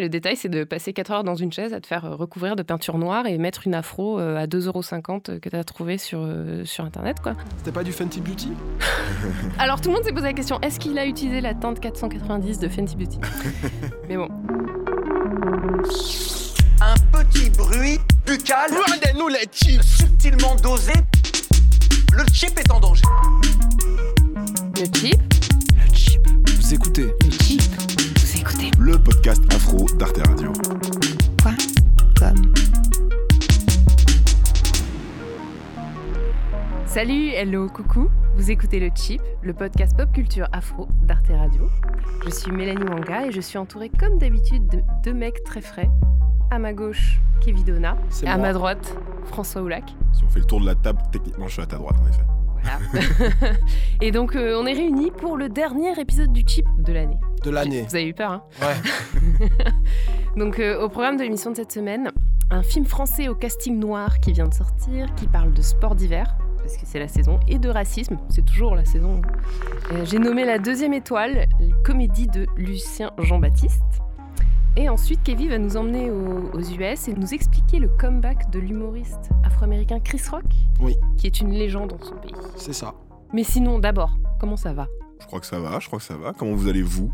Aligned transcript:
Le 0.00 0.08
détail, 0.08 0.34
c'est 0.34 0.48
de 0.48 0.64
passer 0.64 0.94
4 0.94 1.10
heures 1.10 1.24
dans 1.24 1.34
une 1.34 1.52
chaise 1.52 1.74
à 1.74 1.80
te 1.80 1.86
faire 1.86 2.16
recouvrir 2.16 2.56
de 2.56 2.62
peinture 2.62 2.96
noire 2.96 3.26
et 3.26 3.36
mettre 3.36 3.66
une 3.66 3.74
afro 3.74 4.18
euh, 4.18 4.38
à 4.38 4.46
2,50€ 4.46 5.40
que 5.40 5.48
tu 5.50 5.54
as 5.54 5.62
trouvé 5.62 5.98
sur, 5.98 6.20
euh, 6.22 6.64
sur 6.64 6.86
Internet. 6.86 7.18
quoi. 7.20 7.34
C'était 7.58 7.70
pas 7.70 7.84
du 7.84 7.92
Fenty 7.92 8.22
Beauty? 8.22 8.52
Alors 9.58 9.82
tout 9.82 9.90
le 9.90 9.96
monde 9.96 10.04
s'est 10.04 10.12
posé 10.12 10.24
la 10.24 10.32
question, 10.32 10.58
est-ce 10.62 10.80
qu'il 10.80 10.98
a 10.98 11.04
utilisé 11.04 11.42
la 11.42 11.52
teinte 11.52 11.80
490 11.80 12.58
de 12.60 12.68
Fenty 12.68 12.96
Beauty? 12.96 13.18
Mais 14.08 14.16
bon. 14.16 14.28
Un 16.80 16.94
petit 17.12 17.50
bruit 17.50 17.98
buccal 18.24 18.70
Rendez-nous 18.70 19.28
les 19.28 19.44
chips 19.52 19.82
subtilement 19.82 20.54
dosé. 20.62 20.94
Le 22.14 22.24
chip 22.32 22.58
est 22.58 22.72
en 22.72 22.80
danger. 22.80 23.04
Le 24.78 24.98
chip? 24.98 25.20
Le 25.74 25.94
chip. 25.94 26.26
Vous 26.56 26.72
écoutez 26.74 27.12
Le 27.22 27.30
chip? 27.30 27.89
Écoutez 28.40 28.70
le 28.78 28.98
podcast 28.98 29.42
afro 29.52 29.86
d'Arte 29.98 30.26
Radio. 30.26 30.52
quoi? 31.42 31.52
Comme? 32.18 32.54
Salut, 36.86 37.28
hello, 37.28 37.68
coucou. 37.68 38.08
Vous 38.36 38.50
écoutez 38.50 38.80
le 38.80 38.88
Chip, 38.94 39.20
le 39.42 39.52
podcast 39.52 39.94
pop 39.94 40.10
culture 40.12 40.48
afro 40.52 40.88
d'Arte 41.02 41.28
Radio. 41.28 41.68
Je 42.24 42.30
suis 42.30 42.50
Mélanie 42.50 42.84
Wanga 42.84 43.26
et 43.26 43.32
je 43.32 43.42
suis 43.42 43.58
entourée 43.58 43.90
comme 43.90 44.16
d'habitude 44.16 44.66
de 44.68 44.80
deux 45.04 45.12
mecs 45.12 45.44
très 45.44 45.60
frais. 45.60 45.90
À 46.50 46.58
ma 46.58 46.72
gauche, 46.72 47.20
Kevin 47.42 47.64
Donna. 47.64 47.98
Et 48.22 48.26
à 48.26 48.38
moi. 48.38 48.46
ma 48.46 48.52
droite, 48.54 48.96
François 49.26 49.60
Oulac. 49.60 49.94
Si 50.14 50.24
on 50.24 50.28
fait 50.30 50.40
le 50.40 50.46
tour 50.46 50.62
de 50.62 50.66
la 50.66 50.74
table, 50.74 51.02
techniquement, 51.12 51.46
je 51.46 51.52
suis 51.52 51.62
à 51.62 51.66
ta 51.66 51.76
droite, 51.76 51.96
en 52.02 52.08
effet. 52.08 52.24
Voilà. 52.62 52.78
et 54.00 54.10
donc, 54.10 54.36
euh, 54.36 54.58
on 54.60 54.66
est 54.66 54.72
réunis 54.72 55.10
pour 55.10 55.36
le 55.36 55.48
dernier 55.48 55.98
épisode 55.98 56.32
du 56.32 56.42
Chip 56.46 56.66
de 56.78 56.92
l'année. 56.92 57.18
De 57.44 57.50
l'année. 57.50 57.84
Vous 57.88 57.94
avez 57.94 58.06
eu 58.06 58.14
peur, 58.14 58.32
hein 58.32 58.42
Ouais. 58.60 59.60
Donc, 60.36 60.58
euh, 60.58 60.80
au 60.80 60.88
programme 60.88 61.16
de 61.16 61.22
l'émission 61.22 61.50
de 61.50 61.56
cette 61.56 61.72
semaine, 61.72 62.10
un 62.50 62.62
film 62.62 62.84
français 62.84 63.28
au 63.28 63.34
casting 63.34 63.78
noir 63.78 64.20
qui 64.20 64.32
vient 64.32 64.48
de 64.48 64.54
sortir, 64.54 65.12
qui 65.16 65.26
parle 65.26 65.52
de 65.52 65.62
sport 65.62 65.94
d'hiver, 65.94 66.36
parce 66.58 66.76
que 66.76 66.82
c'est 66.84 66.98
la 66.98 67.08
saison, 67.08 67.40
et 67.48 67.58
de 67.58 67.68
racisme, 67.68 68.18
c'est 68.28 68.44
toujours 68.44 68.74
la 68.74 68.84
saison. 68.84 69.22
Euh, 69.92 70.04
J'ai 70.04 70.18
nommé 70.18 70.44
la 70.44 70.58
deuxième 70.58 70.92
étoile, 70.92 71.46
comédie 71.84 72.26
de 72.26 72.46
Lucien 72.56 73.10
Jean-Baptiste. 73.18 73.82
Et 74.76 74.88
ensuite, 74.88 75.20
Kevin 75.24 75.48
va 75.50 75.58
nous 75.58 75.76
emmener 75.76 76.10
aux, 76.10 76.50
aux 76.54 76.60
US 76.60 77.08
et 77.08 77.12
nous 77.14 77.34
expliquer 77.34 77.78
le 77.80 77.88
comeback 77.88 78.50
de 78.50 78.60
l'humoriste 78.60 79.30
afro-américain 79.44 80.00
Chris 80.00 80.22
Rock, 80.30 80.44
Oui. 80.80 80.94
qui 81.18 81.26
est 81.26 81.40
une 81.40 81.50
légende 81.52 81.90
dans 81.90 82.02
son 82.04 82.16
pays. 82.16 82.32
C'est 82.56 82.72
ça. 82.72 82.94
Mais 83.32 83.44
sinon, 83.44 83.78
d'abord, 83.78 84.16
comment 84.38 84.56
ça 84.56 84.72
va? 84.72 84.86
Je 85.20 85.26
crois 85.26 85.40
que 85.40 85.46
ça 85.46 85.58
va, 85.60 85.80
je 85.80 85.86
crois 85.88 85.98
que 85.98 86.04
ça 86.04 86.16
va. 86.16 86.32
Comment 86.32 86.54
vous 86.54 86.68
allez, 86.68 86.82
vous? 86.82 87.12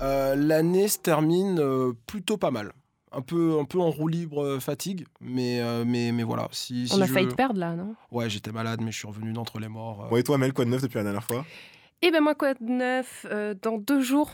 Euh, 0.00 0.34
l'année 0.36 0.88
se 0.88 0.98
termine 0.98 1.58
euh, 1.58 1.92
plutôt 2.06 2.36
pas 2.36 2.50
mal. 2.50 2.72
Un 3.12 3.20
peu, 3.22 3.58
un 3.60 3.64
peu 3.64 3.80
en 3.80 3.90
roue 3.90 4.08
libre 4.08 4.42
euh, 4.42 4.60
fatigue, 4.60 5.06
mais, 5.20 5.60
euh, 5.60 5.84
mais, 5.86 6.12
mais 6.12 6.22
voilà. 6.22 6.48
Si, 6.52 6.88
si 6.88 6.94
On 6.94 7.00
a 7.00 7.06
je- 7.06 7.12
failli 7.12 7.28
te 7.28 7.34
perdre 7.34 7.58
là, 7.58 7.74
non? 7.74 7.94
Ouais, 8.10 8.28
j'étais 8.28 8.52
malade, 8.52 8.80
mais 8.82 8.92
je 8.92 8.98
suis 8.98 9.08
revenu 9.08 9.32
d'entre 9.32 9.58
les 9.58 9.68
morts. 9.68 10.04
euh. 10.04 10.08
Bon, 10.10 10.16
et 10.16 10.22
toi, 10.22 10.38
Mel, 10.38 10.52
quoi 10.52 10.64
de 10.64 10.70
neuf 10.70 10.82
depuis 10.82 10.96
la 10.98 11.04
dernière 11.04 11.24
fois? 11.24 11.44
Eh 12.02 12.10
ben 12.10 12.20
moi, 12.22 12.34
quoi 12.34 12.54
de 12.54 12.62
neuf? 12.64 13.24
Euh, 13.30 13.54
Dans 13.62 13.78
deux 13.78 14.00
jours, 14.00 14.30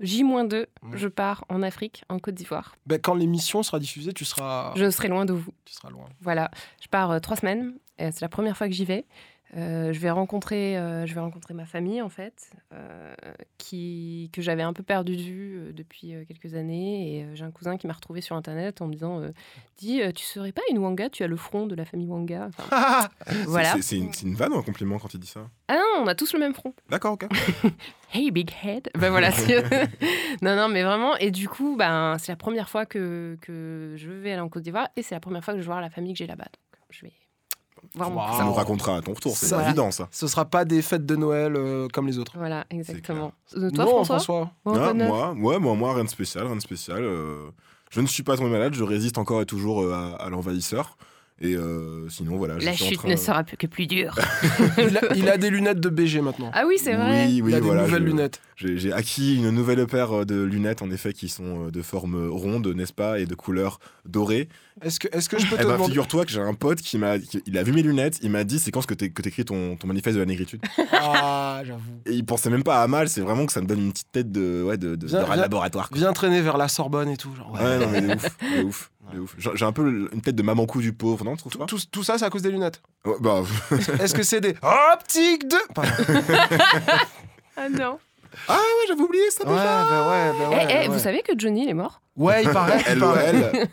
J-2, 0.00 0.66
Mm. 0.82 0.96
je 0.96 1.08
pars 1.08 1.44
en 1.48 1.62
Afrique, 1.62 2.04
en 2.08 2.18
Côte 2.18 2.34
d'Ivoire. 2.34 2.74
Ben, 2.86 2.98
quand 3.00 3.14
l'émission 3.14 3.62
sera 3.62 3.78
diffusée, 3.78 4.12
tu 4.12 4.24
seras, 4.24 4.72
Je 4.74 4.90
serai 4.90 5.08
loin 5.08 5.24
de 5.24 5.32
vous. 5.32 5.52
tu 5.64 5.74
seras 5.74 5.90
loin. 5.90 6.08
Voilà, 6.20 6.50
je 6.82 6.88
pars 6.88 7.10
euh, 7.10 7.18
trois 7.20 7.36
semaines. 7.36 7.74
et 7.98 8.10
C'est 8.12 8.22
la 8.22 8.28
première 8.30 8.56
fois 8.56 8.66
que 8.66 8.72
j'y 8.74 8.84
vais. 8.86 9.04
Euh, 9.56 9.92
je 9.92 9.98
vais 9.98 10.10
rencontrer, 10.10 10.78
euh, 10.78 11.06
je 11.06 11.14
vais 11.14 11.20
rencontrer 11.20 11.54
ma 11.54 11.66
famille 11.66 12.00
en 12.00 12.08
fait, 12.08 12.52
euh, 12.72 13.12
qui 13.58 14.30
que 14.32 14.42
j'avais 14.42 14.62
un 14.62 14.72
peu 14.72 14.84
perdu 14.84 15.16
de 15.16 15.22
vue 15.22 15.72
depuis 15.72 16.14
quelques 16.28 16.54
années. 16.54 17.16
Et 17.16 17.26
j'ai 17.34 17.44
un 17.44 17.50
cousin 17.50 17.76
qui 17.76 17.86
m'a 17.86 17.92
retrouvé 17.92 18.20
sur 18.20 18.36
internet 18.36 18.80
en 18.80 18.86
me 18.86 18.92
disant, 18.92 19.20
dis, 19.78 20.00
tu 20.14 20.24
serais 20.24 20.52
pas 20.52 20.62
une 20.70 20.78
Wanga? 20.78 21.10
Tu 21.10 21.24
as 21.24 21.26
le 21.26 21.36
front 21.36 21.66
de 21.66 21.74
la 21.74 21.84
famille 21.84 22.06
Wanga. 22.06 22.48
Enfin, 22.48 23.08
voilà. 23.46 23.76
C'est 23.80 23.96
une, 23.96 24.34
vanne 24.34 24.52
ou 24.52 24.58
un 24.58 24.62
compliment 24.62 24.98
quand 24.98 25.12
il 25.14 25.20
dit 25.20 25.26
ça 25.26 25.48
Ah 25.68 25.74
non, 25.74 26.04
on 26.04 26.06
a 26.06 26.14
tous 26.14 26.32
le 26.32 26.38
même 26.38 26.54
front. 26.54 26.74
D'accord, 26.88 27.14
ok. 27.14 27.26
Hey 28.12 28.32
big 28.32 28.50
head. 28.64 28.90
Ben 28.98 29.10
voilà. 29.10 29.30
non 30.42 30.56
non 30.56 30.68
mais 30.68 30.82
vraiment 30.82 31.16
et 31.18 31.30
du 31.30 31.48
coup 31.48 31.76
ben 31.76 32.16
c'est 32.18 32.32
la 32.32 32.36
première 32.36 32.68
fois 32.68 32.84
que, 32.84 33.38
que 33.40 33.94
je 33.96 34.10
vais 34.10 34.32
aller 34.32 34.40
en 34.40 34.48
Côte 34.48 34.64
d'Ivoire 34.64 34.88
et 34.96 35.02
c'est 35.04 35.14
la 35.14 35.20
première 35.20 35.44
fois 35.44 35.54
que 35.54 35.60
je 35.60 35.62
vais 35.62 35.68
voir 35.68 35.80
la 35.80 35.90
famille 35.90 36.14
que 36.14 36.18
j'ai 36.18 36.26
là-bas. 36.26 36.48
Donc 36.72 36.88
je 36.90 37.02
vais 37.02 37.12
voir 37.94 38.10
mon 38.10 38.16
Waouh. 38.16 38.36
Ça 38.38 38.44
nous 38.44 38.52
racontera 38.52 38.96
à 38.96 39.00
ton 39.02 39.12
retour, 39.14 39.36
c'est 39.36 39.54
évident, 39.64 39.90
ça. 39.90 40.08
Ce 40.10 40.26
sera 40.26 40.44
pas 40.44 40.64
des 40.64 40.82
fêtes 40.82 41.06
de 41.06 41.16
Noël 41.16 41.54
euh, 41.56 41.88
comme 41.92 42.06
les 42.06 42.18
autres. 42.18 42.32
Voilà 42.36 42.64
exactement. 42.70 43.32
Euh, 43.56 43.70
toi 43.70 43.84
non, 43.84 44.04
François, 44.04 44.50
Ah, 44.66 44.92
moi, 44.94 45.34
moi, 45.34 45.58
moi, 45.58 45.74
moi, 45.74 45.94
rien 45.94 46.04
de 46.04 46.08
spécial, 46.10 46.46
rien 46.46 46.56
de 46.56 46.60
spécial. 46.60 47.02
euh, 47.02 47.50
je 47.90 48.00
ne 48.00 48.06
suis 48.06 48.22
pas 48.22 48.36
tombé 48.36 48.50
malade, 48.50 48.72
je 48.74 48.84
résiste 48.84 49.18
encore 49.18 49.40
et 49.42 49.46
toujours 49.46 49.82
euh, 49.82 49.92
à, 49.92 50.24
à 50.24 50.28
l'envahisseur. 50.28 50.96
Et 51.42 51.54
euh, 51.56 52.06
sinon, 52.10 52.36
voilà. 52.36 52.58
La 52.58 52.72
en 52.72 52.74
chute 52.74 52.98
train- 52.98 53.08
ne 53.08 53.16
sera 53.16 53.44
plus 53.44 53.56
que 53.56 53.66
plus 53.66 53.86
dure. 53.86 54.14
il, 54.78 54.96
a, 54.98 55.14
il 55.16 55.28
a 55.28 55.38
des 55.38 55.48
lunettes 55.48 55.80
de 55.80 55.88
BG 55.88 56.20
maintenant. 56.20 56.50
ah 56.52 56.64
oui 56.66 56.76
c'est 56.78 56.94
vrai. 56.94 57.26
Oui, 57.28 57.40
oui, 57.42 57.50
il 57.52 57.54
a 57.54 57.60
des 57.60 57.66
voilà. 57.66 57.82
nouvelles 57.84 58.02
je- 58.02 58.06
lunettes. 58.08 58.40
J'ai 58.56 58.92
acquis 58.92 59.36
une 59.36 59.48
nouvelle 59.48 59.86
paire 59.86 60.26
de 60.26 60.42
lunettes, 60.42 60.82
en 60.82 60.90
effet, 60.90 61.14
qui 61.14 61.30
sont 61.30 61.68
euh, 61.68 61.70
de 61.70 61.80
forme 61.80 62.28
ronde, 62.28 62.66
n'est-ce 62.66 62.92
pas, 62.92 63.18
et 63.18 63.24
de 63.24 63.34
couleur 63.34 63.80
dorée. 64.04 64.50
Est-ce 64.82 65.00
que, 65.00 65.08
est-ce 65.16 65.30
que 65.30 65.38
je 65.38 65.46
peux 65.46 65.56
te 65.56 65.62
Eh 65.62 65.64
ben, 65.64 65.72
demander 65.72 65.88
figure-toi 65.92 66.26
que 66.26 66.30
j'ai 66.30 66.40
un 66.42 66.52
pote 66.52 66.82
qui 66.82 66.98
m'a, 66.98 67.18
qui- 67.18 67.42
il 67.46 67.56
a 67.56 67.62
vu 67.62 67.72
mes 67.72 67.82
lunettes, 67.82 68.18
il 68.22 68.30
m'a 68.30 68.44
dit 68.44 68.58
c'est 68.58 68.70
quand 68.70 68.82
ce 68.82 68.86
que 68.86 68.92
t'é- 68.92 69.08
que 69.10 69.22
t'écris 69.22 69.46
ton, 69.46 69.76
ton 69.76 69.86
manifeste 69.86 70.16
de 70.16 70.20
la 70.20 70.26
négritude? 70.26 70.60
Ah, 70.92 71.62
j'avoue. 71.64 71.80
Et 72.04 72.12
il 72.12 72.24
pensait 72.26 72.50
même 72.50 72.62
pas 72.62 72.82
à 72.82 72.86
mal, 72.86 73.08
c'est 73.08 73.22
vraiment 73.22 73.46
que 73.46 73.52
ça 73.52 73.62
me 73.62 73.66
donne 73.66 73.80
une 73.80 73.92
petite 73.92 74.12
tête 74.12 74.30
de, 74.30 74.62
ouais, 74.62 74.76
de, 74.76 74.94
de, 74.94 75.06
Viens, 75.06 75.24
de 75.24 75.40
laboratoire. 75.40 75.88
quoi. 75.88 75.96
Viens 75.98 76.12
traîner 76.12 76.42
vers 76.42 76.58
la 76.58 76.68
Sorbonne 76.68 77.08
et 77.08 77.16
tout. 77.16 77.34
Genre, 77.34 77.50
ouais. 77.52 77.60
Ouais, 77.60 77.78
non, 77.78 77.88
mais 77.90 78.00
de 78.02 78.14
ouf, 78.14 78.36
de 78.58 78.62
ouf, 78.64 78.90
de 79.10 79.20
ouf. 79.20 79.34
J'ai 79.38 79.64
un 79.64 79.72
peu 79.72 80.08
une 80.12 80.20
tête 80.22 80.34
de 80.36 80.42
maman 80.42 80.66
cou 80.66 80.80
du 80.80 80.92
pauvre, 80.92 81.24
non, 81.24 81.32
tu 81.32 81.38
trouves 81.40 81.52
Tout, 81.52 81.58
pas 81.58 81.66
tout- 81.66 81.78
tout 81.90 82.02
ça, 82.02 82.16
c'est 82.18 82.24
à 82.24 82.30
cause 82.30 82.42
des 82.42 82.50
lunettes. 82.50 82.80
Ouais, 83.04 83.14
bah, 83.20 83.42
Est-ce 84.00 84.14
que 84.14 84.22
c'est 84.22 84.40
des 84.40 84.54
optiques 84.92 85.46
de. 85.48 85.56
Ah 87.56 87.68
non. 87.68 87.98
Ah 88.48 88.54
ouais, 88.54 88.86
j'avais 88.88 89.00
oublié 89.02 89.28
ça 89.30 89.44
Ouais, 89.44 89.50
déjà. 89.52 89.84
bah 89.84 90.08
ouais, 90.08 90.32
bah 90.38 90.44
Eh, 90.52 90.54
ouais. 90.54 90.66
eh, 90.70 90.74
bah 90.74 90.86
vous 90.86 90.92
ouais. 90.94 90.98
savez 90.98 91.22
que 91.22 91.32
Johnny 91.36 91.64
il 91.64 91.68
est 91.70 91.74
mort 91.74 92.00
Ouais, 92.16 92.42
il 92.44 92.50
paraît. 92.52 92.82
il 92.90 92.98
paraît. 92.98 93.68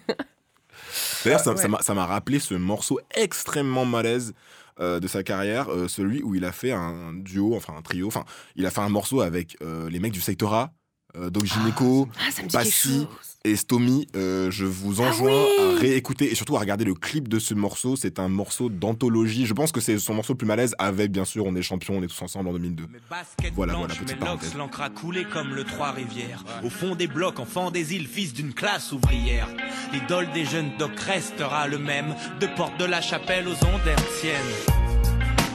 D'ailleurs, 1.23 1.39
ça- 1.39 1.51
Ouais. 1.51 1.57
ça 1.57 1.67
m'a- 1.67 1.81
ça 1.81 1.93
m'a 1.93 2.05
rappelé 2.05 2.39
ce 2.39 2.53
morceau 2.55 2.99
extrêmement 3.15 3.85
malaise 3.85 4.33
euh, 4.79 4.99
de 4.99 5.07
sa 5.07 5.23
carrière, 5.23 5.69
euh, 5.71 5.87
celui 5.87 6.21
où 6.21 6.35
il 6.35 6.45
a 6.45 6.51
fait 6.51 6.71
un 6.71 7.13
duo, 7.13 7.55
enfin 7.55 7.73
un 7.77 7.81
trio, 7.81 8.07
enfin, 8.07 8.25
il 8.55 8.65
a 8.65 8.71
fait 8.71 8.81
un 8.81 8.89
morceau 8.89 9.21
avec 9.21 9.57
euh, 9.61 9.89
les 9.89 9.99
mecs 9.99 10.11
du 10.11 10.21
Sectora, 10.21 10.71
euh, 11.17 11.29
Doc 11.29 11.45
Gineco 11.45 12.07
Ah 12.19 12.31
ça 12.31 12.43
me 12.43 12.47
dit 12.47 12.53
Pas 12.53 12.63
quelque 12.63 12.73
si. 12.75 12.89
chose. 12.99 13.07
et 13.45 13.55
Stomy. 13.55 14.07
Euh, 14.15 14.51
je 14.51 14.65
vous 14.65 15.01
Ah 15.01 15.09
enjoins 15.09 15.31
oui 15.31 15.75
à 15.77 15.79
réécouter 15.79 16.31
et 16.31 16.35
surtout 16.35 16.55
à 16.57 16.59
regarder 16.59 16.85
le 16.85 16.93
clip 16.93 17.27
de 17.27 17.39
ce 17.39 17.53
morceau. 17.53 17.95
C'est 17.95 18.19
un 18.19 18.27
morceau 18.27 18.69
d'anthologie. 18.69 19.45
Je 19.45 19.53
pense 19.53 19.71
que 19.71 19.79
c'est 19.81 19.97
son 19.99 20.13
morceau 20.13 20.33
le 20.33 20.37
plus 20.37 20.47
malaise 20.47 20.75
avec, 20.79 21.11
bien 21.11 21.25
sûr, 21.25 21.45
On 21.45 21.55
est 21.55 21.61
champion, 21.61 21.95
on 21.97 22.03
est 22.03 22.07
tous 22.07 22.21
ensemble 22.21 22.49
en 22.49 22.53
2002. 22.53 22.83
Mes 22.91 22.99
baskets 23.09 23.53
Voilà, 23.55 23.73
blanches, 23.73 23.87
voilà, 23.89 24.03
petite 24.03 24.19
parenthèse. 24.19 24.55
l'encre 24.55 24.81
a 24.81 24.89
coulé 24.89 25.23
comme 25.25 25.53
le 25.55 25.63
Trois-Rivières. 25.63 26.43
Au 26.63 26.69
fond 26.69 26.95
des 26.95 27.07
blocs, 27.07 27.39
enfant 27.39 27.71
des 27.71 27.93
îles, 27.95 28.07
fils 28.07 28.33
d'une 28.33 28.53
classe 28.53 28.91
ouvrière. 28.91 29.47
L'idole 29.93 30.27
des 30.33 30.45
jeunes 30.45 30.71
docs 30.77 30.99
restera 30.99 31.67
le 31.67 31.77
même, 31.79 32.15
de 32.39 32.47
porte 32.55 32.77
de 32.79 32.85
la 32.85 33.01
chapelle 33.01 33.47
aux 33.47 33.51
ondes 33.65 33.87
hertziennes. 33.87 34.33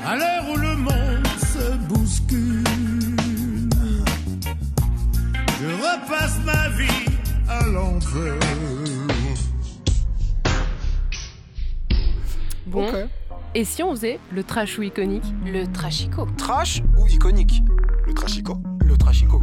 À 0.04 0.16
l'heure 0.16 0.50
où 0.50 0.56
le 0.56 0.76
monde 0.76 1.26
se 1.38 1.76
bouscule, 1.86 2.64
repasse 5.94 6.38
ma 6.44 6.68
vie 6.70 7.06
à 7.48 7.66
l'envers. 7.66 8.38
Bon. 12.66 12.90
Et 13.54 13.64
si 13.64 13.82
on 13.82 13.90
faisait 13.90 14.18
le 14.30 14.42
trash 14.44 14.78
ou 14.78 14.82
iconique, 14.82 15.24
le 15.44 15.66
trashico 15.70 16.26
Trash 16.38 16.82
ou 16.98 17.06
iconique? 17.06 17.60
Le 18.06 18.14
Trashico. 18.14 18.56
Le 18.84 18.96
trashico. 18.96 19.42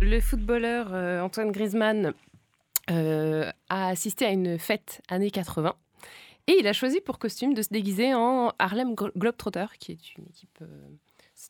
Le 0.00 0.20
footballeur 0.20 0.88
euh, 0.92 1.20
Antoine 1.20 1.52
Griezmann 1.52 2.12
euh, 2.90 3.50
a 3.68 3.88
assisté 3.88 4.26
à 4.26 4.30
une 4.30 4.58
fête 4.58 5.00
années 5.08 5.30
80 5.30 5.74
et 6.48 6.56
il 6.58 6.66
a 6.66 6.72
choisi 6.72 7.00
pour 7.00 7.18
costume 7.18 7.54
de 7.54 7.62
se 7.62 7.68
déguiser 7.70 8.12
en 8.14 8.52
Harlem 8.58 8.94
Glo- 8.94 9.12
Globetrotter, 9.16 9.66
qui 9.78 9.92
est 9.92 10.16
une 10.18 10.24
équipe 10.26 10.58
euh, 10.60 10.66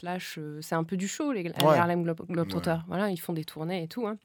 slash. 0.00 0.37
euh, 0.38 0.61
c'est 0.62 0.75
un 0.75 0.85
peu 0.85 0.96
du 0.96 1.08
show, 1.08 1.32
les, 1.32 1.43
Ouais. 1.43 1.55
Harlem 1.64 2.02
Globe- 2.05 2.26
Globetrotters. 2.29 2.85
Voilà, 2.88 3.11
ils 3.11 3.17
font 3.20 3.32
des 3.32 3.44
tournées 3.44 3.82
et 3.82 3.88
tout. 3.88 4.06
hein. 4.06 4.19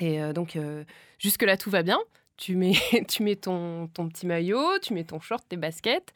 Et 0.00 0.20
euh, 0.22 0.32
donc, 0.32 0.56
euh, 0.56 0.84
jusque-là, 1.18 1.56
tout 1.56 1.70
va 1.70 1.82
bien. 1.82 1.98
Tu 2.36 2.56
mets, 2.56 2.72
tu 3.08 3.22
mets 3.22 3.36
ton, 3.36 3.86
ton 3.88 4.08
petit 4.08 4.26
maillot, 4.26 4.78
tu 4.82 4.92
mets 4.94 5.04
ton 5.04 5.20
short, 5.20 5.44
tes 5.48 5.56
baskets. 5.56 6.12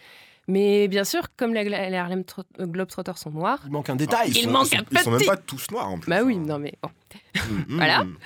Mais 0.49 0.89
bien 0.89 1.05
sûr, 1.05 1.29
comme 1.37 1.53
les, 1.55 1.63
les 1.65 1.97
Harlem 1.97 2.25
euh, 2.59 2.67
Globetrotters 2.67 3.19
sont 3.19 3.31
noirs, 3.31 3.61
Il 3.67 3.71
manque 3.73 3.91
un 3.91 3.97
détail. 3.97 4.31
Il 4.31 4.35
sont- 4.45 4.51
manque 4.51 4.67
sont- 4.67 4.77
un 4.79 4.85
Ils 4.91 4.99
sont 4.99 5.11
même 5.11 5.19
petit- 5.21 5.29
pas 5.29 5.37
tous 5.37 5.71
noirs 5.71 5.89
en 5.91 5.99
plus. 5.99 6.09
bah 6.11 6.23
oui, 6.25 6.37
Enfin, 6.37 6.47
non 6.47 6.59
mais 6.59 6.73
bon. 6.83 6.89
mm, 6.89 7.39
mm, 7.55 7.65
Voilà. 7.77 8.05
mm. 8.05 8.17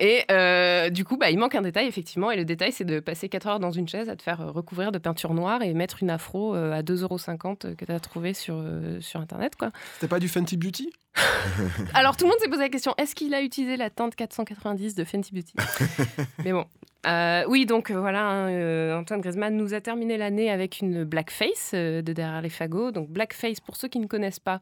Et 0.00 0.24
euh, 0.32 0.90
du 0.90 1.04
coup, 1.04 1.16
bah, 1.16 1.30
il 1.30 1.38
manque 1.38 1.54
un 1.54 1.62
détail, 1.62 1.86
effectivement. 1.86 2.30
Et 2.32 2.36
le 2.36 2.44
détail, 2.44 2.72
c'est 2.72 2.84
de 2.84 2.98
passer 3.00 3.28
4 3.28 3.46
heures 3.46 3.60
dans 3.60 3.70
une 3.70 3.88
chaise 3.88 4.08
à 4.08 4.16
te 4.16 4.22
faire 4.22 4.40
euh, 4.40 4.50
recouvrir 4.50 4.90
de 4.92 4.98
peinture 4.98 5.32
noire 5.32 5.62
et 5.62 5.72
mettre 5.72 6.02
une 6.02 6.10
afro 6.10 6.54
euh, 6.56 6.72
à 6.72 6.82
2,50€ 6.82 7.66
euh, 7.66 7.74
que 7.76 7.84
tu 7.84 7.92
as 7.92 8.00
trouvé 8.00 8.34
sur, 8.34 8.56
euh, 8.58 9.00
sur 9.00 9.20
Internet. 9.20 9.54
Quoi. 9.56 9.70
C'était 9.94 10.08
pas 10.08 10.18
du 10.18 10.28
Fenty 10.28 10.56
Beauty? 10.56 10.92
Alors, 11.94 12.16
tout 12.16 12.24
le 12.24 12.30
monde 12.30 12.38
s'est 12.40 12.48
posé 12.48 12.62
la 12.62 12.68
question 12.68 12.94
est-ce 12.98 13.14
qu'il 13.14 13.32
a 13.34 13.42
utilisé 13.42 13.76
la 13.76 13.90
teinte 13.90 14.14
490 14.16 14.94
de 14.94 15.04
Fenty 15.04 15.32
Beauty? 15.34 15.54
Mais 16.44 16.52
bon. 16.52 16.64
Euh, 17.06 17.44
oui, 17.48 17.64
donc 17.64 17.90
euh, 17.90 17.98
voilà, 17.98 18.26
hein, 18.28 18.50
euh, 18.50 18.98
Antoine 18.98 19.20
Griezmann 19.22 19.56
nous 19.56 19.72
a 19.72 19.80
terminé 19.80 20.18
l'année 20.18 20.50
avec 20.50 20.80
une 20.80 21.04
blackface 21.04 21.72
euh, 21.74 22.02
de 22.02 22.12
derrière 22.12 22.42
les 22.42 22.50
fagots. 22.50 22.90
Donc, 22.90 23.08
blackface, 23.08 23.60
pour 23.60 23.76
ceux 23.76 23.88
qui 23.88 23.98
ne 24.00 24.06
connaissent 24.06 24.38
pas, 24.40 24.60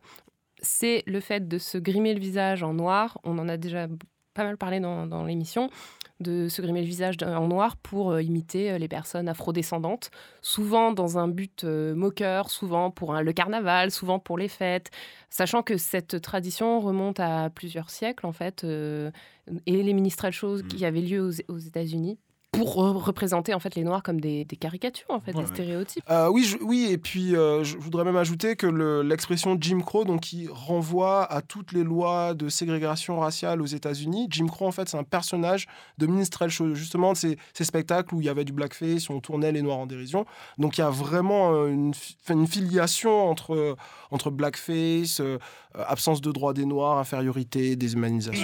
c'est 0.60 1.02
le 1.06 1.18
fait 1.20 1.48
de 1.48 1.58
se 1.58 1.78
grimer 1.78 2.14
le 2.14 2.20
visage 2.20 2.62
en 2.62 2.74
noir. 2.74 3.18
On 3.24 3.38
en 3.38 3.48
a 3.48 3.56
déjà 3.56 3.88
pas 4.34 4.44
mal 4.44 4.56
parlé 4.56 4.78
dans, 4.78 5.06
dans 5.06 5.24
l'émission 5.24 5.68
de 6.20 6.48
se 6.48 6.62
grimer 6.62 6.80
le 6.80 6.86
visage 6.86 7.16
en 7.24 7.46
noir 7.48 7.76
pour 7.76 8.20
imiter 8.20 8.76
les 8.78 8.88
personnes 8.88 9.28
afrodescendantes, 9.28 10.10
souvent 10.42 10.92
dans 10.92 11.16
un 11.18 11.28
but 11.28 11.62
moqueur, 11.64 12.50
souvent 12.50 12.90
pour 12.90 13.14
un- 13.14 13.22
le 13.22 13.32
carnaval, 13.32 13.92
souvent 13.92 14.18
pour 14.18 14.36
les 14.36 14.48
fêtes, 14.48 14.90
sachant 15.30 15.62
que 15.62 15.76
cette 15.76 16.20
tradition 16.20 16.80
remonte 16.80 17.20
à 17.20 17.50
plusieurs 17.50 17.90
siècles 17.90 18.26
en 18.26 18.32
fait, 18.32 18.64
et 18.64 19.82
les 19.82 19.92
ministrel 19.92 20.32
shows 20.32 20.58
Mm. 20.58 20.66
qui 20.68 20.84
avaient 20.84 21.00
lieu 21.02 21.20
aux, 21.20 21.52
aux 21.52 21.58
États-Unis 21.58 22.18
pour 22.50 22.76
re- 22.76 22.96
représenter 22.96 23.52
en 23.52 23.60
fait 23.60 23.74
les 23.74 23.84
noirs 23.84 24.02
comme 24.02 24.20
des, 24.20 24.44
des 24.44 24.56
caricatures 24.56 25.04
en 25.10 25.20
fait, 25.20 25.34
Ouais. 25.34 25.42
des 25.42 25.48
stéréotypes. 25.48 26.02
Euh, 26.10 26.28
oui, 26.30 26.44
je- 26.44 26.56
oui, 26.62 26.88
et 26.90 26.96
puis 26.98 27.36
euh, 27.36 27.62
je 27.62 27.76
voudrais 27.76 28.04
même 28.04 28.16
ajouter 28.16 28.56
que 28.56 28.66
le- 28.66 29.02
l'expression 29.02 29.56
Jim 29.60 29.80
Crow, 29.80 30.04
donc 30.04 30.22
qui 30.22 30.48
renvoie 30.50 31.24
à 31.30 31.42
toutes 31.42 31.72
les 31.72 31.84
lois 31.84 32.32
de 32.34 32.48
ségrégation 32.48 33.20
raciale 33.20 33.60
aux 33.60 33.66
États-Unis. 33.66 34.28
Jim 34.30 34.46
Crow, 34.46 34.66
en 34.66 34.72
fait, 34.72 34.88
c'est 34.88 34.96
un 34.96 35.04
personnage 35.04 35.66
de 35.98 36.06
minstrel 36.06 36.48
show, 36.50 36.74
justement, 36.74 37.12
de 37.12 37.18
ces, 37.18 37.38
ces 37.52 37.64
spectacles 37.64 38.14
où 38.14 38.20
il 38.20 38.26
y 38.26 38.30
avait 38.30 38.44
du 38.44 38.52
blackface, 38.52 39.08
où 39.10 39.12
on 39.12 39.20
tournait 39.20 39.52
les 39.52 39.62
noirs 39.62 39.78
en 39.78 39.86
dérision. 39.86 40.24
Donc 40.56 40.78
il 40.78 40.80
y 40.80 40.84
a 40.84 40.90
vraiment 40.90 41.52
euh, 41.52 41.68
une, 41.68 41.92
une 42.30 42.46
filiation 42.46 43.28
entre, 43.28 43.76
entre 44.10 44.30
blackface, 44.30 45.20
absence 45.86 46.20
de 46.20 46.32
droits 46.32 46.54
des 46.54 46.64
noirs, 46.64 46.98
infériorité, 46.98 47.76
déshumanisation. 47.76 48.42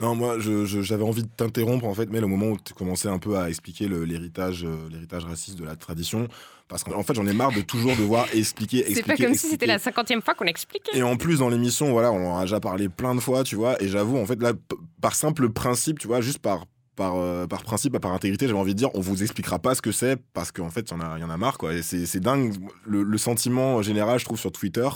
Non, 0.00 0.14
moi, 0.14 0.36
j'avais 0.38 1.02
envie 1.02 1.22
de 1.22 1.28
t'interrompre, 1.28 1.84
en 1.86 1.94
fait, 1.94 2.08
mais 2.10 2.20
le 2.20 2.26
moment 2.26 2.48
où 2.48 2.56
tu 2.62 2.74
commençais 2.74 3.08
un 3.08 3.18
peu 3.18 3.38
à 3.38 3.48
expliquer 3.48 3.88
l'héritage 3.88 4.64
euh, 4.64 4.88
l'héritage 4.90 5.24
raciste 5.24 5.58
de 5.58 5.64
la 5.64 5.76
tradition, 5.76 6.28
parce 6.68 6.84
qu'en 6.84 6.98
en 6.98 7.02
fait, 7.02 7.14
j'en 7.14 7.26
ai 7.26 7.32
marre 7.32 7.52
de 7.52 7.62
toujours 7.62 7.96
devoir 7.96 8.26
expliquer, 8.34 8.78
expliquer, 8.88 8.94
C'est 8.94 9.02
pas 9.02 9.16
comme 9.16 9.34
si 9.34 9.48
c'était 9.48 9.66
la 9.66 9.78
cinquantième 9.78 10.22
fois 10.22 10.34
qu'on 10.34 10.46
expliquait. 10.46 10.96
Et 10.96 11.02
en 11.02 11.16
plus, 11.16 11.38
dans 11.38 11.48
l'émission, 11.48 11.92
voilà, 11.92 12.12
on 12.12 12.34
en 12.34 12.38
a 12.38 12.42
déjà 12.42 12.60
parlé 12.60 12.88
plein 12.88 13.14
de 13.14 13.20
fois, 13.20 13.44
tu 13.44 13.56
vois, 13.56 13.82
et 13.82 13.88
j'avoue, 13.88 14.18
en 14.18 14.26
fait, 14.26 14.40
là, 14.42 14.52
par 15.00 15.14
simple 15.14 15.50
principe, 15.50 15.98
tu 15.98 16.06
vois, 16.06 16.20
juste 16.20 16.38
par, 16.38 16.66
par, 16.98 17.16
euh, 17.16 17.46
par 17.46 17.62
principe, 17.62 17.96
par 17.98 18.12
intégrité, 18.12 18.46
j'avais 18.46 18.58
envie 18.58 18.74
de 18.74 18.78
dire, 18.78 18.90
on 18.94 19.00
vous 19.00 19.22
expliquera 19.22 19.58
pas 19.58 19.74
ce 19.74 19.80
que 19.80 19.92
c'est, 19.92 20.16
parce 20.34 20.52
qu'en 20.52 20.68
fait, 20.68 20.90
il 20.90 20.90
y, 20.90 20.94
en 20.94 21.00
a- 21.00 21.18
y 21.18 21.24
en 21.24 21.30
a 21.30 21.36
marre, 21.38 21.56
quoi. 21.56 21.72
Et 21.72 21.80
c'est 21.82 22.20
dingue. 22.20 22.52
Le, 22.84 23.02
le 23.02 23.18
sentiment 23.18 23.80
général, 23.80 24.18
je 24.18 24.24
trouve, 24.26 24.38
sur 24.38 24.52
Twitter, 24.52 24.88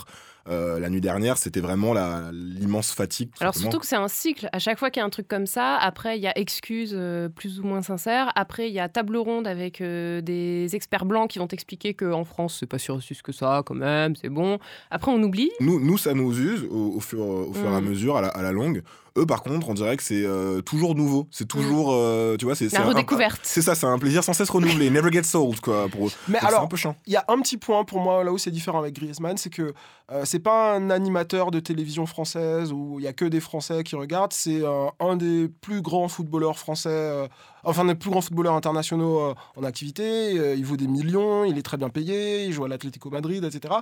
euh, 0.49 0.77
la 0.79 0.89
nuit 0.89 0.99
dernière, 0.99 1.37
c'était 1.37 1.61
vraiment 1.61 1.93
l'immense 2.33 2.91
fatigue. 2.91 3.29
Alors 3.39 3.53
simplement. 3.53 3.71
surtout 3.71 3.79
que 3.81 3.87
c'est 3.87 3.95
un 3.95 4.09
cycle. 4.09 4.49
À 4.51 4.59
chaque 4.59 4.77
fois 4.77 4.89
qu'il 4.89 4.99
y 4.99 5.03
a 5.03 5.05
un 5.05 5.09
truc 5.09 5.27
comme 5.29 5.47
ça, 5.47 5.77
après 5.77 6.17
il 6.17 6.21
y 6.21 6.27
a 6.27 6.37
excuses 6.37 6.91
euh, 6.93 7.29
plus 7.29 7.61
ou 7.61 7.63
moins 7.63 7.81
sincères. 7.81 8.29
Après 8.35 8.67
il 8.67 8.73
y 8.73 8.79
a 8.81 8.89
table 8.89 9.15
ronde 9.15 9.47
avec 9.47 9.79
euh, 9.79 10.19
des 10.19 10.75
experts 10.75 11.05
blancs 11.05 11.29
qui 11.29 11.39
vont 11.39 11.47
t'expliquer 11.47 11.93
qu'en 11.93 12.25
France 12.25 12.57
c'est 12.59 12.65
pas 12.65 12.77
si 12.77 12.89
que 13.23 13.31
ça 13.31 13.63
quand 13.65 13.73
même, 13.75 14.17
c'est 14.17 14.27
bon. 14.27 14.59
Après 14.91 15.11
on 15.13 15.23
oublie. 15.23 15.49
Nous, 15.61 15.79
nous, 15.79 15.97
ça 15.97 16.13
nous 16.13 16.37
use 16.37 16.65
au, 16.69 16.95
au 16.97 16.99
fur, 16.99 17.21
au 17.21 17.53
fur 17.53 17.71
et 17.71 17.75
à 17.75 17.79
Mm. 17.79 17.85
mesure, 17.85 18.17
à 18.17 18.21
la, 18.21 18.27
à 18.27 18.41
la 18.41 18.51
longue. 18.51 18.83
Eux, 19.17 19.25
par 19.27 19.43
contre, 19.43 19.69
on 19.69 19.73
dirait 19.75 19.95
que 19.95 20.03
c'est 20.03 20.25
euh, 20.25 20.61
toujours 20.61 20.95
nouveau. 20.95 21.27
C'est 21.29 21.47
toujours, 21.47 21.91
euh, 21.93 22.35
tu 22.37 22.45
vois, 22.45 22.55
c'est 22.55 22.71
La 22.73 22.81
redécouverte. 22.81 23.41
C'est 23.43 23.61
ça, 23.61 23.75
c'est 23.75 23.85
un 23.85 23.99
plaisir 23.99 24.23
sans 24.23 24.33
cesse 24.33 24.49
renouvelé. 24.49 24.89
Never 24.89 25.11
gets 25.11 25.35
old, 25.35 25.59
quoi. 25.59 25.87
Pour 25.87 26.07
eux. 26.07 26.11
Mais 26.27 26.33
Donc, 26.33 26.41
c'est 26.41 26.47
alors, 26.47 26.63
un 26.63 26.67
peu 26.67 26.77
chiant. 26.77 26.95
Il 27.05 27.13
y 27.13 27.15
a 27.15 27.25
un 27.27 27.39
petit 27.39 27.57
point 27.57 27.83
pour 27.83 27.99
moi 27.99 28.23
là 28.23 28.31
où 28.31 28.37
c'est 28.37 28.51
différent 28.51 28.79
avec 28.79 28.95
Griezmann, 28.95 29.37
c'est 29.37 29.51
que 29.51 29.73
euh, 30.11 30.23
c'est 30.25 30.39
pas 30.39 30.73
un 30.73 30.89
animateur 30.89 31.49
de 31.49 31.59
télévision 31.59 32.05
française 32.05 32.71
où 32.73 32.99
il 32.99 33.03
y 33.03 33.07
a 33.07 33.13
que 33.13 33.25
des 33.25 33.39
Français 33.39 33.83
qui 33.83 33.95
regardent, 33.95 34.33
c'est 34.33 34.61
euh, 34.61 34.87
un 34.99 35.15
des 35.15 35.47
plus 35.47 35.81
grands 35.81 36.07
footballeurs 36.07 36.59
français, 36.59 36.89
euh, 36.89 37.27
enfin 37.63 37.85
des 37.85 37.95
plus 37.95 38.09
grands 38.09 38.21
footballeurs 38.21 38.55
internationaux 38.55 39.19
euh, 39.19 39.33
en 39.55 39.63
activité. 39.63 40.37
Euh, 40.37 40.55
il 40.55 40.65
vaut 40.65 40.77
des 40.77 40.87
millions, 40.87 41.45
il 41.45 41.57
est 41.57 41.63
très 41.63 41.77
bien 41.77 41.89
payé, 41.89 42.45
il 42.45 42.53
joue 42.53 42.65
à 42.65 42.67
l'Atlético 42.67 43.09
Madrid, 43.09 43.43
etc. 43.43 43.75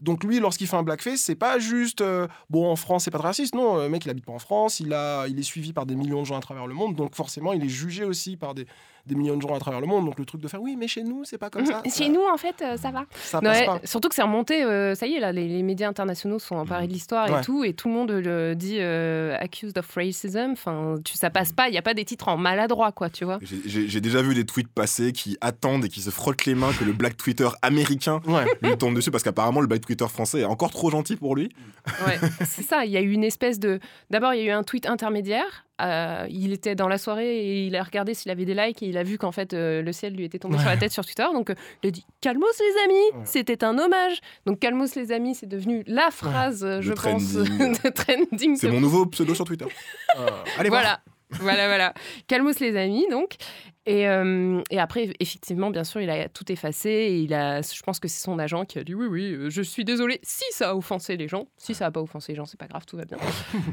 Donc 0.00 0.24
lui, 0.24 0.40
lorsqu'il 0.40 0.66
fait 0.66 0.76
un 0.76 0.82
blackface, 0.82 1.20
c'est 1.20 1.34
pas 1.34 1.58
juste 1.58 2.00
euh, 2.00 2.26
bon 2.50 2.70
en 2.70 2.76
France 2.76 3.04
c'est 3.04 3.10
pas 3.10 3.18
de 3.18 3.22
raciste, 3.22 3.54
non, 3.54 3.78
le 3.78 3.88
mec 3.88 4.04
il 4.04 4.10
habite 4.10 4.26
pas 4.26 4.32
en 4.32 4.38
France, 4.38 4.80
il 4.80 4.92
a, 4.92 5.26
il 5.26 5.38
est 5.38 5.42
suivi 5.42 5.72
par 5.72 5.86
des 5.86 5.94
millions 5.94 6.20
de 6.20 6.26
gens 6.26 6.36
à 6.36 6.40
travers 6.40 6.66
le 6.66 6.74
monde, 6.74 6.94
donc 6.96 7.14
forcément 7.14 7.52
il 7.52 7.64
est 7.64 7.68
jugé 7.68 8.04
aussi 8.04 8.36
par 8.36 8.54
des, 8.54 8.66
des 9.06 9.14
millions 9.14 9.36
de 9.36 9.42
gens 9.42 9.54
à 9.54 9.58
travers 9.58 9.80
le 9.80 9.86
monde. 9.86 10.04
Donc 10.04 10.18
le 10.18 10.24
truc 10.24 10.40
de 10.40 10.48
faire 10.48 10.60
oui 10.60 10.76
mais 10.78 10.88
chez 10.88 11.02
nous 11.02 11.24
c'est 11.24 11.38
pas 11.38 11.50
comme 11.50 11.64
ça. 11.66 11.82
Chez 11.84 11.90
ça- 11.90 12.08
nous 12.08 12.22
en 12.32 12.36
fait 12.36 12.60
euh, 12.62 12.76
ça 12.76 12.90
va. 12.90 13.04
ça 13.14 13.40
passe 13.40 13.60
Ouais, 13.60 13.66
pas. 13.66 13.80
surtout 13.84 14.08
que 14.08 14.14
c'est 14.14 14.22
remonté, 14.22 14.62
euh, 14.64 14.94
ça 14.94 15.06
y 15.06 15.14
est 15.14 15.20
là, 15.20 15.32
les, 15.32 15.46
les 15.48 15.62
médias 15.62 15.88
internationaux 15.88 16.38
sont 16.38 16.56
emparés 16.56 16.86
de 16.86 16.92
l'histoire 16.92 17.30
Ouais. 17.30 17.40
et 17.40 17.42
tout, 17.44 17.64
et 17.64 17.72
tout 17.74 17.88
le 17.88 17.94
monde 17.94 18.10
le 18.10 18.54
dit 18.54 18.76
euh, 18.80 19.36
accused 19.40 19.76
of 19.78 19.88
racism. 19.94 20.50
Enfin, 20.52 20.96
tu, 21.04 21.14
ça 21.14 21.30
passe 21.30 21.52
pas. 21.52 21.68
Il 21.68 21.74
y 21.74 21.78
a 21.78 21.82
pas 21.82 21.94
des 21.94 22.04
titres 22.04 22.28
en 22.28 22.36
maladroit 22.36 22.92
quoi, 22.92 23.08
tu 23.10 23.24
vois. 23.24 23.38
J'ai 23.42 24.00
déjà 24.00 24.22
vu 24.22 24.34
des 24.34 24.44
tweets 24.44 24.68
passer 24.68 25.12
qui 25.12 25.36
attendent 25.40 25.84
et 25.84 25.88
qui 25.88 26.00
se 26.00 26.10
frottent 26.10 26.44
les 26.44 26.54
mains 26.54 26.72
que 26.78 26.84
le 26.84 26.92
Black 26.92 27.16
Twitter 27.16 27.48
américain 27.62 28.20
Ouais. 28.26 28.44
lui 28.62 28.76
tombe 28.76 28.94
dessus 28.94 29.10
parce 29.10 29.22
qu'apparemment 29.22 29.60
le 29.60 29.66
Black 29.66 29.82
Twitter 29.82 30.06
français 30.08 30.40
est 30.40 30.44
encore 30.44 30.70
trop 30.70 30.90
gentil 30.90 31.16
pour 31.16 31.36
lui. 31.36 31.50
Ouais, 32.06 32.18
c'est 32.44 32.62
ça. 32.62 32.84
Il 32.84 32.90
y 32.90 32.96
a 32.96 33.00
eu 33.00 33.10
une 33.12 33.24
espèce 33.24 33.58
de. 33.60 33.78
D'abord, 34.10 34.34
il 34.34 34.38
y 34.42 34.48
a 34.48 34.52
eu 34.52 34.56
un 34.56 34.62
tweet 34.62 34.86
intermédiaire. 34.86 35.65
Euh, 35.82 36.26
il 36.30 36.52
était 36.54 36.74
dans 36.74 36.88
la 36.88 36.96
soirée 36.96 37.36
et 37.38 37.66
il 37.66 37.76
a 37.76 37.82
regardé 37.82 38.14
s'il 38.14 38.30
avait 38.30 38.46
des 38.46 38.54
likes 38.54 38.82
et 38.82 38.86
il 38.86 38.96
a 38.96 39.02
vu 39.02 39.18
qu'en 39.18 39.30
fait 39.32 39.52
euh, 39.52 39.82
le 39.82 39.92
ciel 39.92 40.14
lui 40.14 40.24
était 40.24 40.38
tombé 40.38 40.56
sur 40.58 40.68
la 40.68 40.76
tête 40.78 40.92
sur 40.92 41.04
Twitter. 41.04 41.26
Donc 41.34 41.50
euh, 41.50 41.54
il 41.82 41.88
a 41.88 41.90
dit 41.90 42.06
Calmos 42.22 42.46
les 42.58 42.82
amis, 42.84 42.94
Ouais. 43.20 43.24
c'était 43.26 43.62
un 43.62 43.78
hommage. 43.78 44.20
Donc 44.46 44.58
Calmos 44.58 44.94
les 44.96 45.12
amis, 45.12 45.34
c'est 45.34 45.46
devenu 45.46 45.82
la 45.86 46.10
phrase, 46.10 46.64
euh, 46.64 46.80
je 46.80 46.92
pense, 46.94 47.32
de 47.34 47.90
trending. 47.90 48.56
C'est 48.56 48.70
mon 48.70 48.80
nouveau 48.80 49.04
pseudo 49.06 49.34
sur 49.34 49.44
Twitter. 49.44 49.66
Allez 50.58 50.70
voir. 50.70 50.80
voilà. 50.82 51.00
voilà, 51.40 51.66
voilà. 51.66 51.94
Calmos 52.26 52.58
les 52.60 52.74
amis, 52.76 53.04
donc. 53.10 53.36
Et, 53.86 54.08
euh, 54.08 54.60
et 54.70 54.80
après, 54.80 55.12
effectivement, 55.20 55.70
bien 55.70 55.84
sûr, 55.84 56.00
il 56.00 56.10
a 56.10 56.28
tout 56.28 56.50
effacé. 56.50 56.90
Et 56.90 57.20
il 57.20 57.32
a, 57.32 57.62
je 57.62 57.82
pense 57.82 58.00
que 58.00 58.08
c'est 58.08 58.22
son 58.22 58.38
agent 58.38 58.64
qui 58.64 58.78
a 58.78 58.84
dit 58.84 58.94
oui, 58.94 59.06
oui, 59.06 59.32
euh, 59.32 59.50
je 59.50 59.62
suis 59.62 59.84
désolé 59.84 60.18
si 60.22 60.44
ça 60.50 60.70
a 60.70 60.74
offensé 60.74 61.16
les 61.16 61.28
gens. 61.28 61.46
Si 61.56 61.72
ça 61.72 61.86
n'a 61.86 61.90
pas 61.92 62.00
offensé 62.00 62.32
les 62.32 62.36
gens, 62.36 62.46
c'est 62.46 62.58
pas 62.58 62.66
grave, 62.66 62.84
tout 62.86 62.96
va 62.96 63.04
bien. 63.04 63.18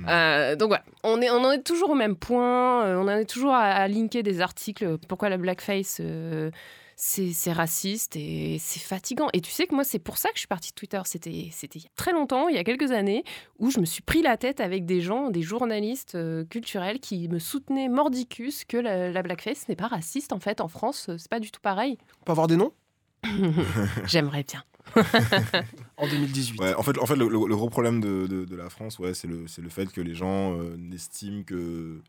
Euh, 0.08 0.56
donc 0.56 0.68
voilà, 0.70 0.84
on, 1.04 1.22
est, 1.22 1.30
on 1.30 1.44
en 1.44 1.52
est 1.52 1.64
toujours 1.64 1.92
au 1.92 1.96
même 1.96 2.16
point. 2.16 2.98
on 2.98 3.04
en 3.08 3.18
est 3.18 3.26
toujours 3.26 3.54
à, 3.54 3.62
à 3.62 3.88
linker 3.88 4.22
des 4.22 4.42
articles. 4.42 4.98
Pourquoi 5.08 5.30
la 5.30 5.38
blackface 5.38 6.00
euh, 6.02 6.52
c'est 6.96 7.52
raciste 7.52 8.16
et 8.16 8.58
c'est 8.60 8.80
fatigant. 8.80 9.28
Et 9.34 9.42
tu 9.42 9.52
sais 9.52 9.68
que 9.68 9.76
moi, 9.76 9.84
c'est 9.84 10.00
pour 10.00 10.18
ça 10.18 10.30
que 10.30 10.36
je 10.36 10.40
suis 10.40 10.48
partie 10.48 10.70
de 10.72 10.76
Twitter. 10.76 11.02
C'était 11.06 11.30
il 11.32 11.48
y 11.48 11.86
a 11.86 11.90
très 11.96 12.12
longtemps, 12.14 12.48
il 12.50 12.56
y 12.56 12.60
a 12.60 12.64
quelques 12.64 12.92
années, 12.92 13.24
où 13.60 13.70
je 13.72 13.80
me 13.80 13.86
suis 13.86 14.02
pris 14.02 14.22
la 14.22 14.38
tête 14.38 14.60
avec 14.60 14.86
des 14.86 15.02
gens, 15.02 15.30
des 15.30 15.42
journalistes 15.42 16.16
euh, 16.16 16.46
culturels 16.46 17.00
qui 17.00 17.28
me 17.30 17.40
soutenaient 17.40 17.90
mordicus 17.90 18.64
que 18.66 18.78
la, 18.78 19.12
la 19.12 19.22
blackface 19.24 19.68
n'est 19.68 19.76
pas 19.76 19.88
raciste 19.88 20.34
en 20.34 20.40
fait. 20.40 20.62
En 20.62 20.68
France, 20.68 21.10
euh, 21.10 21.18
c'est 21.18 21.30
pas 21.30 21.40
du 21.40 21.52
tout 21.52 21.62
pareil. 21.62 21.98
On 22.22 22.26
peut 22.26 22.32
avoir 22.32 22.48
des 22.48 22.58
noms? 22.58 22.74
J'aimerais 24.06 24.44
bien. 24.44 24.64
en 25.98 26.08
2018. 26.08 26.60
Ouais, 26.60 26.74
en 26.76 26.84
fait, 26.84 26.98
en 27.00 27.06
fait 27.06 27.16
le, 27.16 27.28
le- 27.28 27.48
le 27.48 27.56
gros 27.56 27.70
problème 27.70 28.02
de, 28.02 28.28
de- 28.28 28.46
de 28.46 28.56
la 28.56 28.70
France, 28.70 29.00
ouais, 29.00 29.14
c'est 29.14 29.28
le, 29.28 29.46
fait 29.70 29.92
que 29.92 30.02
les 30.02 30.14
gens 30.14 30.58
euh, 30.60 30.76
n'estiment 30.78 31.44
que 31.44 32.02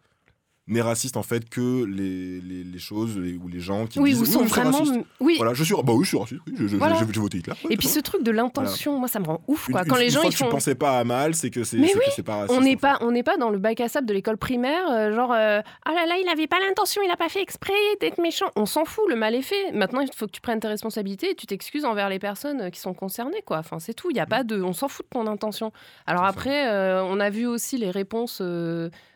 n'est 0.66 0.80
raciste 0.80 1.18
en 1.18 1.22
fait 1.22 1.48
que 1.50 1.84
les, 1.84 2.40
les, 2.40 2.64
les 2.64 2.78
choses 2.78 3.18
les- 3.18 3.36
ou 3.36 3.48
les 3.48 3.60
gens 3.60 3.86
qui 3.86 3.98
Oui, 4.00 4.10
disent 4.14 4.32
sont 4.32 4.44
je 4.44 4.48
suis 4.50 4.60
vraiment. 4.60 4.78
raciste. 4.78 5.00
Oui. 5.20 5.34
Voilà, 5.36 5.52
je 5.52 5.62
suis, 5.62 5.74
bah 5.74 5.92
oui, 5.92 6.04
je 6.04 6.08
suis 6.08 6.16
raciste. 6.18 6.40
Oui, 6.46 6.54
je- 6.58 6.66
je- 6.68 6.76
Voilà. 6.76 6.94
j'ai 6.94 7.04
j'ai 7.12 7.20
voté 7.20 7.38
Hitler. 7.38 7.52
Ouais, 7.64 7.74
Et 7.74 7.76
puis 7.76 7.86
ce 7.86 8.00
truc 8.00 8.22
de 8.22 8.30
l'intention, 8.30 8.98
moi, 8.98 9.06
ça 9.08 9.20
me 9.20 9.26
rend 9.26 9.42
ouf. 9.46 9.68
Quoi. 9.70 9.82
Une- 9.82 9.88
Quand 9.88 9.96
une- 9.96 10.00
les 10.02 10.08
gens 10.10 10.20
fois 10.22 10.30
ils 10.30 10.32
que 10.32 10.38
tu 10.38 10.44
font. 10.44 10.48
pensais 10.50 10.74
pas 10.74 10.98
à 10.98 11.04
mal, 11.04 11.34
c'est 11.34 11.50
que 11.50 11.64
c'est 11.64 11.76
oui, 11.78 11.92
pas 12.24 12.36
raciste. 12.36 12.58
On 12.58 12.62
n'est 12.62 12.76
pas, 12.78 12.96
on 13.02 13.10
n'est 13.10 13.22
pas 13.22 13.36
dans 13.36 13.50
le 13.50 13.58
bac 13.58 13.78
à 13.80 13.88
sable 13.88 14.06
de 14.06 14.14
l'école 14.14 14.38
primaire, 14.38 14.90
euh, 14.90 15.12
genre 15.14 15.32
euh, 15.32 15.60
ah 15.84 15.92
là 15.92 16.06
là, 16.06 16.14
il 16.18 16.24
n'avait 16.24 16.46
pas 16.46 16.58
l'intention, 16.66 17.02
il 17.04 17.08
n'a 17.08 17.16
pas 17.16 17.28
fait 17.28 17.42
exprès 17.42 17.74
d'être 18.00 18.18
méchant. 18.22 18.46
On 18.56 18.64
s'en 18.64 18.86
fout, 18.86 19.04
le 19.10 19.16
mal 19.16 19.34
est 19.34 19.42
fait. 19.42 19.70
Maintenant, 19.72 20.00
il 20.00 20.08
faut 20.16 20.26
que 20.26 20.32
tu 20.32 20.40
prennes 20.40 20.60
tes 20.60 20.68
responsabilités 20.68 21.32
et 21.32 21.34
tu 21.34 21.46
t'excuses 21.46 21.84
envers 21.84 22.08
les 22.08 22.18
personnes 22.18 22.62
euh, 22.62 22.70
qui 22.70 22.80
sont 22.80 22.94
concernées, 22.94 23.42
quoi. 23.44 23.58
Enfin, 23.58 23.78
c'est 23.80 23.92
tout. 23.94 24.10
Il 24.10 24.16
y 24.16 24.20
a 24.20 24.26
pas 24.26 24.44
de, 24.44 24.62
on 24.62 24.72
s'en 24.72 24.88
fout 24.88 25.04
de 25.04 25.10
ton 25.10 25.26
intention. 25.26 25.72
Alors 26.06 26.24
après, 26.24 26.68
euh, 26.68 27.04
on 27.04 27.20
a 27.20 27.28
vu 27.28 27.46
aussi 27.46 27.76
les 27.76 27.90
réponses 27.90 28.40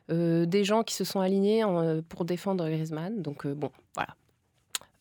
des 0.08 0.64
gens 0.64 0.82
qui 0.82 0.94
se 0.94 1.04
sont 1.04 1.20
alignés 1.20 1.64
euh, 1.64 2.02
pour 2.08 2.24
défendre 2.24 2.68
Griezmann. 2.68 3.22
Donc 3.22 3.46
euh, 3.46 3.54
bon, 3.54 3.70
voilà. 3.94 4.14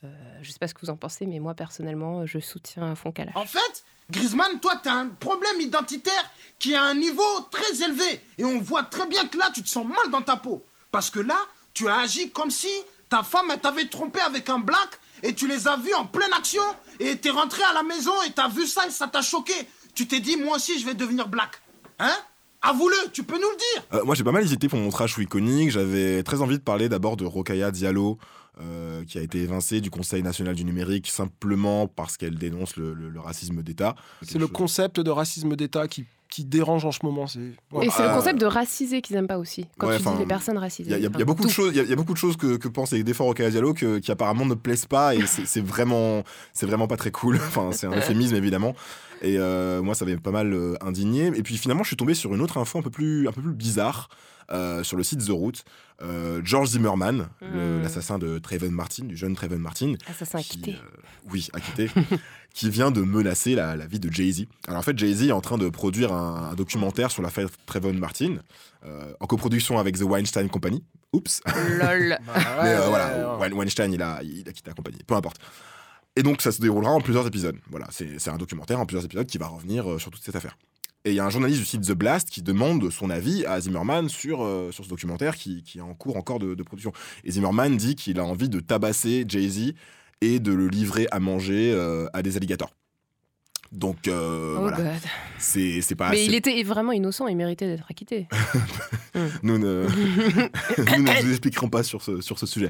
Euh, 0.04 0.08
je 0.42 0.52
sais 0.52 0.60
pas 0.60 0.68
ce 0.68 0.74
que 0.74 0.82
vous 0.82 0.90
en 0.90 0.98
pensez, 0.98 1.26
mais 1.26 1.40
moi 1.40 1.54
personnellement, 1.54 2.26
je 2.26 2.40
soutiens 2.40 2.84
à. 2.84 2.96
En 3.36 3.46
fait, 3.46 3.86
Griezmann, 4.12 4.60
toi, 4.60 4.80
t'as 4.82 4.94
un 4.94 5.08
problème 5.08 5.60
identitaire 5.60 6.32
qui 6.60 6.76
a 6.76 6.84
un 6.84 6.96
niveau 6.96 7.24
très 7.52 7.84
élevé. 7.84 8.22
Et 8.38 8.46
on 8.46 8.60
voit 8.60 8.84
très 8.84 9.08
bien 9.08 9.28
que 9.28 9.38
là, 9.38 9.50
tu 9.54 9.64
te 9.64 9.70
sens 9.70 9.86
mal 9.86 10.12
dans 10.12 10.22
ta 10.22 10.38
peau. 10.38 10.64
Parce 10.92 11.10
que 11.10 11.20
là, 11.20 11.38
Tu 11.74 11.88
as 11.88 11.98
agi 12.00 12.32
comme 12.32 12.50
si 12.50 12.72
ta 13.08 13.22
femme 13.22 13.54
t'avait 13.62 13.88
trompé 13.88 14.20
avec 14.22 14.50
un 14.50 14.58
black 14.58 15.00
et 15.22 15.36
tu 15.36 15.48
les 15.48 15.68
as 15.68 15.78
vus 15.78 15.94
en 15.94 16.08
pleine 16.08 16.34
action 16.34 16.64
et 17.00 17.18
t'es 17.18 17.30
rentré 17.30 17.62
à 17.62 17.74
la 17.74 17.84
maison 17.84 18.14
et 18.24 18.32
t'as 18.32 18.48
vu 18.48 18.66
ça 18.66 18.88
et 18.88 18.90
ça 18.90 19.08
t'a 19.08 19.22
choqué. 19.22 19.54
Tu 19.94 20.08
t'es 20.08 20.20
dit, 20.20 20.38
moi 20.38 20.56
aussi, 20.56 20.80
je 20.80 20.86
vais 20.88 20.96
devenir 20.96 21.28
black. 21.28 21.62
Hein? 22.00 22.18
Avoue-le, 22.62 23.12
tu 23.14 23.24
peux 23.24 23.36
nous 23.36 23.50
le 23.50 23.58
dire. 23.58 23.84
Euh, 23.94 24.04
moi, 24.06 24.16
j'ai 24.16 24.24
pas 24.24 24.32
mal 24.32 24.44
hésité 24.44 24.68
pour 24.68 24.80
mon 24.80 24.90
trash 24.90 25.18
ou 25.18 25.22
iconique. 25.22 25.70
J'avais 25.72 26.24
très 26.24 26.42
envie 26.42 26.58
de 26.58 26.64
parler 26.64 26.90
d'abord 26.90 27.16
de 27.16 27.24
Rokaya 27.26 27.72
Diallo, 27.72 28.18
euh, 28.62 29.04
qui 29.06 29.18
a 29.20 29.22
été 29.22 29.40
évincée 29.44 29.80
du 29.82 29.92
Conseil 29.92 30.24
national 30.24 30.56
du 30.56 30.66
numérique 30.66 31.08
simplement 31.08 31.88
parce 31.88 32.18
qu'elle 32.18 32.36
dénonce 32.36 32.76
le, 32.76 32.94
le- 32.94 33.10
le 33.10 33.20
racisme 33.20 33.62
d'État. 33.62 33.96
C'est 34.24 34.36
le 34.40 34.46
chose- 34.48 34.52
concept 34.54 35.00
de 35.00 35.12
racisme 35.12 35.56
d'État 35.56 35.88
qui, 35.88 36.06
qui 36.30 36.44
dérange 36.44 36.84
en 36.84 36.92
ce 36.92 37.00
moment. 37.04 37.28
C'est 37.28 37.40
ouais. 37.72 37.86
Et 37.86 37.90
c'est 37.92 38.02
le 38.02 38.10
Ah. 38.10 38.16
concept 38.16 38.40
de 38.42 38.48
raciser 38.48 39.02
qu'ils 39.04 39.16
aiment 39.16 39.28
pas 39.28 39.38
aussi. 39.38 39.68
Quand 39.78 39.88
Ouais, 39.88 39.98
tu 39.98 40.04
dis 40.04 40.10
les 40.18 40.26
personnes 40.26 40.56
Il 40.56 40.60
racisées. 40.60 40.90
y, 40.90 40.94
a- 40.96 40.98
il 40.98 41.04
y 41.04 41.06
a- 41.06 41.20
y 41.20 41.24
beaucoup 41.24 41.46
de 41.46 41.50
choses, 41.52 41.72
il 41.76 41.84
y 41.84 41.88
y 41.88 41.94
a 41.94 41.96
beaucoup 41.96 42.14
de 42.14 42.18
choses 42.18 42.36
que, 42.36 42.58
que 42.58 42.68
pense 42.68 42.92
et 42.94 43.04
défend 43.04 43.26
Rokaya 43.26 43.52
Diallo 43.52 43.76
que- 43.76 44.00
qui 44.00 44.12
apparemment 44.12 44.46
ne 44.48 44.56
plaisent 44.56 44.88
pas 44.88 45.14
et 45.14 45.26
c'est 45.28 45.46
c'est 45.46 45.62
vraiment, 45.62 46.24
c'est 46.52 46.66
vraiment 46.66 46.88
pas 46.88 46.98
très 46.98 47.12
cool. 47.12 47.36
Enfin, 47.48 47.70
c'est 47.72 47.86
un 47.86 47.92
euphémisme 47.96 48.36
évidemment. 48.36 48.76
Et 49.22 49.38
euh, 49.40 49.82
moi, 49.82 49.96
ça 49.96 50.06
m'avait 50.06 50.18
pas 50.18 50.32
mal 50.32 50.54
euh, 50.54 50.76
indigné. 50.82 51.28
Et 51.36 51.44
puis 51.44 51.58
finalement, 51.58 51.84
je 51.84 51.88
suis 51.90 51.98
tombé 51.98 52.14
sur 52.14 52.34
une 52.36 52.42
autre 52.42 52.58
info 52.58 52.80
un 52.80 52.82
peu 52.82 52.90
plus, 52.92 53.28
un 53.28 53.32
peu 53.32 53.42
plus 53.42 53.54
bizarre 53.54 54.10
euh, 54.52 54.84
sur 54.84 54.96
le 54.98 55.04
site 55.04 55.26
The 55.26 55.30
Root. 55.30 55.54
Euh, 56.02 56.42
George 56.44 56.70
Zimmerman, 56.70 57.28
le- 57.42 57.80
Mm. 57.80 57.82
l'assassin 57.82 58.20
de 58.20 58.38
Trayvon 58.38 58.70
Martin, 58.72 59.06
du 59.06 59.18
jeune 59.18 59.36
Trayvon 59.36 59.58
Martin, 59.58 59.96
Assassin 60.08 60.40
qui, 60.40 60.52
acquitté. 60.60 60.76
euh, 60.76 61.02
oui, 61.32 61.50
acquitté, 61.54 61.90
qui 62.54 62.70
vient 62.70 62.92
de 62.92 63.02
menacer 63.02 63.56
la, 63.56 63.76
la 63.76 63.88
vie 63.88 64.00
de 64.00 64.12
Jay-Z. 64.12 64.46
Alors 64.68 64.80
en 64.80 64.84
fait, 64.84 64.98
Jay-Z 64.98 65.24
est 65.24 65.32
en 65.32 65.42
train 65.42 65.58
de 65.58 65.68
produire 65.70 66.14
un, 66.14 66.52
un 66.52 66.54
documentaire 66.54 67.10
sur 67.12 67.24
l'affaire 67.24 67.48
Trayvon 67.66 67.94
Martin, 67.94 68.36
euh, 68.86 69.12
en 69.20 69.26
coproduction 69.26 69.80
avec 69.80 69.98
The 69.98 70.04
Weinstein 70.04 70.50
Company. 70.50 70.84
Oups. 71.14 71.42
Lol. 71.80 72.18
Mais 72.64 72.74
euh, 72.76 72.88
voilà, 72.90 73.38
Weinstein, 73.56 73.92
il 73.92 74.02
a, 74.04 74.22
il 74.24 74.48
a 74.48 74.52
quitté 74.54 74.70
la 74.70 74.76
compagnie. 74.76 75.00
Peu 75.08 75.16
importe. 75.16 75.38
Et 76.18 76.24
donc, 76.24 76.42
ça 76.42 76.52
se 76.52 76.60
déroulera 76.60 76.92
en 76.92 77.00
plusieurs 77.00 77.28
épisodes. 77.28 77.56
Voilà, 77.70 77.86
c'est 77.92 78.28
un 78.28 78.38
documentaire 78.38 78.80
en 78.80 78.88
plusieurs 78.88 79.06
épisodes 79.06 79.28
qui 79.28 79.38
va 79.38 79.46
revenir 79.46 79.88
euh, 79.88 80.00
sur 80.00 80.10
toute 80.10 80.24
cette 80.24 80.36
affaire. 80.36 80.58
Et 81.06 81.12
il 81.12 81.16
y 81.16 81.20
a 81.20 81.26
un 81.26 81.30
journaliste 81.30 81.60
du 81.60 81.66
site 81.66 81.82
The 81.84 81.92
Blast 81.92 82.32
qui 82.32 82.42
demande 82.42 82.90
son 82.90 83.12
avis 83.12 83.46
à 83.46 83.62
Zimmerman 83.62 84.10
sur, 84.10 84.44
euh, 84.44 84.72
ce 84.72 84.82
documentaire 84.90 85.36
qui, 85.36 85.64
est 85.76 85.80
en 85.80 85.94
cours 85.94 86.18
encore 86.18 86.40
de, 86.40 86.56
de 86.56 86.64
production. 86.64 86.92
Et 87.24 87.34
Zimmerman 87.34 87.78
dit 87.78 87.94
qu'il 87.94 88.20
a 88.20 88.26
envie 88.26 88.50
de 88.50 88.60
tabasser 88.60 89.26
Jay-Z 89.28 89.74
et 90.22 90.40
de 90.40 90.52
le 90.52 90.68
livrer 90.70 91.08
à 91.12 91.20
manger 91.20 91.72
euh, 91.72 92.08
à 92.14 92.24
des 92.24 92.36
alligators. 92.36 92.74
Donc, 93.72 94.08
euh, 94.08 94.56
Oh 94.58 94.62
voilà, 94.62 94.78
c'est 95.38 95.82
c'est 95.82 95.96
pas 95.96 96.10
Mais 96.10 96.18
assez. 96.18 96.26
il 96.26 96.36
était 96.36 96.64
vraiment 96.64 96.92
innocent, 96.94 97.28
il 97.28 97.36
méritait 97.36 97.68
d'être 97.68 97.86
acquitté. 97.90 98.28
Nous 99.42 99.58
ne, 99.58 99.88
nous 100.96 101.04
ne 101.04 101.22
vous 101.24 101.30
expliquerons 101.32 101.70
pas 101.70 101.82
sur 101.82 102.04
ce, 102.04 102.22
sur 102.22 102.38
ce 102.38 102.46
sujet. 102.46 102.70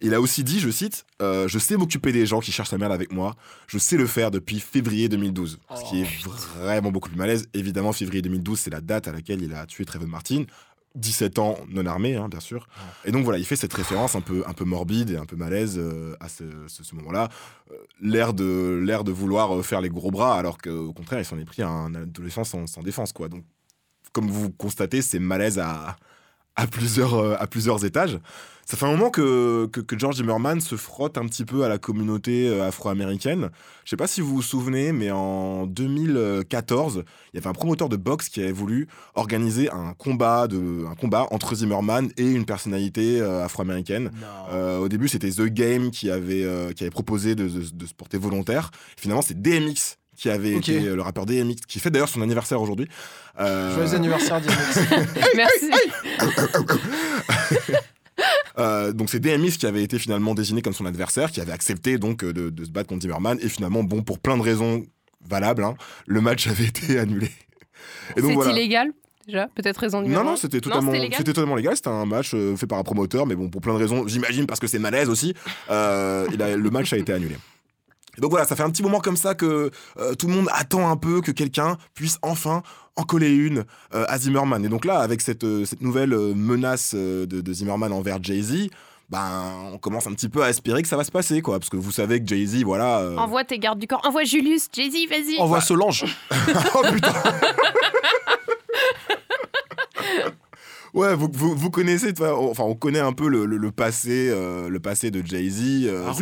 Il 0.00 0.12
a 0.12 0.20
aussi 0.20 0.42
dit, 0.42 0.58
je 0.58 0.68
cite, 0.70 1.04
euh, 1.22 1.46
Je 1.46 1.58
sais 1.60 1.76
m'occuper 1.76 2.10
des 2.10 2.26
gens 2.26 2.40
qui 2.40 2.50
cherchent 2.50 2.72
la 2.72 2.78
merde 2.78 2.92
avec 2.92 3.12
moi. 3.12 3.36
Je 3.68 3.78
sais 3.78 3.96
le 3.96 4.06
faire 4.06 4.32
depuis 4.32 4.58
février 4.58 5.08
2012. 5.08 5.60
Ce 5.76 5.88
qui 5.88 6.02
est 6.02 6.06
vraiment 6.58 6.90
beaucoup 6.90 7.08
plus 7.10 7.18
malaise. 7.18 7.46
Évidemment, 7.54 7.92
février 7.92 8.22
2012, 8.22 8.58
c'est 8.58 8.70
la 8.70 8.80
date 8.80 9.06
à 9.06 9.12
laquelle 9.12 9.40
il 9.42 9.54
a 9.54 9.66
tué 9.66 9.84
Trayvon 9.84 10.08
Martin. 10.08 10.44
17 10.94 11.38
ans 11.40 11.56
non 11.68 11.84
armé, 11.86 12.14
hein, 12.16 12.28
bien 12.28 12.40
sûr. 12.40 12.68
Et 13.04 13.10
donc 13.12 13.24
voilà, 13.24 13.38
il 13.38 13.44
fait 13.44 13.56
cette 13.56 13.72
référence 13.72 14.14
un 14.14 14.20
peu, 14.20 14.44
un 14.46 14.52
peu 14.52 14.64
morbide 14.64 15.10
et 15.10 15.16
un 15.16 15.26
peu 15.26 15.34
malaise 15.36 15.74
euh, 15.78 16.14
à 16.20 16.28
ce, 16.28 16.44
ce- 16.68 16.84
ce 16.84 16.94
moment-là. 16.94 17.28
Euh, 17.72 17.74
l'air 18.00 18.32
de, 18.32 18.80
l'air 18.84 19.02
de 19.02 19.10
vouloir 19.10 19.56
euh, 19.56 19.62
faire 19.62 19.80
les 19.80 19.88
gros 19.88 20.10
bras, 20.12 20.38
alors 20.38 20.58
qu'au 20.58 20.92
contraire, 20.92 21.18
il 21.20 21.24
s'en 21.24 21.38
est 21.38 21.44
pris 21.44 21.62
à 21.62 21.68
un 21.68 21.94
adolescent 21.94 22.44
sans, 22.44 22.66
sans 22.68 22.82
défense. 22.82 23.12
Quoi. 23.12 23.28
Donc, 23.28 23.44
comme 24.12 24.30
vous 24.30 24.50
constatez, 24.50 25.02
c'est 25.02 25.18
malaise 25.18 25.58
à, 25.58 25.96
à, 26.54 26.66
plusieurs, 26.68 27.40
à 27.40 27.46
plusieurs 27.48 27.84
étages. 27.84 28.18
Ça 28.66 28.76
fait 28.78 28.86
un 28.86 28.90
moment 28.92 29.10
que, 29.10 29.66
que, 29.66 29.80
que 29.80 29.98
George 29.98 30.16
Zimmerman 30.16 30.60
se 30.60 30.76
frotte 30.76 31.18
un 31.18 31.26
petit 31.26 31.44
peu 31.44 31.64
à 31.64 31.68
la 31.68 31.76
communauté 31.78 32.48
euh, 32.48 32.66
afro-américaine. 32.66 33.50
Je 33.84 33.90
sais 33.90 33.96
pas 33.96 34.06
si 34.06 34.20
vous 34.22 34.36
vous 34.36 34.42
souvenez, 34.42 34.92
mais 34.92 35.10
en 35.10 35.66
2014, 35.66 37.04
il 37.32 37.36
y 37.36 37.38
avait 37.38 37.48
un 37.48 37.52
promoteur 37.52 37.88
de 37.90 37.96
boxe 37.96 38.28
qui 38.30 38.40
avait 38.40 38.52
voulu 38.52 38.88
organiser 39.14 39.70
un 39.70 39.92
combat, 39.98 40.48
de, 40.48 40.86
un 40.90 40.94
combat 40.94 41.26
entre 41.30 41.54
Zimmerman 41.54 42.10
et 42.16 42.30
une 42.30 42.46
personnalité 42.46 43.20
euh, 43.20 43.44
afro-américaine. 43.44 44.10
Euh, 44.50 44.78
au 44.78 44.88
début, 44.88 45.08
c'était 45.08 45.30
The 45.30 45.42
Game 45.42 45.90
qui 45.90 46.10
avait, 46.10 46.44
euh, 46.44 46.72
qui 46.72 46.84
avait 46.84 46.90
proposé 46.90 47.34
de, 47.34 47.46
de- 47.46 47.68
de 47.70 47.86
se 47.86 47.92
porter 47.94 48.16
volontaire. 48.18 48.70
Finalement, 48.96 49.22
c'est 49.22 49.40
DMX 49.40 49.98
qui 50.16 50.30
avait 50.30 50.52
été 50.52 50.78
le 50.80 51.02
rappeur 51.02 51.26
DMX, 51.26 51.56
qui 51.66 51.80
fait 51.80 51.90
d'ailleurs 51.90 52.08
son 52.08 52.22
anniversaire 52.22 52.60
aujourd'hui. 52.62 52.88
Euh, 53.40 53.74
Joyeux 53.74 53.94
anniversaire, 53.94 54.40
DMX. 54.40 54.78
Merci. 55.36 55.70
Euh, 58.58 58.92
donc 58.92 59.10
c'est 59.10 59.18
DMX 59.20 59.56
qui 59.58 59.66
avait 59.66 59.82
été 59.82 59.98
finalement 59.98 60.34
désigné 60.34 60.62
comme 60.62 60.72
son 60.74 60.86
adversaire, 60.86 61.30
qui 61.30 61.40
avait 61.40 61.52
accepté 61.52 61.98
donc 61.98 62.22
euh, 62.22 62.32
de, 62.32 62.50
de 62.50 62.64
se 62.64 62.70
battre 62.70 62.88
contre 62.88 63.02
Zimmerman. 63.02 63.38
Et 63.42 63.48
finalement, 63.48 63.82
bon, 63.82 64.02
pour 64.02 64.18
plein 64.18 64.36
de 64.36 64.42
raisons 64.42 64.84
valables, 65.28 65.64
hein, 65.64 65.74
le 66.06 66.20
match 66.20 66.46
avait 66.48 66.66
été 66.66 66.98
annulé. 66.98 67.30
C'est 68.14 68.20
voilà. 68.20 68.52
illégal, 68.52 68.92
déjà 69.26 69.48
Peut-être 69.54 69.78
raison 69.78 70.00
numéro 70.02 70.22
Non, 70.22 70.30
non, 70.30 70.36
c'était 70.36 70.60
totalement, 70.60 70.92
légal 70.92 71.10
c'était 71.16 71.32
totalement 71.32 71.54
légal. 71.56 71.74
C'était 71.76 71.88
un 71.88 72.04
match 72.06 72.32
euh, 72.34 72.56
fait 72.56 72.66
par 72.66 72.78
un 72.78 72.82
promoteur, 72.82 73.26
mais 73.26 73.34
bon, 73.34 73.48
pour 73.48 73.60
plein 73.60 73.72
de 73.74 73.78
raisons, 73.78 74.06
j'imagine 74.06 74.46
parce 74.46 74.60
que 74.60 74.66
c'est 74.66 74.78
malaise 74.78 75.08
aussi, 75.08 75.34
euh, 75.70 76.26
il 76.32 76.40
a- 76.42 76.56
le 76.56 76.70
match 76.70 76.92
a 76.92 76.96
été 76.98 77.12
annulé. 77.12 77.36
Et 78.16 78.20
donc 78.20 78.30
voilà, 78.30 78.46
ça 78.46 78.54
fait 78.54 78.62
un 78.62 78.70
petit 78.70 78.82
moment 78.84 79.00
comme 79.00 79.16
ça 79.16 79.34
que 79.34 79.70
euh, 79.98 80.14
tout 80.14 80.28
le 80.28 80.34
monde 80.34 80.48
attend 80.52 80.88
un 80.88 80.96
peu 80.96 81.20
que 81.20 81.32
quelqu'un 81.32 81.76
puisse 81.94 82.18
enfin 82.22 82.62
en 82.96 83.02
coller 83.02 83.30
une 83.34 83.64
euh, 83.94 84.04
à 84.08 84.18
Zimmerman. 84.18 84.64
Et 84.64 84.68
donc 84.68 84.84
là, 84.84 85.00
avec 85.00 85.20
cette, 85.20 85.44
euh, 85.44 85.64
cette 85.64 85.80
nouvelle 85.82 86.12
euh, 86.12 86.32
menace 86.34 86.92
euh, 86.94 87.26
de, 87.26 87.40
de 87.40 87.52
Zimmerman 87.52 87.92
envers 87.92 88.22
Jay-Z, 88.22 88.68
ben, 89.10 89.52
on 89.72 89.78
commence 89.78 90.06
un 90.06 90.12
petit 90.12 90.28
peu 90.28 90.42
à 90.42 90.48
espérer 90.50 90.80
que 90.82 90.88
ça 90.88 90.96
va 90.96 91.04
se 91.04 91.10
passer, 91.10 91.42
quoi. 91.42 91.58
Parce 91.58 91.68
que 91.68 91.76
vous 91.76 91.92
savez 91.92 92.20
que 92.20 92.26
Jay-Z, 92.26 92.62
voilà. 92.62 93.00
euh, 93.00 93.16
Envoie 93.16 93.44
tes 93.44 93.58
gardes 93.58 93.78
du 93.78 93.86
corps. 93.86 94.00
Envoie 94.06 94.24
Julius, 94.24 94.68
Jay-Z, 94.72 95.08
vas-y. 95.10 95.38
Envoie 95.40 95.60
Solange. 95.60 96.04
oh 96.74 96.82
putain 96.92 97.12
Ouais, 100.94 101.14
vous, 101.16 101.28
vous, 101.32 101.56
vous 101.56 101.70
connaissez, 101.70 102.12
enfin, 102.20 102.62
on 102.64 102.76
connaît 102.76 103.00
un 103.00 103.12
peu 103.12 103.28
le, 103.28 103.46
le- 103.46 103.56
le 103.56 103.70
passé, 103.72 104.28
euh, 104.30 104.68
le 104.68 104.78
passé 104.78 105.10
de 105.10 105.26
Jay-Z. 105.26 105.86
euh, 105.86 106.12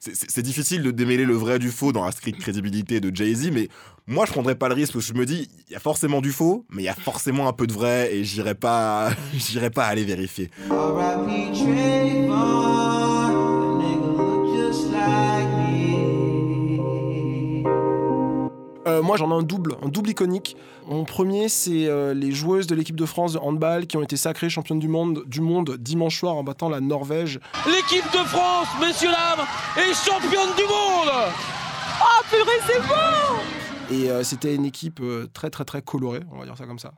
c'est 0.00 0.42
difficile 0.42 0.82
de 0.82 0.90
démêler 0.90 1.24
le 1.24 1.34
vrai 1.34 1.58
du 1.60 1.70
faux 1.70 1.92
dans 1.92 2.04
la 2.04 2.10
stricte 2.12 2.40
crédibilité 2.40 3.00
de 3.00 3.14
Jay-Z, 3.14 3.50
mais 3.52 3.68
moi 4.06 4.24
je 4.24 4.32
prendrais 4.32 4.54
pas 4.54 4.68
le 4.68 4.74
risque 4.74 4.92
parce 4.92 5.06
que 5.06 5.14
je 5.14 5.18
me 5.18 5.26
dis, 5.26 5.48
il 5.68 5.72
y 5.72 5.76
a 5.76 5.80
forcément 5.80 6.20
du 6.20 6.32
faux, 6.32 6.64
mais 6.70 6.82
il 6.82 6.86
y 6.86 6.88
a 6.88 6.94
forcément 6.94 7.48
un 7.48 7.52
peu 7.52 7.66
de 7.66 7.72
vrai 7.72 8.14
et 8.14 8.24
j'irai 8.24 8.54
pas, 8.54 9.10
j'irai 9.34 9.70
pas 9.70 9.86
aller 9.86 10.04
vérifier. 10.04 10.50
Euh, 18.86 19.02
moi, 19.02 19.16
j'en 19.16 19.30
ai 19.30 19.34
un 19.34 19.42
double, 19.42 19.74
un 19.82 19.88
double 19.88 20.10
iconique. 20.10 20.56
Mon 20.86 21.04
premier, 21.04 21.48
c'est 21.48 21.86
euh, 21.88 22.14
les 22.14 22.30
joueuses 22.30 22.68
de 22.68 22.76
l'équipe 22.76 22.94
de 22.94 23.04
France 23.04 23.32
de 23.32 23.38
handball 23.38 23.88
qui 23.88 23.96
ont 23.96 24.02
été 24.02 24.16
sacrées 24.16 24.48
championnes 24.48 24.78
du 24.78 24.86
monde, 24.86 25.24
du 25.26 25.40
monde 25.40 25.76
dimanche 25.76 26.20
soir 26.20 26.36
en 26.36 26.44
battant 26.44 26.68
la 26.68 26.80
Norvège. 26.80 27.40
L'équipe 27.66 28.04
de 28.12 28.24
France, 28.28 28.68
messieurs 28.80 29.10
dames, 29.10 29.44
est 29.76 29.92
championne 29.92 30.54
du 30.56 30.62
monde 30.62 31.10
Et 33.90 34.10
euh, 34.10 34.22
c'était 34.24 34.54
une 34.54 34.64
équipe 34.64 35.00
euh, 35.00 35.28
très, 35.32 35.50
très, 35.50 35.64
très 35.64 35.82
colorée, 35.82 36.20
on 36.32 36.38
va 36.38 36.44
dire 36.44 36.56
ça 36.56 36.66
comme 36.66 36.78
ça. 36.78 36.92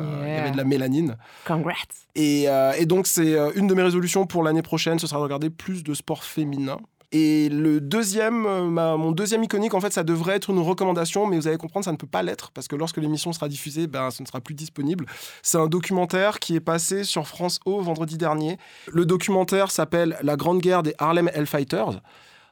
Euh, 0.00 0.22
Il 0.26 0.28
y 0.28 0.36
avait 0.36 0.50
de 0.50 0.56
la 0.56 0.64
mélanine. 0.64 1.16
Congrats. 1.46 1.72
Et, 2.14 2.44
et 2.78 2.86
donc, 2.86 3.06
c'est 3.06 3.36
une 3.54 3.66
de 3.66 3.74
mes 3.74 3.82
résolutions 3.82 4.26
pour 4.26 4.42
l'année 4.42 4.62
prochaine, 4.62 4.98
ce 4.98 5.06
sera 5.06 5.18
de 5.18 5.24
regarder 5.24 5.50
plus 5.50 5.82
de 5.84 5.94
sport 5.94 6.24
féminin. 6.24 6.78
Et 7.12 7.48
le 7.48 7.80
deuxième, 7.80 8.70
ma- 8.70 8.96
mon 8.96 9.12
deuxième 9.12 9.44
iconique, 9.44 9.72
en 9.74 9.80
fait, 9.80 9.92
ça 9.92 10.02
devrait 10.02 10.34
être 10.34 10.50
une 10.50 10.58
recommandation, 10.58 11.28
mais 11.28 11.36
vous 11.36 11.46
allez 11.46 11.58
comprendre, 11.58 11.84
ça 11.84 11.92
ne 11.92 11.96
peut 11.96 12.08
pas 12.08 12.24
l'être, 12.24 12.50
parce 12.50 12.66
que 12.66 12.74
lorsque 12.74 12.96
l'émission 12.96 13.32
sera 13.32 13.48
diffusée, 13.48 13.86
ben, 13.86 14.10
ce 14.10 14.20
ne 14.20 14.26
sera 14.26 14.40
plus 14.40 14.54
disponible. 14.54 15.06
C'est 15.42 15.58
un 15.58 15.68
documentaire 15.68 16.40
qui 16.40 16.56
est 16.56 16.60
passé 16.60 17.04
sur 17.04 17.28
France 17.28 17.60
O 17.66 17.80
vendredi 17.80 18.18
dernier. 18.18 18.58
Le 18.92 19.06
documentaire 19.06 19.70
s'appelle 19.70 20.18
La 20.22 20.34
Grande 20.34 20.58
Guerre 20.60 20.82
des 20.82 20.94
Harlem 20.98 21.30
Hellfighters, 21.32 22.00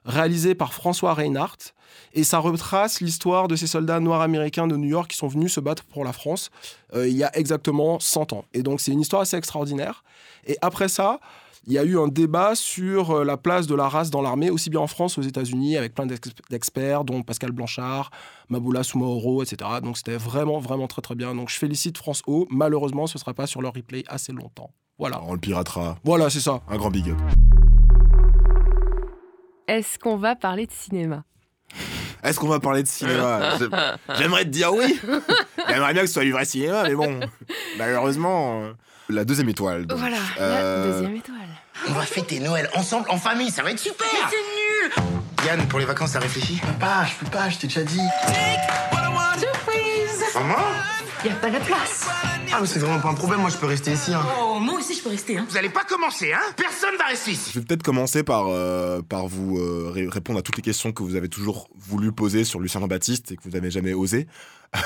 réalisé 0.04 0.54
par 0.54 0.73
François 0.75 1.14
Reinhardt. 1.14 1.59
Et 2.14 2.25
ça 2.25 2.38
retrace 2.38 3.00
l'histoire 3.00 3.49
de 3.49 3.56
ces 3.56 3.66
soldats 3.66 4.00
noirs 4.00 4.23
américains 4.23 4.66
de 4.66 4.76
New 4.76 4.88
York 4.88 5.11
qui 5.11 5.16
sont 5.16 5.28
venus 5.28 5.52
se 5.52 5.61
battre 5.61 5.85
pour 5.85 6.04
la 6.04 6.12
France 6.12 6.50
euh, 6.94 7.06
il 7.09 7.16
y 7.16 7.25
a 7.25 7.37
exactement 7.37 8.00
100 8.00 8.32
ans. 8.32 8.44
Et 8.54 8.62
donc 8.62 8.80
c'est 8.80 8.92
une 8.92 9.00
histoire 9.00 9.23
assez 9.23 9.37
extraordinaire. 9.37 10.02
Et 10.47 10.56
après 10.62 10.88
ça, 10.88 11.21
il 11.66 11.73
y 11.75 11.78
a 11.78 11.85
eu 11.85 11.97
un 11.99 12.09
débat 12.09 12.54
sur 12.54 13.11
euh, 13.12 13.25
la 13.25 13.37
place 13.37 13.66
de 13.66 13.75
la 13.75 13.88
race 13.88 14.11
dans 14.11 14.21
l'armée, 14.23 14.50
aussi 14.50 14.68
bien 14.68 14.80
en 14.80 14.87
France 14.88 15.14
qu'aux 15.14 15.23
États-Unis, 15.23 15.76
avec 15.76 15.94
plein 15.94 16.06
d'ex- 16.06 16.30
d'experts, 16.50 17.04
dont 17.04 17.23
Pascal 17.23 17.52
Blanchard, 17.52 18.11
Maboula 18.49 18.82
Soumaoro, 18.82 19.42
etc. 19.42 19.71
Donc 19.82 19.97
c'était 19.97 20.16
vraiment, 20.16 20.59
vraiment 20.59 20.88
très, 20.88 21.02
très 21.02 21.14
bien. 21.14 21.35
Donc 21.35 21.50
je 21.50 21.56
félicite 21.59 21.97
France 21.99 22.23
O. 22.26 22.47
Malheureusement, 22.50 23.06
ce 23.06 23.16
ne 23.16 23.21
sera 23.21 23.32
pas 23.35 23.47
sur 23.47 23.62
leur 23.62 23.75
replay 23.75 24.02
assez 24.09 24.32
longtemps. 24.32 24.71
Voilà. 24.99 25.23
On 25.25 25.35
le 25.35 25.40
piratera. 25.40 25.99
Voilà, 26.04 26.30
c'est 26.30 26.40
ça. 26.40 26.61
Un 26.68 26.76
grand 26.76 26.90
big 26.90 27.09
up. 27.11 27.16
Est-ce 29.73 29.99
qu'on 29.99 30.17
va 30.19 30.37
parler 30.37 30.67
de 30.67 30.73
cinéma 30.73 31.25
Est-ce 32.23 32.38
qu'on 32.38 32.49
va 32.49 32.61
parler 32.61 32.83
de 32.83 32.88
cinéma 32.88 33.57
J'aimerais 34.19 34.45
te 34.45 34.50
dire 34.50 34.75
oui. 34.75 35.00
J'aimerais 35.67 35.95
bien 35.95 36.02
que 36.02 36.09
ce 36.09 36.12
soit 36.12 36.25
du 36.25 36.33
vrai 36.33 36.45
cinéma, 36.45 36.83
mais 36.83 36.95
bon, 36.95 37.19
malheureusement. 37.79 38.61
euh, 38.64 38.73
La 39.09 39.25
deuxième 39.25 39.49
étoile. 39.49 39.87
donc. 39.87 39.99
Voilà, 39.99 40.19
Euh, 40.38 40.85
la 40.85 40.93
deuxième 40.93 41.17
étoile. 41.17 41.38
On 41.88 41.93
va 41.93 42.02
fêter 42.02 42.38
Noël 42.41 42.69
ensemble, 42.75 43.07
en 43.11 43.17
famille, 43.17 43.50
ça 43.50 43.62
va 43.62 43.71
être 43.71 43.79
super 43.79 44.07
c'est 44.29 44.37
nul 44.37 44.93
Yann, 45.47 45.67
pour 45.69 45.79
les 45.79 45.87
vacances, 45.87 46.12
t'as 46.12 46.21
réfléchi? 46.21 46.57
Je 46.62 46.67
peux 46.67 46.79
pas, 46.79 47.05
je 47.07 47.25
peux 47.25 47.31
pas, 47.31 47.49
je 47.49 47.57
t'ai 47.57 47.67
déjà 47.67 47.83
dit. 47.83 47.99
Surprise 49.38 50.23
Maman? 50.35 50.57
Y 51.25 51.29
a 51.31 51.35
pas 51.37 51.49
la 51.49 51.61
place 51.61 52.07
Ah, 52.54 52.59
mais 52.61 52.66
c'est 52.66 52.78
vraiment 52.80 53.00
pas 53.00 53.09
un 53.09 53.14
problème, 53.14 53.40
moi 53.40 53.49
je 53.50 53.56
peux 53.56 53.66
rester 53.66 53.92
ici. 53.92 54.12
Hein. 54.12 54.23
Oh, 54.40 54.59
moi 54.61 54.75
aussi 54.75 54.94
je 54.94 55.02
peux 55.02 55.09
rester, 55.09 55.38
hein 55.38 55.47
Vous 55.49 55.56
allez 55.56 55.71
pas 55.71 55.85
commencer, 55.85 56.32
hein 56.32 56.40
Personne 56.56 56.94
va 56.99 57.06
rester 57.06 57.30
ici 57.32 57.50
Je 57.54 57.59
vais 57.59 57.64
peut-être 57.64 57.82
commencer 57.82 58.23
par, 58.23 58.47
euh, 58.49 59.00
par 59.00 59.26
vous 59.26 59.56
euh, 59.59 59.90
ré- 59.90 60.06
répondre 60.09 60.38
à 60.38 60.42
toutes 60.42 60.56
les 60.56 60.62
questions 60.62 60.92
que 60.92 61.02
vous 61.02 61.14
avez 61.16 61.28
toujours 61.30 61.68
voulu 61.76 62.12
poser 62.12 62.44
sur 62.44 62.61
Lucien 62.61 62.80
Jean-Baptiste 62.80 63.32
et 63.32 63.37
que 63.37 63.42
vous 63.44 63.50
n'avez 63.50 63.71
jamais 63.71 63.94
osé. 63.94 64.26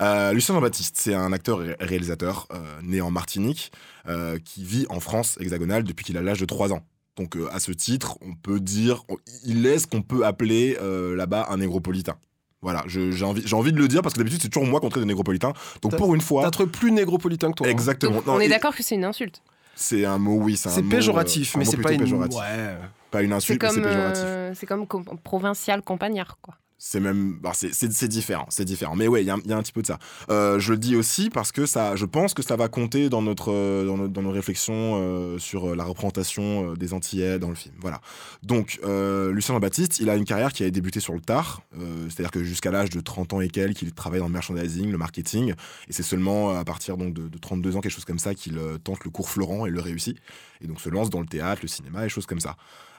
Euh, 0.00 0.32
Lucien 0.32 0.54
Jean-Baptiste, 0.54 0.96
c'est 0.98 1.12
un 1.12 1.30
acteur 1.30 1.62
et 1.62 1.76
réalisateur 1.78 2.46
euh, 2.54 2.56
né 2.82 3.02
en 3.02 3.10
Martinique 3.10 3.70
euh, 4.08 4.38
qui 4.42 4.64
vit 4.64 4.86
en 4.88 4.98
France 4.98 5.36
hexagonale 5.40 5.84
depuis 5.84 6.06
qu'il 6.06 6.16
a 6.16 6.22
l'âge 6.22 6.40
de 6.40 6.46
3 6.46 6.72
ans. 6.72 6.80
Donc 7.16 7.36
euh, 7.36 7.48
à 7.52 7.60
ce 7.60 7.70
titre, 7.70 8.16
on 8.22 8.34
peut 8.34 8.60
dire, 8.60 9.02
on- 9.10 9.18
il 9.44 9.66
est 9.66 9.78
ce 9.78 9.86
qu'on 9.86 10.00
peut 10.00 10.24
appeler 10.24 10.78
euh, 10.80 11.14
là-bas 11.16 11.48
un 11.50 11.58
négropolitain. 11.58 12.16
Voilà, 12.62 12.84
j'ai 12.86 13.24
envie, 13.24 13.42
j'ai 13.44 13.56
envie 13.56 13.72
de 13.72 13.78
le 13.78 13.88
dire 13.88 14.02
parce 14.02 14.12
que 14.14 14.18
d'habitude 14.18 14.40
c'est 14.42 14.50
toujours 14.50 14.68
moi 14.68 14.80
qu'on 14.80 14.90
traite 14.90 15.02
de 15.02 15.08
négropolitain. 15.08 15.52
Donc 15.80 15.96
pour 15.96 16.14
une 16.14 16.20
fois, 16.20 16.42
T'as 16.42 16.50
trouvé 16.50 16.68
plus 16.70 16.92
négropolitain 16.92 17.50
que 17.50 17.56
toi. 17.56 17.66
hein. 17.66 17.70
exactement. 17.70 18.16
Donc, 18.16 18.26
Non, 18.26 18.34
on 18.34 18.40
est 18.40 18.46
et- 18.46 18.48
d'accord 18.48 18.74
que 18.76 18.82
c'est 18.82 18.94
une 18.96 19.04
insulte. 19.04 19.42
C'est 19.74 20.04
un 20.04 20.18
mot, 20.18 20.36
oui, 20.36 20.58
c'est 20.58 20.82
péjoratif, 20.82 21.54
euh, 21.54 21.56
un 21.56 21.58
mais 21.60 21.64
c'est 21.64 21.78
pas 21.78 21.92
une. 21.92 22.00
péjoratif. 22.00 22.38
Ouais. 22.38 22.76
Pas 23.10 23.22
une 23.22 23.30
C'est 23.30 23.34
insulte, 23.36 23.62
c'est 23.62 23.68
comme, 23.74 23.82
péjoratif. 23.82 24.22
euh, 24.26 24.52
c'est 24.54 24.66
comme 24.66 24.86
com- 24.86 25.04
provincial 25.24 25.80
campagnard, 25.82 26.36
quoi. 26.42 26.54
C'est 26.82 26.98
même, 26.98 27.34
bah, 27.42 27.52
c'est- 27.52 28.08
différent, 28.08 28.46
c'est 28.48 28.64
différent. 28.64 28.96
Mais 28.96 29.06
ouais, 29.06 29.22
il 29.22 29.26
y, 29.26 29.30
a 29.30 29.34
un- 29.34 29.62
petit 29.62 29.70
peu 29.70 29.82
de 29.82 29.86
ça. 29.86 29.98
Euh, 30.30 30.58
je 30.58 30.72
le 30.72 30.78
dis 30.78 30.96
aussi 30.96 31.28
parce 31.28 31.52
que 31.52 31.66
ça, 31.66 31.94
je 31.94 32.06
pense 32.06 32.32
que 32.32 32.42
ça 32.42 32.56
va 32.56 32.68
compter 32.68 33.10
dans 33.10 33.20
notre, 33.20 33.52
euh, 33.52 34.08
dans 34.08 34.22
nos, 34.22 34.30
réflexions 34.30 34.94
euh, 34.96 35.38
sur 35.38 35.76
la 35.76 35.84
représentation 35.84 36.72
des 36.72 36.94
Antillais 36.94 37.38
dans 37.38 37.50
le 37.50 37.54
film. 37.54 37.74
Voilà. 37.80 38.00
Donc, 38.42 38.80
Lucien 38.82 39.54
Jean-Baptiste, 39.54 39.98
il 40.00 40.08
a 40.08 40.16
une 40.16 40.24
carrière 40.24 40.54
qui 40.54 40.64
a 40.64 40.70
débuté 40.70 41.00
sur 41.00 41.12
le 41.12 41.20
tard, 41.20 41.60
c'est-à-dire 42.08 42.30
que 42.30 42.42
jusqu'à 42.42 42.70
l'âge 42.70 42.88
de 42.88 43.00
30 43.00 43.34
ans 43.34 43.42
et 43.42 43.48
quelques, 43.48 43.82
il 43.82 43.92
travaille 43.92 44.20
dans 44.20 44.28
le 44.28 44.32
merchandising, 44.32 44.90
le 44.90 44.98
marketing, 44.98 45.52
et 45.88 45.92
c'est 45.92 46.02
seulement 46.02 46.56
à 46.58 46.64
partir 46.64 46.96
donc 46.96 47.12
de, 47.12 47.28
de 47.28 47.38
32 47.38 47.76
ans, 47.76 47.80
quelque 47.82 47.92
chose 47.92 48.06
comme 48.06 48.18
ça, 48.18 48.34
qu'il 48.34 48.58
tente 48.82 49.04
le 49.04 49.10
cours 49.10 49.28
Florent 49.28 49.66
et 49.66 49.70
le 49.70 49.80
réussit, 49.80 50.16
et 50.62 50.66
donc 50.66 50.80
se 50.80 50.88
lance 50.88 51.10
dans 51.10 51.20
le 51.20 51.26
théâtre, 51.26 51.60
le 51.62 51.68
cinéma 51.68 52.06
et 52.06 52.08
choses 52.08 52.26
comme 52.26 52.40
ça. 52.40 52.56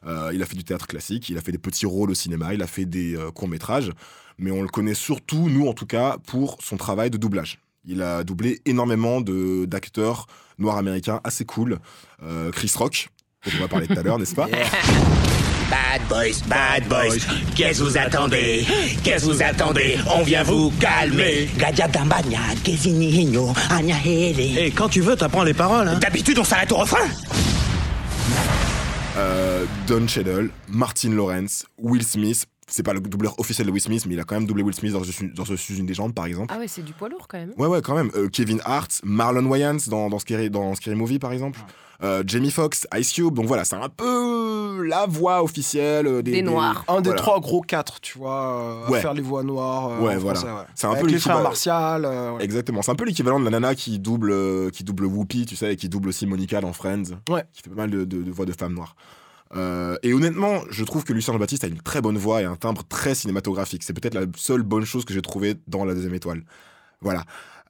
Euh, 0.08 0.32
il 0.34 0.42
a 0.42 0.46
fait 0.46 0.56
du 0.56 0.64
théâtre 0.64 0.88
classique, 0.88 1.30
il 1.30 1.38
a 1.38 1.42
fait 1.42 1.52
des 1.52 1.58
petits 1.58 1.86
rôles 1.86 2.12
au 2.12 2.16
cinéma, 2.16 2.54
il 2.54 2.62
a 2.62 2.68
fait 2.68 2.86
des 2.86 3.16
euh, 3.16 3.30
courts-métrages, 3.32 3.92
mais 4.38 4.52
on 4.52 4.62
le 4.62 4.68
connaît 4.68 4.94
surtout, 4.96 5.50
nous 5.50 5.68
en 5.68 5.74
tout 5.74 5.86
cas, 5.86 6.18
pour 6.26 6.58
son 6.62 6.78
travail 6.78 7.10
de 7.12 7.18
doublage. 7.18 7.60
Il 7.86 8.02
a 8.02 8.24
doublé 8.24 8.62
énormément 8.66 9.22
de- 9.22 9.66
d'acteurs 9.66 10.28
noirs 10.58 10.78
américains 10.78 11.20
assez 11.24 11.46
cool. 11.46 11.80
Euh, 12.24 12.52
Chris 12.52 12.72
Rock, 12.76 13.10
dont 13.46 13.52
on 13.58 13.62
va 13.62 13.68
parler 13.68 13.88
tout 13.88 13.98
à 13.98 14.04
l'heure, 14.04 14.20
n'est-ce 14.20 14.36
pas? 14.36 14.48
Bad 15.72 16.02
boys, 16.10 16.42
bad 16.48 16.88
boys, 16.90 17.16
qu'est-ce 17.56 17.80
que 17.80 17.84
vous 17.86 17.98
attendez? 17.98 18.66
Qu'est-ce 19.06 19.26
que 19.26 19.32
vous 19.32 19.42
attendez? 19.42 19.98
On 20.14 20.22
vient 20.22 20.44
vous 20.44 20.70
calmer 20.72 21.50
Et 24.58 24.72
quand 24.72 24.90
tu 24.90 25.00
veux, 25.00 25.16
t'apprends 25.16 25.44
les 25.46 25.54
paroles. 25.54 25.88
Hein. 25.88 25.98
D'habitude, 26.00 26.38
on 26.40 26.44
s'arrête 26.44 26.74
au 26.74 26.78
refrain 26.78 27.08
Euh, 29.18 29.66
Don 29.88 30.08
Cheadle, 30.08 30.50
Martin 30.70 31.10
Lawrence, 31.10 31.66
Will 31.78 32.04
Smith. 32.04 32.46
C'est 32.68 32.84
pas 32.84 32.94
le 32.94 33.02
doubleur 33.02 33.38
officiel 33.40 33.68
de 33.68 33.72
Will 33.72 33.82
Smith, 33.82 34.06
mais 34.06 34.14
il 34.14 34.20
a 34.22 34.24
quand 34.24 34.36
même 34.36 34.46
doublé 34.46 34.64
Will 34.64 34.74
Smith 34.74 34.94
dans 34.94 35.04
Je 35.04 35.12
suis, 35.12 35.30
dans 35.34 35.44
Je 35.44 35.56
suis 35.56 35.78
une 35.78 35.88
légende, 35.88 36.16
par 36.16 36.26
exemple. 36.26 36.54
Ah 36.56 36.58
ouais, 36.58 36.70
c'est 36.70 36.82
du 36.82 36.94
poids 36.94 37.10
lourd 37.10 37.28
quand 37.28 37.38
même. 37.38 37.52
Ouais, 37.58 37.68
ouais, 37.68 37.82
quand 37.82 37.96
même. 37.96 38.10
Euh, 38.16 38.30
Kevin 38.30 38.62
Hart, 38.64 39.02
Marlon 39.04 39.46
Wayans 39.46 39.78
dans, 39.88 40.10
dans, 40.10 40.20
Scary, 40.20 40.50
dans 40.50 40.74
Scary 40.76 40.96
Movie, 40.96 41.20
par 41.20 41.34
exemple. 41.34 41.60
Euh, 41.60 41.91
Jamie 42.26 42.52
Foxx, 42.52 42.88
Ice 42.98 43.12
Cube. 43.14 43.34
Donc 43.34 43.46
voilà, 43.46 43.64
c'est 43.66 43.76
un 43.76 43.90
peu 43.90 44.84
la 44.84 45.06
voix 45.06 45.44
officielle 45.44 46.08
euh, 46.08 46.22
des, 46.22 46.32
Des 46.32 46.42
Noirs. 46.42 46.84
Un 46.88 47.02
des 47.02 47.10
voilà. 47.10 47.22
trois 47.22 47.40
gros 47.40 47.62
quatre, 47.62 48.00
tu 48.02 48.18
vois, 48.18 48.54
euh, 48.88 48.88
Ouais. 48.90 48.98
à 48.98 49.02
faire 49.02 49.14
les 49.14 49.22
voix 49.22 49.44
noires. 49.44 49.90
euh, 49.92 50.00
Ouais, 50.00 50.18
voilà. 50.18 50.40
ouais. 50.42 50.64
C'est 50.76 50.88
un 50.88 50.92
Avec 50.92 51.04
peu 51.04 51.10
les 51.10 51.20
frères 51.20 51.42
Martial. 51.42 52.06
euh, 52.06 52.32
ouais. 52.34 52.44
Exactement. 52.44 52.82
C'est 52.82 52.92
un 52.92 52.96
peu 52.96 53.06
l'équivalent 53.06 53.40
de 53.40 53.46
la 53.46 53.52
nana 53.52 53.76
qui 53.76 54.00
double, 54.00 54.32
euh, 54.32 54.70
qui 54.72 54.84
double 54.84 55.06
Whoopi, 55.06 55.46
tu 55.46 55.56
sais, 55.56 55.74
et 55.74 55.76
qui 55.76 55.90
double 55.90 56.10
aussi 56.10 56.26
Monica 56.26 56.60
dans 56.62 56.74
Friends. 56.74 57.04
Ouais. 57.30 57.44
Qui 57.54 57.62
fait 57.62 57.70
pas 57.70 57.76
mal 57.76 57.92
de, 57.92 58.04
de- 58.06 58.24
de 58.24 58.32
voix 58.32 58.46
de 58.46 58.54
femmes 58.54 58.74
noires. 58.74 58.96
Euh, 59.56 59.98
et 60.02 60.14
honnêtement, 60.14 60.62
je 60.70 60.84
trouve 60.86 61.04
que 61.04 61.12
Lucien 61.14 61.34
Jean-Baptiste 61.34 61.66
a 61.66 61.68
une 61.68 61.82
très 61.82 62.00
bonne 62.02 62.18
voix 62.18 62.42
et 62.42 62.46
un 62.46 62.56
timbre 62.56 62.84
très 62.88 63.14
cinématographique. 63.16 63.84
C'est 63.84 63.94
peut-être 63.94 64.14
la 64.16 64.22
seule 64.38 64.64
bonne 64.64 64.86
chose 64.86 65.04
que 65.06 65.14
j'ai 65.14 65.22
trouvée 65.22 65.56
dans 65.68 65.84
la 65.84 65.94
deuxième 65.94 66.14
étoile. 66.14 66.44
Voilà. 67.02 67.24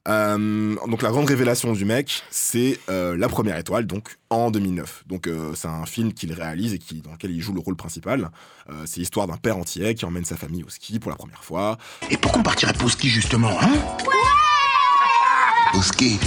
Euh, 0.08 0.74
donc 0.88 1.02
la 1.02 1.10
grande 1.10 1.26
révélation 1.28 1.72
du 1.72 1.84
mec, 1.84 2.22
c'est 2.30 2.78
euh, 2.88 3.16
la 3.16 3.28
première 3.28 3.56
étoile, 3.56 3.86
donc 3.86 4.16
en 4.30 4.50
2009. 4.50 5.04
Donc 5.06 5.28
euh, 5.28 5.52
c'est 5.54 5.68
un 5.68 5.86
film 5.86 6.12
qu'il 6.12 6.32
réalise 6.32 6.74
et 6.74 6.78
qui, 6.78 7.02
dans 7.02 7.12
lequel 7.12 7.30
il 7.30 7.40
joue 7.40 7.52
le 7.52 7.60
rôle 7.60 7.76
principal. 7.76 8.30
Euh, 8.68 8.82
c'est 8.84 8.98
l'histoire 9.00 9.26
d'un 9.28 9.36
père 9.36 9.56
entier 9.58 9.94
qui 9.94 10.04
emmène 10.04 10.24
sa 10.24 10.36
famille 10.36 10.64
au 10.64 10.68
ski 10.68 10.98
pour 10.98 11.10
la 11.10 11.16
première 11.16 11.44
fois. 11.44 11.78
Et 12.10 12.16
pourquoi 12.16 12.40
on 12.40 12.42
partirait 12.42 12.72
pas 12.72 12.84
au 12.84 12.88
ski, 12.88 13.08
justement, 13.08 13.56
hein? 13.60 13.70
Au 15.74 15.82
ski 15.82 16.18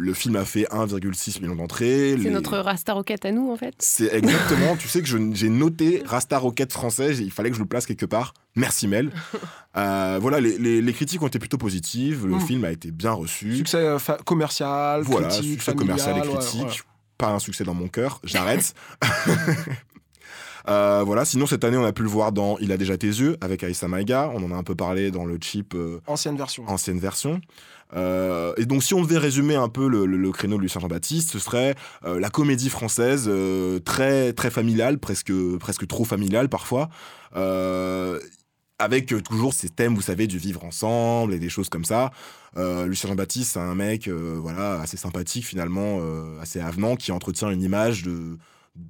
Le 0.00 0.14
film 0.14 0.36
a 0.36 0.44
fait 0.44 0.66
1,6 0.70 1.40
million 1.42 1.56
d'entrées. 1.56 2.12
C'est 2.16 2.24
Les- 2.24 2.30
notre 2.30 2.56
Rasta 2.58 2.92
Rocket 2.94 3.24
à 3.26 3.32
nous, 3.32 3.50
en 3.50 3.56
fait. 3.56 3.74
C'est 3.78 4.14
exactement, 4.14 4.76
tu 4.76 4.88
sais 4.88 5.02
que 5.02 5.08
j'ai 5.08 5.48
noté 5.50 6.02
Rasta 6.06 6.38
Rocket 6.38 6.72
français, 6.72 7.14
il 7.16 7.30
fallait 7.32 7.50
que 7.50 7.56
je 7.56 7.60
le 7.60 7.66
place 7.68 7.84
quelque 7.84 8.06
part. 8.06 8.32
Merci 8.58 8.86
Mel. 8.88 9.10
Euh, 9.76 10.18
voilà, 10.20 10.40
les, 10.40 10.58
les- 10.58 10.82
les 10.82 10.92
critiques 10.92 11.22
ont 11.22 11.28
été 11.28 11.38
plutôt 11.38 11.58
positives, 11.58 12.26
le 12.26 12.36
Mm. 12.36 12.40
film 12.40 12.64
a 12.64 12.72
été 12.72 12.90
bien 12.90 13.12
reçu. 13.12 13.54
Succès 13.54 13.76
euh, 13.76 13.98
commercial, 14.24 15.02
voilà, 15.02 15.28
critique, 15.28 15.52
succès 15.62 15.74
commercial 15.74 16.16
et 16.16 16.20
ouais, 16.20 16.26
critique. 16.34 16.62
ouais. 16.64 16.70
Pas 17.16 17.28
un 17.28 17.38
succès 17.38 17.62
dans 17.62 17.74
mon 17.74 17.86
cœur, 17.86 18.18
j'arrête. 18.24 18.74
Euh, 20.68 21.02
voilà, 21.06 21.24
sinon 21.24 21.46
cette 21.46 21.64
année 21.64 21.78
on 21.78 21.84
a 21.84 21.92
pu 21.92 22.02
le 22.02 22.10
voir 22.10 22.30
dans 22.30 22.58
Il 22.58 22.72
a 22.72 22.76
déjà 22.76 22.98
tes 22.98 23.06
yeux 23.06 23.38
avec 23.40 23.62
Aïssa 23.64 23.88
Maïga, 23.88 24.30
on 24.34 24.42
en 24.44 24.50
a 24.52 24.54
un 24.54 24.62
peu 24.62 24.74
parlé 24.74 25.10
dans 25.10 25.24
le 25.24 25.38
chip 25.40 25.72
euh, 25.74 26.00
Ancienne 26.06 26.36
version. 26.36 26.64
ancienne 26.68 26.98
version. 26.98 27.40
Euh, 27.94 28.52
et 28.58 28.66
donc, 28.66 28.82
si 28.82 28.92
on 28.92 29.00
devait 29.00 29.16
résumer 29.16 29.54
un 29.54 29.70
peu 29.70 29.88
le, 29.88 30.04
le- 30.04 30.18
le 30.18 30.30
créneau 30.30 30.58
de 30.58 30.62
Lucien 30.62 30.78
Jean-Baptiste, 30.82 31.30
ce 31.30 31.38
serait 31.38 31.74
euh, 32.04 32.20
la 32.20 32.28
comédie 32.28 32.68
française 32.68 33.24
euh, 33.28 33.78
très 33.78 34.34
très 34.34 34.50
familiale, 34.50 34.98
presque 34.98 35.32
presque 35.58 35.86
trop 35.86 36.04
familiale 36.04 36.50
parfois, 36.50 36.90
avec 38.78 39.12
euh, 39.12 39.20
toujours 39.20 39.52
ces 39.54 39.68
thèmes, 39.68 39.94
vous 39.94 40.02
savez, 40.02 40.26
du 40.26 40.38
vivre 40.38 40.64
ensemble 40.64 41.34
et 41.34 41.38
des 41.38 41.48
choses 41.48 41.68
comme 41.68 41.84
ça. 41.84 42.10
Euh, 42.56 42.86
Lucien 42.86 43.08
Jean-Baptiste, 43.08 43.52
c'est 43.52 43.60
un 43.60 43.74
mec, 43.74 44.08
euh, 44.08 44.38
voilà, 44.40 44.80
assez 44.80 44.96
sympathique 44.96 45.44
finalement, 45.44 45.98
euh, 46.00 46.40
assez 46.40 46.60
avenant, 46.60 46.96
qui 46.96 47.12
entretient 47.12 47.50
une 47.50 47.62
image 47.62 48.02
de 48.04 48.38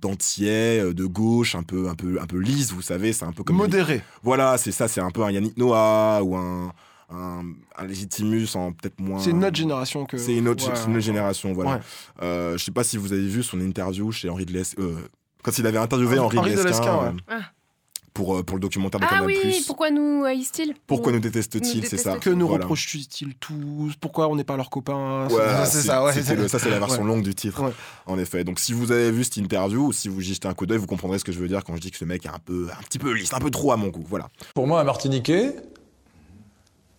euh, 0.05 0.93
de 0.93 1.05
gauche, 1.07 1.55
un 1.55 1.63
peu 1.63 1.89
un 1.89 1.95
peu 1.95 2.21
un 2.21 2.27
peu 2.27 2.39
lisse, 2.39 2.73
vous 2.73 2.83
savez, 2.83 3.13
c'est 3.13 3.25
un 3.25 3.33
peu 3.33 3.43
comme 3.43 3.57
Modéré. 3.57 4.03
voilà, 4.23 4.59
c'est 4.59 4.73
ça, 4.73 4.89
c'est 4.89 5.01
un 5.01 5.11
peu 5.11 5.23
un 5.23 5.31
Yannick 5.31 5.57
Noah 5.57 6.21
ou 6.23 6.37
un, 6.37 6.73
un, 7.11 7.43
un 7.77 7.87
Légitimus 7.87 8.49
en 8.55 8.73
peut-être 8.73 9.01
moins. 9.01 9.19
C'est 9.19 9.31
une 9.31 9.45
autre 9.45 9.57
génération 9.57 10.05
que. 10.05 10.19
C'est 10.19 10.37
une 10.37 10.49
autre, 10.49 10.69
Ouais, 10.69 10.77
c'est 10.77 10.85
une 10.87 10.97
autre 10.97 11.05
génération, 11.07 11.53
voilà. 11.55 11.73
Ouais. 11.77 11.81
Euh, 12.23 12.59
je 12.59 12.65
sais 12.65 12.71
pas 12.73 12.85
si 12.85 12.97
vous 12.99 13.13
avez 13.13 13.27
vu 13.27 13.43
son 13.43 13.61
interview 13.61 14.13
chez 14.13 14.29
Henri 14.29 14.45
de 14.45 14.53
Lesquin. 14.53 14.83
euh, 14.83 14.97
quand 15.43 15.57
il 15.59 15.67
avait 15.67 15.79
interviewé 15.79 16.19
Henri, 16.19 16.39
Henri 16.39 16.53
de 16.55 16.59
de 16.59 16.65
Lesquin, 16.65 16.97
ouais. 16.97 17.13
Ah. 17.29 17.41
Pour, 18.19 18.37
euh, 18.39 18.43
pour 18.43 18.57
le 18.57 18.61
documentaire 18.61 18.99
de 18.99 19.05
Ah 19.07 19.11
Canal+. 19.11 19.27
oui, 19.27 19.63
pourquoi 19.65 19.93
nous 19.93 20.25
haïssent-ils 20.25 20.75
Pourquoi 20.89 21.13
nous 21.13 21.19
Nous 21.19 21.23
détestent-ils, 21.23 21.87
c'est 21.87 21.97
ça. 21.99 22.17
Que 22.19 22.31
nous 22.31 22.49
Voilà. 22.49 22.65
reprochent-ils 22.65 23.35
tous 23.37 23.93
Pourquoi 24.01 24.27
on 24.29 24.35
n'est 24.35 24.43
pas 24.43 24.57
leurs 24.57 24.71
copains 24.71 25.29
Voilà, 25.29 25.65
C'est 25.67 25.83
ça, 25.83 26.03
ouais. 26.03 26.13
le- 26.35 26.49
ça 26.49 26.59
c'est 26.59 26.69
la 26.69 26.81
version 26.81 27.03
Ouais. 27.03 27.07
longue 27.09 27.23
du 27.23 27.33
titre, 27.37 27.63
Ouais. 27.63 27.71
en 28.07 28.19
effet. 28.19 28.43
Donc 28.43 28.59
si 28.59 28.73
vous 28.73 28.91
avez 28.91 29.13
vu 29.13 29.23
cette 29.23 29.37
interview 29.37 29.87
ou 29.87 29.93
si 29.93 30.09
vous 30.09 30.21
y 30.21 30.35
jetez 30.35 30.49
un 30.49 30.55
coup 30.55 30.67
d'œil, 30.67 30.79
vous 30.79 30.89
comprendrez 30.89 31.21
ce 31.21 31.25
que 31.25 31.31
je 31.31 31.39
veux 31.39 31.47
dire 31.47 31.63
quand 31.63 31.77
je 31.77 31.81
dis 31.81 31.93
que 31.93 31.97
ce 31.97 32.05
mec 32.05 32.27
est 32.27 32.29
un 32.29 32.41
peu, 32.45 32.67
un 32.77 32.83
petit 32.83 32.99
peu 32.99 33.13
lisse, 33.13 33.33
un 33.33 33.39
peu 33.39 33.53
trop 33.53 33.71
à 33.71 33.77
mon 33.77 33.87
goût. 33.87 34.05
Voilà. 34.09 34.27
Pour 34.53 34.67
moi, 34.67 34.81
un 34.81 34.85
Martiniquais, 34.85 35.55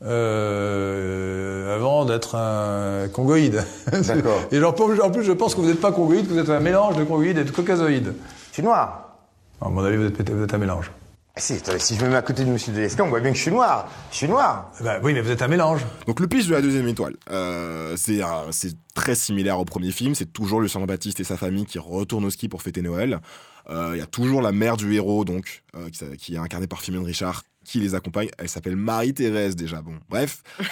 euh, 0.02 1.76
avant 1.76 2.06
d'être 2.06 2.36
un 2.36 3.10
congoïde. 3.10 3.64
D'accord. 3.92 4.40
Et 4.54 4.64
en 4.64 4.72
plus, 5.12 5.24
je 5.24 5.32
pense 5.34 5.54
que 5.56 5.60
vous 5.62 5.68
n'êtes 5.68 5.82
pas 5.82 5.92
congoïde, 5.92 6.28
que 6.28 6.34
vous 6.34 6.40
êtes 6.40 6.50
un 6.50 6.62
mélange 6.62 6.96
de 6.96 7.04
congoïde 7.04 7.38
et 7.38 7.44
de 7.44 7.52
caucasoïde. 7.52 8.14
Je 8.50 8.54
suis 8.54 8.64
noir. 8.64 9.18
À 9.62 9.68
mon 9.70 9.84
avis, 9.84 9.98
vous 9.98 10.06
êtes, 10.06 10.30
vous 10.30 10.44
êtes 10.44 10.54
un 10.54 10.58
mélange. 10.58 10.92
Ah, 11.40 11.42
Si, 11.42 11.54
attendez, 11.54 11.80
si 11.80 11.96
je 11.96 12.04
me 12.04 12.10
mets 12.10 12.18
à 12.18 12.22
côté 12.22 12.44
de 12.44 12.50
Monsieur 12.50 12.74
Delescan, 12.74 13.06
on 13.06 13.10
voit 13.10 13.22
bien 13.22 13.32
que 13.32 13.38
je 13.38 13.44
suis 13.44 13.52
noir. 13.52 13.90
Je 14.12 14.18
suis 14.18 14.28
noir. 14.28 14.74
Ben, 14.82 15.00
oui, 15.02 15.14
mais 15.14 15.22
vous 15.22 15.32
êtes 15.32 15.42
un 15.42 15.48
mélange. 15.48 15.80
Donc 16.06 16.20
le 16.20 16.28
pitch 16.28 16.48
de 16.48 16.52
la 16.54 16.62
deuxième 16.62 16.86
étoile, 16.90 17.16
euh, 17.32 17.96
c'est 17.96 18.74
très 18.94 19.16
similaire 19.16 19.58
au 19.58 19.64
premier 19.64 19.92
film. 19.92 20.16
C'est 20.16 20.34
toujours 20.34 20.60
Lucien 20.60 20.86
Baptiste 20.86 21.22
et 21.22 21.24
sa 21.24 21.38
famille 21.38 21.66
qui 21.66 21.80
retournent 21.80 22.26
au 22.26 22.30
ski 22.30 22.50
pour 22.50 22.62
fêter 22.62 22.82
Noël. 22.82 23.22
Euh, 23.70 23.92
Il 23.94 24.00
y 24.00 24.02
a 24.02 24.06
toujours 24.06 24.42
la 24.42 24.52
mère 24.52 24.76
du 24.76 24.94
héros, 24.94 25.24
donc 25.24 25.64
euh, 25.76 25.88
qui, 26.18 26.36
est 26.36 26.38
incarnée 26.38 26.68
par 26.68 26.82
Philomène 26.82 27.06
Richard, 27.06 27.44
qui 27.70 27.80
les 27.80 27.94
accompagne. 27.96 28.30
Elle 28.38 28.50
s'appelle 28.50 28.76
Marie-Thérèse 28.76 29.56
déjà. 29.56 29.82
Bon, 29.82 29.94
bref. 30.10 30.42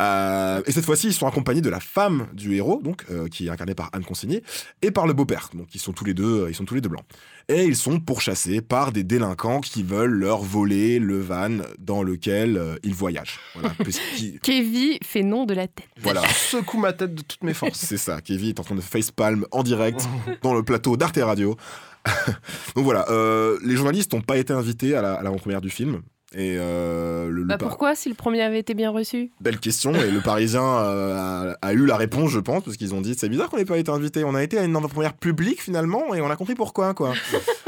Euh, 0.00 0.62
et 0.64 0.70
cette 0.70 0.84
fois-ci, 0.84 1.08
ils 1.08 1.12
sont 1.12 1.26
accompagnés 1.26 1.60
de 1.60 1.68
la 1.68 1.80
femme 1.80 2.28
du 2.32 2.54
héros, 2.54 2.80
donc 2.84 3.04
euh, 3.10 3.26
qui 3.26 3.48
est 3.48 3.50
incarnée 3.50 3.74
par 3.74 3.90
Anne 3.92 4.04
Consigny, 4.04 4.42
et 4.80 4.92
par 4.92 5.08
le 5.08 5.12
beau-père. 5.12 5.50
Donc 5.54 5.74
ils 5.74 5.80
sont 5.80 5.92
tous 5.92 6.04
les 6.04 6.14
deux, 6.14 6.46
ils 6.48 6.54
sont 6.54 6.64
tous 6.64 6.76
les 6.76 6.80
deux 6.80 6.88
blancs. 6.88 7.02
Et 7.48 7.64
ils 7.64 7.74
sont 7.74 7.98
pourchassés 7.98 8.60
par 8.60 8.92
des 8.92 9.02
délinquants 9.02 9.60
qui 9.60 9.82
veulent 9.82 10.12
leur 10.12 10.40
voler 10.40 11.00
le 11.00 11.18
van 11.20 11.50
dans 11.80 12.04
lequel 12.04 12.56
euh, 12.58 12.76
ils 12.84 12.94
voyagent. 12.94 13.40
Voilà, 13.54 13.74
Kevin 14.44 14.98
fait 15.02 15.24
non 15.24 15.46
de 15.46 15.54
la 15.54 15.66
tête. 15.66 15.88
voilà. 16.00 16.22
Secoue 16.28 16.78
ma 16.78 16.92
tête 16.92 17.16
de 17.16 17.22
toutes 17.22 17.42
mes 17.42 17.52
forces. 17.52 17.80
C'est 17.80 17.96
ça, 17.98 18.20
Kevin 18.20 18.50
est 18.50 18.60
en 18.60 18.62
train 18.62 18.76
de 18.76 18.80
facepalm 18.80 19.46
en 19.50 19.64
direct 19.64 20.08
dans 20.42 20.54
le 20.54 20.62
plateau 20.62 20.96
d'Arte 20.96 21.18
Radio. 21.20 21.56
Donc 22.76 22.84
voilà, 22.84 23.04
euh, 23.10 23.58
les 23.64 23.74
journalistes 23.74 24.12
n'ont 24.14 24.20
pas 24.20 24.38
été 24.38 24.52
invités 24.52 24.94
à 24.94 25.02
la- 25.02 25.14
à 25.14 25.22
l'avant-première 25.24 25.60
du 25.60 25.70
film. 25.70 26.02
Et 26.34 26.56
euh, 26.58 27.30
le, 27.30 27.44
Bah 27.44 27.56
pourquoi 27.56 27.94
si 27.94 28.10
le 28.10 28.14
premier 28.14 28.42
avait 28.42 28.58
été 28.58 28.74
bien 28.74 28.90
reçu? 28.90 29.30
Belle 29.40 29.58
question, 29.58 29.94
et 29.94 30.10
le 30.10 30.20
Parisien 30.20 30.62
euh, 30.62 31.16
a, 31.16 31.56
a 31.66 31.72
eu 31.72 31.86
la 31.86 31.96
réponse, 31.96 32.30
je 32.30 32.38
pense, 32.38 32.64
parce 32.64 32.76
qu'ils 32.76 32.94
ont 32.94 33.00
dit 33.00 33.14
c'est 33.16 33.30
bizarre 33.30 33.48
qu'on 33.48 33.56
n'ait 33.56 33.64
pas 33.64 33.78
été 33.78 33.90
invité. 33.90 34.24
On 34.24 34.34
a 34.34 34.42
été 34.42 34.58
à 34.58 34.64
une 34.64 34.76
avant-première 34.76 35.14
publique 35.14 35.62
finalement, 35.62 36.14
et 36.14 36.20
on 36.20 36.28
a 36.28 36.36
compris 36.36 36.54
pourquoi, 36.54 36.92
quoi. 36.94 37.14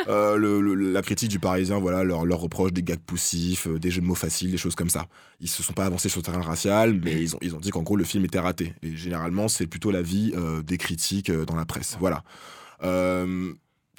Euh, 0.09 0.37
le- 0.37 0.61
le- 0.63 0.93
la 0.93 1.03
critique 1.03 1.29
du 1.29 1.39
Parisien, 1.39 1.79
voilà, 1.79 2.03
leur, 2.05 2.25
leur 2.25 2.41
reproche 2.41 2.73
des 2.73 2.83
gags 2.83 2.99
poussifs, 2.99 3.69
des 3.69 3.91
jeux 3.91 4.01
de 4.01 4.07
mots 4.07 4.15
faciles, 4.15 4.51
des 4.51 4.57
choses 4.57 4.75
comme 4.75 4.89
ça. 4.89 5.07
Ils 5.41 5.47
se 5.49 5.63
sont 5.63 5.75
pas 5.75 5.85
avancés 5.85 6.09
sur 6.09 6.21
le 6.21 6.25
terrain 6.25 6.41
racial, 6.41 6.99
mais 7.05 7.21
ils 7.23 7.37
ont, 7.37 7.39
ils 7.43 7.55
ont 7.55 7.61
dit 7.61 7.69
qu'en 7.71 7.83
gros 7.83 7.97
le 7.97 8.05
film 8.05 8.25
était 8.25 8.39
raté. 8.41 8.75
Et 8.83 8.97
généralement, 8.97 9.47
c'est 9.49 9.67
plutôt 9.67 9.91
l'avis 9.91 10.33
des 10.65 10.79
critiques 10.79 11.31
dans 11.31 11.55
la 11.55 11.67
presse. 11.67 11.97
Voilà. 12.01 12.25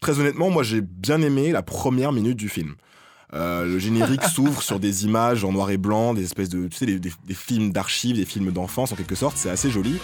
Très 0.01 0.19
honnêtement, 0.19 0.49
moi 0.49 0.63
j'ai 0.63 0.81
bien 0.81 1.21
aimé 1.21 1.51
la 1.51 1.61
première 1.61 2.11
minute 2.11 2.35
du 2.37 2.49
film. 2.49 2.73
Euh, 3.33 3.65
le 3.65 3.79
générique 3.79 4.23
s'ouvre 4.35 4.61
sur 4.61 4.79
des 4.79 5.05
images 5.05 5.43
en 5.45 5.51
noir 5.53 5.69
et 5.71 5.77
blanc, 5.77 6.13
des 6.13 6.23
espèces 6.23 6.49
de, 6.49 6.67
tu 6.67 6.75
sais, 6.77 6.85
des, 6.85 6.99
des- 6.99 7.13
des 7.25 7.33
films 7.33 7.71
d'archives, 7.71 8.17
des 8.17 8.25
films 8.25 8.51
d'enfance 8.51 8.91
en 8.91 8.95
quelque 8.95 9.15
sorte. 9.15 9.37
C'est 9.37 9.49
assez 9.49 9.69
joli. 9.71 9.97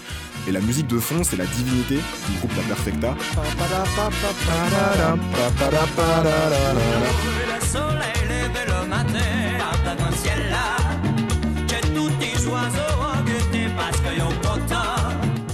Et 0.47 0.51
la 0.51 0.61
musique 0.61 0.87
de 0.87 0.97
fond, 0.99 1.23
c'est 1.23 1.35
la 1.37 1.45
divinité 1.45 1.95
du 1.95 2.37
groupe 2.39 2.51
La 2.55 2.63
Perfecta. 2.63 3.15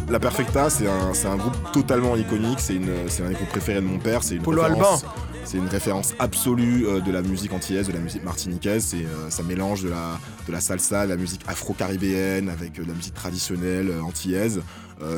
La 0.10 0.20
Perfecta, 0.20 0.70
c'est 0.70 0.88
un, 0.88 1.12
un 1.32 1.36
groupe 1.38 1.56
totalement 1.72 2.16
iconique. 2.16 2.60
C'est 2.60 2.76
un 2.78 3.28
des 3.30 3.34
groupes 3.34 3.50
préférés 3.50 3.82
de 3.82 3.86
mon 3.88 3.98
père. 3.98 4.22
C'est 4.24 4.36
une 4.36 4.44
Polo 4.44 4.62
Albin. 4.62 4.96
C'est 5.45 5.58
une 5.58 5.67
référence 5.67 6.13
absolue 6.19 6.88
euh, 6.88 7.01
de 7.01 7.12
la 7.12 7.21
musique 7.21 7.51
antillaise, 7.51 7.88
de 7.88 7.93
la 7.93 7.99
musique 7.99 8.23
martiniquaise. 8.23 8.95
Euh, 8.95 9.29
ça 9.29 9.43
mélange 9.43 9.84
de 9.84 9.89
la, 9.89 10.19
de 10.47 10.51
la 10.51 10.62
salsa, 10.62 11.06
de 11.06 11.10
la 11.10 11.17
musique 11.17 11.41
afro-caribéenne 11.47 12.49
avec 12.49 12.79
euh, 12.79 12.84
de 12.84 12.88
la 12.88 12.93
musique 12.93 13.13
traditionnelle 13.13 13.93
antillaise. 14.01 14.62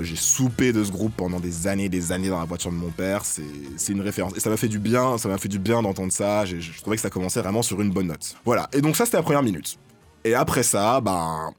J'ai 0.02 0.16
soupé 0.16 0.74
de 0.74 0.84
ce 0.84 0.92
groupe 0.92 1.14
pendant 1.16 1.40
des 1.40 1.68
années, 1.68 1.90
des 1.90 2.12
années 2.12 2.30
dans 2.30 2.40
la 2.40 2.46
voiture 2.46 2.72
de 2.72 2.76
mon 2.76 2.90
père. 2.90 3.24
C'est, 3.24 3.92
une 3.92 4.02
référence. 4.02 4.36
Et 4.36 4.40
ça 4.40 4.50
m'a 4.50 4.58
fait 4.58 4.68
du 4.68 4.80
bien, 4.80 5.20
ça 5.20 5.30
m'a 5.30 5.38
fait 5.38 5.48
du 5.48 5.60
bien 5.60 5.84
d'entendre 5.84 6.12
ça. 6.12 6.44
Je 6.44 6.82
trouvais 6.82 6.96
que 6.96 7.04
ça 7.04 7.12
commençait 7.12 7.40
vraiment 7.40 7.62
sur 7.62 7.80
une 7.80 7.92
bonne 7.92 8.08
note. 8.08 8.36
Voilà. 8.46 8.68
Et 8.74 8.82
donc 8.82 8.96
ça, 8.96 9.06
c'était 9.06 9.18
la 9.18 9.24
première 9.24 9.44
minute. 9.44 9.78
Et 10.24 10.34
après 10.34 10.64
ça, 10.64 11.02
ben, 11.02 11.54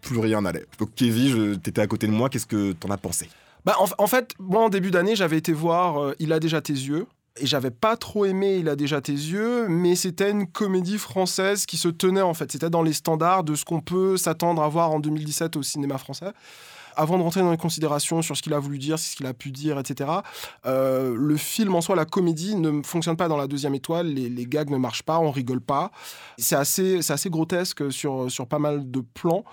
plus 0.00 0.20
rien 0.20 0.42
n'allait. 0.42 0.64
Donc 0.78 0.90
Kevin, 0.94 1.58
t'étais 1.58 1.80
à 1.80 1.88
côté 1.88 2.06
de 2.06 2.12
moi. 2.12 2.28
Qu'est-ce 2.28 2.46
que 2.46 2.70
t'en 2.70 2.90
as 2.90 2.98
pensé? 2.98 3.28
Bah, 3.64 3.74
en, 3.80 4.06
fait, 4.06 4.34
moi, 4.38 4.62
en 4.62 4.68
début 4.68 4.92
d'année, 4.92 5.16
j'avais 5.16 5.38
été 5.38 5.52
voir 5.52 6.14
Il 6.20 6.32
a 6.32 6.38
déjà 6.38 6.60
tes 6.60 6.72
yeux. 6.72 7.08
Et 7.38 7.46
j'avais 7.46 7.70
pas 7.70 7.96
trop 7.96 8.24
aimé 8.24 8.56
Il 8.56 8.68
a 8.68 8.76
déjà 8.76 9.00
tes 9.00 9.12
yeux, 9.12 9.68
mais 9.68 9.94
c'était 9.94 10.30
une 10.30 10.46
comédie 10.46 10.98
française 10.98 11.66
qui 11.66 11.76
se 11.76 11.88
tenait 11.88 12.22
en 12.22 12.34
fait. 12.34 12.50
C'était 12.50 12.70
dans 12.70 12.82
les 12.82 12.92
standards 12.92 13.44
de 13.44 13.54
ce 13.54 13.64
qu'on 13.64 13.80
peut 13.80 14.16
s'attendre 14.16 14.62
à 14.62 14.68
voir 14.68 14.90
en 14.90 15.00
2017 15.00 15.56
au 15.56 15.62
cinéma 15.62 15.98
français. 15.98 16.32
Avant 16.98 17.18
de 17.18 17.22
rentrer 17.22 17.40
dans 17.40 17.50
les 17.50 17.58
considérations 17.58 18.22
sur 18.22 18.38
ce 18.38 18.42
qu'il 18.42 18.54
a 18.54 18.58
voulu 18.58 18.78
dire, 18.78 18.98
ce 18.98 19.16
qu'il 19.16 19.26
a 19.26 19.34
pu 19.34 19.50
dire, 19.50 19.78
etc., 19.78 20.10
euh, 20.64 21.14
le 21.14 21.36
film 21.36 21.74
en 21.74 21.82
soi, 21.82 21.94
la 21.94 22.06
comédie, 22.06 22.54
ne 22.54 22.82
fonctionne 22.82 23.18
pas 23.18 23.28
dans 23.28 23.36
la 23.36 23.46
deuxième 23.46 23.74
étoile. 23.74 24.06
Les, 24.06 24.46
gags 24.46 24.70
ne 24.70 24.78
marchent 24.78 25.02
pas, 25.02 25.18
on 25.18 25.30
rigole 25.30 25.60
pas. 25.60 25.90
C'est 26.38 26.56
assez, 26.56 27.10
assez 27.10 27.28
grotesque 27.28 27.92
sur, 27.92 28.30
sur 28.30 28.46
pas 28.46 28.58
mal 28.58 28.90
de 28.90 29.00
plans. 29.00 29.44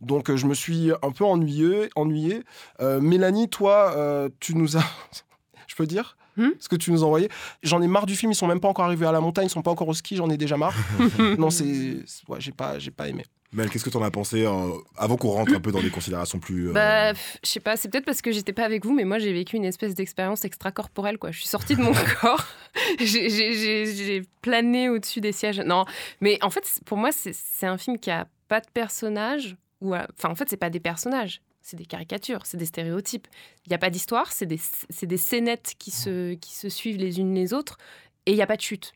Donc 0.00 0.32
je 0.32 0.46
me 0.46 0.54
suis 0.54 0.92
un 1.02 1.10
peu 1.10 1.24
ennuyé. 1.24 1.90
ennuyé. 1.96 2.44
Euh, 2.80 3.00
Mélanie, 3.00 3.48
toi, 3.48 3.94
euh, 3.96 4.28
tu 4.38 4.54
nous 4.54 4.76
as... 4.76 4.84
je 5.66 5.74
peux 5.74 5.86
dire 5.86 6.16
ce 6.36 6.68
que 6.68 6.76
tu 6.76 6.90
nous 6.92 7.02
envoyé. 7.04 7.28
J'en 7.62 7.80
ai 7.82 7.86
marre 7.86 8.06
du 8.06 8.16
film, 8.16 8.32
ils 8.32 8.36
sont 8.36 8.46
même 8.46 8.60
pas 8.60 8.68
encore 8.68 8.84
arrivés 8.86 9.06
à 9.06 9.12
la 9.12 9.20
montagne, 9.20 9.46
ils 9.46 9.50
sont 9.50 9.62
pas 9.62 9.70
encore 9.70 9.88
au 9.88 9.94
ski, 9.94 10.16
j'en 10.16 10.30
ai 10.30 10.36
déjà 10.36 10.56
marre. 10.56 10.74
non, 11.38 11.50
c'est... 11.50 11.96
Ouais, 12.28 12.40
j'ai 12.40 12.52
pas, 12.52 12.78
j'ai 12.78 12.90
pas 12.90 13.08
aimé. 13.08 13.24
Mel, 13.54 13.68
qu'est-ce 13.68 13.84
que 13.84 13.90
t'en 13.90 14.02
as 14.02 14.10
pensé 14.10 14.46
euh, 14.46 14.70
avant 14.96 15.18
qu'on 15.18 15.28
rentre 15.28 15.52
un 15.54 15.60
peu 15.60 15.70
dans 15.72 15.82
des 15.82 15.90
considérations 15.90 16.38
plus. 16.38 16.70
euh, 16.70 16.72
Bah, 16.72 17.12
je 17.12 17.18
sais 17.50 17.60
pas, 17.60 17.76
c'est 17.76 17.90
peut-être 17.90 18.06
parce 18.06 18.22
que 18.22 18.32
j'étais 18.32 18.54
pas 18.54 18.64
avec 18.64 18.82
vous, 18.86 18.94
mais 18.94 19.04
moi 19.04 19.18
j'ai 19.18 19.30
vécu 19.30 19.56
une 19.56 19.66
espèce 19.66 19.94
d'expérience 19.94 20.46
extracorporelle, 20.46 21.18
quoi. 21.18 21.32
Je 21.32 21.40
suis 21.40 21.48
sortie 21.48 21.76
de 21.76 21.82
mon 21.82 21.92
corps, 22.22 22.46
j'ai- 22.98 24.22
plané 24.40 24.88
au-dessus 24.88 25.20
des 25.20 25.32
sièges. 25.32 25.60
Non, 25.60 25.84
mais 26.22 26.38
en 26.42 26.48
fait, 26.50 26.80
pour 26.86 26.96
moi, 26.98 27.10
c'est 27.12 27.66
un 27.66 27.76
film 27.78 27.98
qui 27.98 28.10
a 28.10 28.26
pas 28.48 28.60
de 28.60 28.66
personnages, 28.72 29.56
ou 29.80 29.94
enfin, 29.94 30.30
en 30.30 30.34
fait, 30.34 30.48
c'est 30.48 30.56
pas 30.56 30.70
des 30.70 30.80
personnages. 30.80 31.42
C'est 31.62 31.76
des 31.76 31.86
caricatures, 31.86 32.44
c'est 32.44 32.56
des 32.56 32.66
stéréotypes. 32.66 33.28
Il 33.66 33.70
n'y 33.70 33.74
a 33.74 33.78
pas 33.78 33.90
d'histoire, 33.90 34.32
c'est 34.32 34.46
des, 34.46 34.60
des 35.02 35.16
scénettes 35.16 35.74
qui 35.78 35.90
se, 35.90 36.34
qui 36.34 36.54
se 36.54 36.68
suivent 36.68 36.98
les 36.98 37.20
unes 37.20 37.34
les 37.34 37.54
autres, 37.54 37.78
et 38.26 38.32
il 38.32 38.34
n'y 38.34 38.42
a 38.42 38.46
pas 38.46 38.56
de 38.56 38.62
chute. 38.62 38.92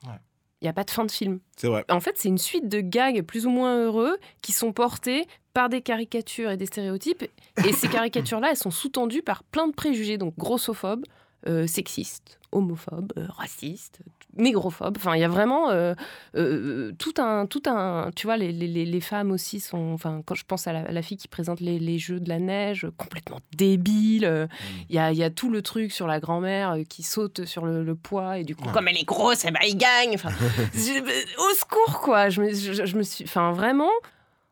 Il 0.61 0.65
n'y 0.65 0.69
a 0.69 0.73
pas 0.73 0.85
de 0.85 0.91
fin 0.91 1.05
de 1.05 1.11
film. 1.11 1.41
C'est 1.57 1.69
vrai. 1.69 1.85
En 1.91 2.01
fait, 2.01 2.17
c'est 2.17 2.29
une 2.29 2.39
suite 2.39 2.69
de 2.69 2.81
gags 2.81 3.23
plus 3.23 3.47
ou 3.47 3.51
moins 3.51 3.79
heureux 3.79 4.19
qui 4.43 4.53
sont 4.53 4.73
portés 4.73 5.27
par 5.53 5.69
des 5.69 5.81
caricatures 5.81 6.51
et 6.51 6.57
des 6.57 6.67
stéréotypes. 6.67 7.25
Et 7.65 7.73
ces 7.73 7.89
caricatures-là, 7.89 8.49
elles 8.51 8.57
sont 8.57 8.71
sous-tendues 8.71 9.23
par 9.23 9.45
plein 9.45 9.69
de 9.69 9.75
préjugés, 9.75 10.19
donc 10.19 10.37
grossophobes, 10.37 11.05
euh, 11.47 11.67
sexistes, 11.67 12.41
homophobes, 12.53 13.13
euh, 13.17 13.27
racistes, 13.29 14.01
négrophobes. 14.37 14.97
Enfin, 14.97 15.15
il 15.17 15.21
y 15.21 15.25
a 15.25 15.29
vraiment 15.29 15.71
euh, 15.71 15.95
euh, 16.37 16.93
tout 16.99 17.15
un, 17.19 17.47
tout 17.47 17.63
un. 17.67 18.11
Tu 18.17 18.27
vois, 18.27 18.37
les, 18.37 18.53
les- 18.53 18.67
les- 18.85 19.01
femmes 19.01 19.31
aussi 19.31 19.61
sont. 19.61 19.93
Enfin, 19.93 20.23
quand 20.25 20.35
je 20.35 20.45
pense 20.45 20.67
à 20.67 20.73
la, 20.73 20.81
à 20.81 20.93
la 20.93 21.03
fille 21.03 21.17
qui 21.17 21.29
présente 21.29 21.61
les, 21.61 21.79
les 21.79 21.99
jeux 21.99 22.21
de 22.21 22.29
la 22.29 22.39
neige, 22.39 22.87
complètement 22.97 23.41
débile. 23.57 24.25
euh, 24.25 24.47
Il 24.89 24.95
y, 24.95 24.99
a, 24.99 25.13
il 25.13 25.19
y 25.19 25.23
a 25.25 25.31
tout 25.31 25.51
le 25.51 25.63
truc 25.63 25.93
sur 25.93 26.07
la 26.07 26.21
grand-mère 26.21 26.73
euh, 26.73 26.83
qui 26.89 27.03
saute 27.03 27.45
sur 27.45 27.67
le, 27.67 27.85
le 27.85 27.95
poids 27.95 28.39
et 28.39 28.45
du 28.45 28.57
coup, 28.57 28.69
comme 28.73 28.89
elle 28.89 28.99
est 28.99 29.05
grosse, 29.05 29.45
eh 29.45 29.51
ben, 29.51 29.61
il 29.67 29.77
gagne. 29.77 30.15
Enfin, 30.15 30.31
je- 30.75 31.51
au 31.53 31.55
secours, 31.55 32.01
quoi. 32.01 32.29
Je 32.29 32.43
me, 32.43 32.53
je, 32.55 32.85
je 32.87 32.97
me 32.97 33.03
suis. 33.03 33.25
Enfin, 33.25 33.53
vraiment. 33.53 33.91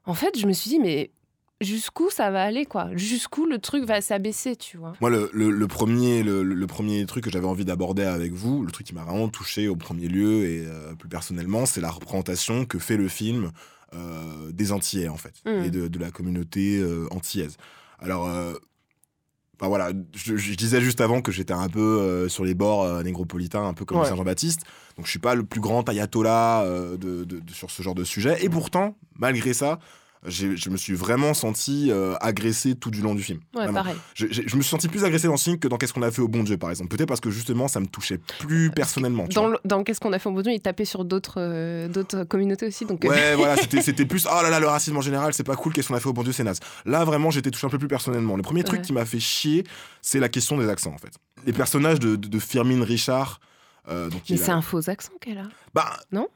En 0.07 0.15
fait, 0.15 0.39
je 0.39 0.47
me 0.47 0.53
suis 0.53 0.69
dit, 0.71 0.79
mais 0.81 1.11
jusqu'où 1.61 2.11
ça 2.11 2.31
va 2.31 2.43
aller, 2.43 2.65
quoi 2.67 2.89
Jusqu'où 2.95 3.47
le 3.47 3.59
truc 3.59 3.85
va 3.85 4.01
s'abaisser, 4.01 4.57
tu 4.57 4.77
vois 4.77 4.93
Moi, 5.01 5.11
le, 5.11 5.31
le- 5.33 5.51
le 5.51 5.67
premier, 5.67 6.23
le, 6.23 6.43
le 6.43 6.67
premier 6.67 7.05
truc 7.07 7.25
que 7.25 7.31
j'avais 7.31 7.47
envie 7.47 7.65
d'aborder 7.65 8.03
avec 8.05 8.33
vous, 8.33 8.65
le 8.65 8.71
truc 8.73 8.87
qui 8.87 8.95
m'a 8.95 9.05
vraiment 9.05 9.29
touché 9.29 9.69
au 9.69 9.77
premier 9.77 10.09
lieu 10.09 10.45
et 10.45 10.65
euh, 10.67 10.95
plus 10.95 11.09
personnellement, 11.09 11.67
c'est 11.67 11.81
la 11.81 11.91
représentation 11.91 12.65
que 12.65 12.79
fait 12.79 12.97
le 12.97 13.09
film 13.09 13.51
euh, 13.95 14.51
des 14.53 14.73
Antillais, 14.73 15.09
en 15.09 15.17
fait, 15.17 15.35
Mm. 15.47 15.65
et 15.65 15.71
de, 15.71 15.89
de 15.89 15.99
la 15.99 16.11
communauté 16.11 16.79
euh, 16.81 17.07
antillaise. 17.13 17.57
Alors, 18.01 18.27
enfin, 19.57 19.69
voilà, 19.69 19.93
je, 20.15 20.37
je 20.37 20.55
disais 20.55 20.81
juste 20.81 21.01
avant 21.01 21.23
que 21.23 21.31
j'étais 21.33 21.53
un 21.55 21.69
peu 21.69 21.81
euh, 21.81 22.29
sur 22.29 22.45
les 22.45 22.55
bords 22.55 22.83
euh, 22.83 23.03
négropolitains, 23.03 23.65
un 23.65 23.73
peu 23.75 23.85
comme 23.85 23.99
Ouais. 24.01 24.07
Saint 24.09 24.17
Jean-Baptiste, 24.17 24.63
donc 24.97 25.07
je 25.07 25.11
suis 25.11 25.21
pas 25.21 25.35
le 25.37 25.45
plus 25.45 25.61
grand 25.61 25.89
ayatollah 25.89 26.63
euh, 26.65 26.97
de, 26.97 27.25
de- 27.25 27.39
de- 27.41 27.53
sur 27.53 27.71
ce 27.71 27.83
genre 27.83 27.95
de 27.95 28.05
sujet, 28.05 28.45
et 28.45 28.49
pourtant, 28.49 28.97
malgré 29.17 29.55
ça, 29.55 29.79
je 30.27 30.71
me 30.71 30.77
suis 30.77 30.95
vraiment 30.95 31.35
senti 31.35 31.91
euh, 31.91 32.15
agressé 32.21 32.75
tout 32.75 32.91
du 32.91 33.03
long 33.03 33.15
du 33.15 33.23
film. 33.23 33.41
Ouais, 33.55 33.71
pareil. 33.73 33.95
Je, 34.15 34.27
me 34.27 34.63
suis 34.63 34.65
senti 34.65 34.89
plus 34.89 35.05
agressé 35.05 35.27
dans 35.27 35.37
ce 35.37 35.45
film 35.45 35.59
que 35.59 35.69
dans 35.69 35.77
Qu'est-ce 35.77 35.93
qu'on 35.93 36.03
a 36.03 36.11
fait 36.11 36.23
au 36.23 36.29
bon 36.29 36.43
Dieu, 36.43 36.57
par 36.57 36.71
exemple. 36.71 36.89
Peut-être 36.97 37.09
parce 37.09 37.21
que 37.21 37.31
justement, 37.31 37.69
ça 37.69 37.81
me 37.81 37.87
touchait 37.87 38.19
plus 38.39 38.71
personnellement. 38.71 39.27
tu 39.29 39.35
Dans, 39.35 39.49
vois. 39.49 39.51
le- 39.63 39.69
dans 39.69 39.83
Qu'est-ce 39.85 40.01
qu'on 40.01 40.13
a 40.13 40.19
fait 40.19 40.29
au 40.29 40.33
Baudouin, 40.33 40.53
il 40.53 40.61
tapait 40.61 40.85
sur 40.87 41.05
d'autres 41.05 41.35
euh, 41.39 41.89
d'autres 41.89 42.25
communautés 42.25 42.67
aussi. 42.67 42.85
Donc, 42.87 43.05
euh, 43.05 43.09
Ouais, 43.09 43.35
voilà, 43.37 43.57
c'était, 43.57 44.07
plus 44.07 44.27
oh 44.27 44.43
là 44.43 44.51
là, 44.51 44.61
le 44.61 44.67
racisme 44.67 44.97
en 44.97 45.03
général, 45.03 45.35
c'est 45.35 45.45
pas 45.45 45.57
cool, 45.57 45.73
qu'est-ce 45.73 45.89
qu'on 45.89 45.95
a 45.95 46.01
fait 46.01 46.09
au 46.09 46.13
bon 46.15 46.23
Dieu, 46.23 46.33
c'est 46.33 46.45
naze. 46.45 46.61
Là, 46.87 47.05
vraiment, 47.05 47.31
j'étais 47.31 47.51
touché 47.51 47.67
un 47.67 47.71
peu 47.71 47.79
plus 47.79 47.89
personnellement. 47.89 48.37
Le 48.37 48.43
premier 48.43 48.65
truc 48.65 48.83
qui 48.83 48.93
m'a 48.93 49.05
fait 49.05 49.21
chier, 49.21 49.65
c'est 50.01 50.21
la 50.21 50.29
question 50.29 50.57
des 50.57 50.69
accents, 50.69 50.93
en 50.95 50.99
fait. 50.99 51.13
Les 51.47 51.53
personnages 51.53 51.99
de, 52.01 52.17
de, 52.17 52.29
de 52.29 52.39
Firmin 52.39 52.83
Richard. 52.85 53.41
euh, 53.89 54.09
donc 54.09 54.23
mais 54.31 54.41
a- 54.41 54.45
c'est 54.45 54.51
un 54.53 54.63
faux 54.63 54.89
accent 54.89 55.13
qu'elle 55.21 55.39
a. 55.39 55.45
Bah, 55.75 55.99
Non? 56.11 56.29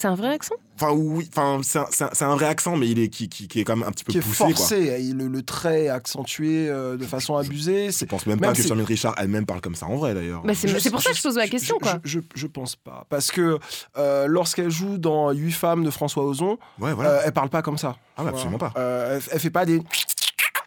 C'est 0.00 0.08
un 0.08 0.14
vrai 0.14 0.28
accent? 0.28 0.54
Enfin, 0.76 0.92
oui, 0.94 1.28
enfin, 1.36 1.60
c'est 1.62 2.22
un, 2.24 2.34
vrai 2.36 2.46
accent, 2.46 2.74
mais 2.74 2.88
il 2.88 2.98
est, 2.98 3.08
qui, 3.08 3.28
qui, 3.28 3.48
qui 3.48 3.60
est 3.60 3.64
quand 3.64 3.76
même 3.76 3.86
un 3.86 3.90
petit 3.92 4.02
peu 4.02 4.12
Qui 4.12 4.18
est 4.18 4.22
poussé, 4.22 4.44
quoi. 4.44 4.54
forcé, 4.54 4.76
et 4.78 5.12
le, 5.12 5.28
le 5.28 5.42
trait 5.42 5.88
accentué 5.90 6.70
euh, 6.70 6.96
de 6.96 7.04
façon 7.04 7.36
abusée. 7.36 7.90
Je 7.92 8.04
pense 8.06 8.24
même, 8.24 8.40
pas 8.40 8.54
que 8.54 8.62
Firmin 8.62 8.84
Richard 8.86 9.14
elle-même 9.18 9.44
parle 9.44 9.60
comme 9.60 9.74
ça 9.74 9.84
en 9.84 9.96
vrai, 9.96 10.14
d'ailleurs. 10.14 10.40
Bah, 10.42 10.54
c'est 10.54 10.90
pour 10.90 11.02
ça 11.02 11.10
que 11.10 11.16
je 11.18 11.22
pose 11.22 11.36
la 11.36 11.48
question, 11.48 11.76
je, 11.80 11.84
quoi. 11.84 11.98
Je, 12.02 12.20
je- 12.20 12.24
je 12.34 12.46
pense 12.46 12.76
pas. 12.76 13.04
Parce 13.10 13.30
que 13.30 13.58
euh, 13.98 14.26
lorsqu'elle 14.26 14.70
joue 14.70 14.96
dans 14.96 15.30
8 15.32 15.52
femmes 15.52 15.84
de 15.84 15.90
François 15.90 16.24
Ozon, 16.24 16.56
Ouais, 16.78 16.94
voilà. 16.94 17.10
euh, 17.10 17.20
elle 17.26 17.32
parle 17.32 17.50
pas 17.50 17.60
comme 17.60 17.76
ça. 17.76 17.96
Ah 18.16 18.22
ouais, 18.24 18.30
absolument 18.30 18.56
pas. 18.58 18.72
Euh, 18.78 19.16
elle, 19.18 19.22
elle 19.32 19.40
fait 19.40 19.50
pas 19.50 19.66
des. 19.66 19.82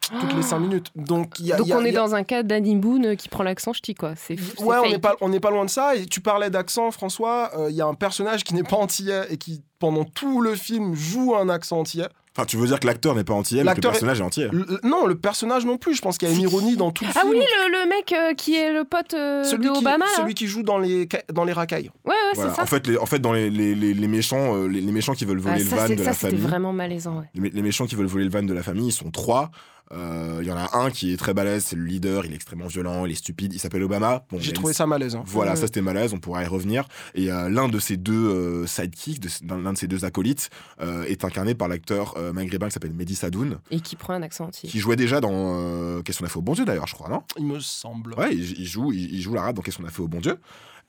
Toutes 0.09 0.33
les 0.35 0.41
5 0.41 0.59
minutes. 0.59 0.91
Donc, 0.95 1.39
il 1.39 1.45
y 1.47 1.53
a, 1.53 1.57
Donc 1.57 1.67
y 1.67 1.73
a- 1.73 1.77
on 1.77 1.83
est 1.83 1.91
y 1.91 1.97
a- 1.97 1.99
dans 1.99 2.15
un 2.15 2.23
cas 2.23 2.43
d'Annie 2.43 2.75
Boone 2.75 3.15
qui 3.15 3.29
prend 3.29 3.43
l'accent 3.43 3.73
ch'ti, 3.73 3.95
quoi. 3.95 4.13
C'est 4.15 4.35
Ouais, 4.61 4.77
on 4.83 4.89
n'est 4.89 4.99
pas, 4.99 5.15
on 5.21 5.29
n'est 5.29 5.39
pas 5.39 5.51
loin 5.51 5.65
de 5.65 5.69
ça. 5.69 5.95
Et 5.95 6.05
tu 6.05 6.21
parlais 6.21 6.49
d'accent, 6.49 6.91
François. 6.91 7.51
euh, 7.57 7.69
Il 7.69 7.75
y 7.75 7.81
a 7.81 7.85
un 7.85 7.93
personnage 7.95 8.43
qui 8.43 8.53
n'est 8.55 8.63
pas 8.63 8.75
antillais 8.77 9.23
et 9.29 9.37
qui, 9.37 9.61
pendant 9.79 10.03
tout 10.05 10.41
le 10.41 10.55
film, 10.55 10.93
joue 10.95 11.35
un 11.35 11.49
accent 11.49 11.79
antillais. 11.79 12.07
Enfin, 12.35 12.47
tu 12.47 12.57
veux 12.57 12.65
dire 12.65 12.79
que 12.79 12.87
l'acteur 12.87 13.13
n'est 13.13 13.23
pas 13.23 13.35
entier, 13.35 13.57
mais 13.57 13.61
que 13.61 13.65
le 13.65 13.69
L'acteur 13.75 13.91
est- 13.91 13.93
personnage 13.93 14.19
est 14.19 14.23
entier. 14.23 14.49
Non, 14.83 15.05
le 15.05 15.13
personnage 15.13 15.65
non 15.67 15.77
plus. 15.77 15.93
Je 15.93 16.01
pense 16.01 16.17
qu'il 16.17 16.27
y 16.27 16.31
a 16.31 16.33
une 16.33 16.41
ironie 16.41 16.75
dans 16.75 16.89
tout 16.89 17.03
le 17.03 17.11
Ah 17.13 17.19
film. 17.19 17.29
oui, 17.33 17.37
le, 17.37 17.71
le 17.83 17.89
mec 17.89 18.11
euh, 18.11 18.33
qui 18.33 18.55
est 18.55 18.73
le 18.73 18.85
pote 18.85 19.13
euh, 19.13 19.43
celui, 19.43 19.67
de 19.67 19.71
qui, 19.71 19.77
Obama. 19.77 20.05
là. 20.05 20.11
celui 20.17 20.33
qui 20.33 20.47
joue 20.47 20.63
dans 20.63 20.79
les, 20.79 21.07
dans 21.31 21.43
les 21.43 21.53
racailles. 21.53 21.91
Ouais, 22.05 22.11
ouais, 22.11 22.15
Voilà. 22.33 22.49
c'est 22.49 22.55
ça. 22.55 22.63
En 22.63 22.65
fait, 22.65 22.87
les, 22.87 22.97
en 22.97 23.05
fait, 23.05 23.19
dans 23.19 23.33
les, 23.33 23.51
les, 23.51 23.75
les, 23.75 23.93
les 23.93 24.07
méchants, 24.07 24.55
euh, 24.55 24.67
les, 24.67 24.81
les 24.81 24.91
méchants 24.91 25.13
qui 25.13 25.25
veulent 25.25 25.37
voler 25.37 25.57
Ah, 25.57 25.59
le 25.59 25.63
van 25.65 25.75
de 25.75 25.79
ça, 25.79 25.87
la 26.05 26.13
c'était 26.13 26.29
famille, 26.29 26.39
vraiment 26.41 26.73
malaisant. 26.73 27.19
ouais. 27.19 27.29
les, 27.35 27.49
les 27.51 27.61
méchants 27.61 27.85
qui 27.85 27.93
veulent 27.93 28.07
voler 28.07 28.25
le 28.25 28.31
van 28.31 28.41
de 28.41 28.53
la 28.53 28.63
famille, 28.63 28.87
ils 28.87 28.91
sont 28.91 29.11
trois. 29.11 29.51
Euh, 29.93 30.39
Il 30.41 30.47
y 30.47 30.51
en 30.51 30.57
a 30.57 30.77
un 30.77 30.89
qui 30.89 31.13
est 31.13 31.17
très 31.17 31.33
balèze, 31.33 31.63
c'est 31.65 31.75
le 31.75 31.85
leader, 31.85 32.25
il 32.25 32.31
est 32.31 32.35
extrêmement 32.35 32.67
violent, 32.67 33.05
il 33.05 33.11
est 33.11 33.15
stupide, 33.15 33.53
il 33.53 33.59
s'appelle 33.59 33.83
Obama. 33.83 34.25
Bon, 34.29 34.37
J'ai 34.39 34.49
a 34.51 34.53
trouvé 34.53 34.71
une- 34.71 34.75
ça 34.75 34.87
malaisant. 34.87 35.23
Voilà, 35.25 35.51
Ouais. 35.51 35.57
ça 35.57 35.67
c'était 35.67 35.81
malaise, 35.81 36.13
on 36.13 36.19
pourra 36.19 36.43
y 36.43 36.47
revenir. 36.47 36.87
Et 37.15 37.31
euh, 37.31 37.47
l'un 37.49 37.69
de 37.69 37.79
ces 37.79 37.95
deux 37.95 38.13
euh, 38.13 38.65
sidekicks, 38.67 39.19
de- 39.19 39.55
l'un 39.55 39.71
de 39.73 39.77
ces 39.77 39.87
deux 39.87 40.03
acolytes, 40.03 40.49
euh, 40.81 41.03
est 41.03 41.23
incarné 41.23 41.53
par 41.55 41.67
l'acteur 41.67 42.15
euh, 42.17 42.33
maghrébin 42.33 42.67
qui 42.67 42.73
s'appelle 42.73 42.93
Mehdi 42.93 43.15
Sadoun, 43.15 43.59
Et 43.71 43.79
qui 43.81 43.95
prend 43.95 44.13
un 44.13 44.23
accent 44.23 44.45
entier. 44.45 44.67
qui 44.67 44.79
jouait 44.79 44.95
déjà 44.95 45.21
dans 45.21 45.31
euh, 45.33 46.01
Qu'est-ce 46.01 46.19
qu'on 46.19 46.25
a 46.25 46.29
fait 46.29 46.37
au 46.39 46.41
bon 46.41 46.53
Dieu 46.53 46.65
d'ailleurs, 46.65 46.87
je 46.87 46.95
crois, 46.95 47.09
non? 47.09 47.21
Il 47.37 47.45
me 47.45 47.59
semble. 47.59 48.15
Ouais, 48.15 48.33
il, 48.33 48.59
il 48.59 48.65
joue, 48.65 48.91
il, 48.91 49.13
il 49.13 49.21
joue 49.21 49.33
l'arabe 49.33 49.55
dans 49.55 49.61
Qu'est-ce 49.61 49.77
qu'on 49.77 49.85
a 49.85 49.91
fait 49.91 50.01
au 50.01 50.07
bon 50.07 50.19
Dieu. 50.19 50.37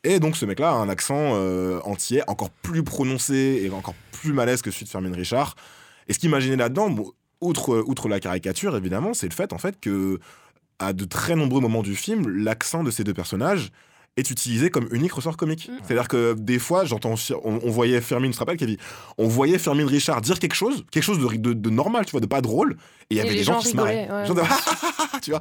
Et 0.03 0.19
donc 0.21 0.37
ce 0.37 0.45
mec-là 0.47 0.71
a 0.71 0.75
un 0.75 0.89
accent 0.89 1.33
euh, 1.35 1.81
entier, 1.85 2.23
encore 2.27 2.51
plus 2.51 2.83
prononcé 2.83 3.63
et 3.65 3.71
encore 3.71 3.95
plus 4.13 4.33
malaise 4.33 4.61
que 4.63 4.71
celui 4.71 4.85
de 4.87 4.91
Fermin 4.91 5.13
Richard. 5.15 5.55
Et 6.09 6.13
ce 6.13 6.19
qu'il 6.19 6.29
imaginait 6.29 6.57
là-dedans, 6.57 6.91
bon, 6.91 7.13
outre, 7.41 7.83
outre 7.87 8.09
la 8.09 8.21
caricature 8.21 8.77
évidemment, 8.77 9.15
c'est 9.15 9.29
le 9.29 9.35
fait 9.35 9.53
en 9.53 9.59
fait 9.59 9.81
que 9.81 10.19
à 10.79 10.93
de 10.93 11.05
très 11.05 11.37
nombreux 11.37 11.61
moments 11.61 11.83
du 11.83 11.95
film, 11.95 12.29
l'accent 12.29 12.83
de 12.83 12.91
ces 12.91 13.05
deux 13.05 13.15
personnages 13.15 13.71
est 14.17 14.31
utilisé 14.31 14.71
comme 14.71 14.89
unique 14.93 15.13
ressort 15.13 15.37
comique. 15.37 15.69
Mm. 15.69 15.79
C'est-à-dire 15.83 16.09
que 16.09 16.35
des 16.35 16.59
fois, 16.59 16.85
j'entends, 16.85 17.15
on, 17.45 17.61
on 17.63 17.71
voyait 17.71 18.01
Fermin, 18.01 18.29
tu 18.29 18.35
te 18.35 18.39
rappelles, 18.39 18.57
Kevin? 18.57 18.77
On 19.19 19.27
voyait 19.27 19.59
Fermin 19.59 19.87
Richard 19.87 20.21
dire 20.21 20.39
quelque 20.39 20.55
chose, 20.55 20.85
quelque 20.91 21.03
chose 21.03 21.19
de, 21.19 21.37
de- 21.37 21.53
de 21.53 21.71
normal, 21.71 22.05
tu 22.07 22.13
vois, 22.13 22.21
de 22.21 22.27
pas 22.27 22.41
drôle, 22.41 22.77
et 23.11 23.15
il 23.15 23.17
y 23.17 23.21
avait 23.21 23.35
des 23.35 23.43
gens, 23.45 23.55
gens 23.55 23.59
qui 23.61 23.69
se 23.71 23.77
marraient. 23.77 24.03
rigolaient, 24.03 24.21
ouais. 24.21 24.27
Genre 24.27 24.37
de- 24.37 25.21
tu 25.23 25.31
vois 25.31 25.41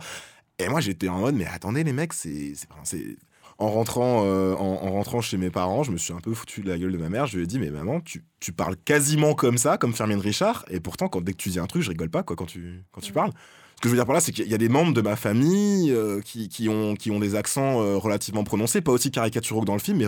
et 0.59 0.67
moi, 0.69 0.81
j'étais 0.81 1.07
en 1.09 1.17
mode, 1.19 1.35
mais 1.35 1.45
attendez, 1.47 1.83
les 1.83 1.93
mecs, 1.93 2.13
c'est. 2.13 2.53
c'est- 2.83 3.17
En 3.59 3.69
rentrant, 3.69 4.23
euh, 4.25 4.55
en, 4.55 4.79
en 4.83 4.91
rentrant 4.91 5.21
chez 5.21 5.37
mes 5.37 5.49
parents, 5.49 5.83
je 5.83 5.91
me 5.91 5.97
suis 5.97 6.13
un 6.13 6.19
peu 6.19 6.33
foutu 6.33 6.61
de 6.61 6.69
la 6.69 6.77
gueule 6.77 6.91
de 6.91 6.97
ma 6.97 7.09
mère. 7.09 7.27
Je 7.27 7.37
lui 7.37 7.43
ai 7.43 7.47
dit, 7.47 7.59
mais 7.59 7.69
maman, 7.69 8.01
tu, 8.01 8.23
tu 8.39 8.51
parles 8.51 8.75
quasiment 8.75 9.35
comme 9.35 9.57
ça, 9.57 9.77
comme 9.77 9.93
Fermin 9.93 10.19
Richard. 10.19 10.65
Et 10.69 10.79
pourtant, 10.79 11.07
quand, 11.07 11.21
dès 11.21 11.33
que 11.33 11.37
tu 11.37 11.49
dis 11.49 11.59
un 11.59 11.67
truc, 11.67 11.83
je 11.83 11.89
rigole 11.89 12.09
pas 12.09 12.23
quoi, 12.23 12.35
quand, 12.35 12.45
tu, 12.47 12.83
quand 12.91 13.01
tu 13.01 13.13
parles. 13.13 13.31
Ce 13.75 13.81
que 13.81 13.89
je 13.89 13.93
veux 13.93 13.97
dire 13.97 14.05
par 14.05 14.15
là, 14.15 14.21
c'est 14.21 14.31
qu'il 14.31 14.47
y 14.47 14.53
a 14.53 14.57
des 14.57 14.69
membres 14.69 14.93
de 14.93 15.01
ma 15.01 15.15
famille 15.15 15.91
euh, 15.91 16.21
qui, 16.21 16.47
qui 16.47 16.69
ont, 16.69 16.95
qui 16.95 17.11
ont 17.11 17.19
des 17.19 17.35
accents 17.35 17.81
euh, 17.81 17.97
relativement 17.97 18.43
prononcés, 18.43 18.81
pas 18.81 18.91
aussi 18.91 19.11
caricaturaux 19.11 19.61
que 19.61 19.65
dans 19.65 19.73
le 19.73 19.79
film, 19.79 19.97
mais 19.97 20.05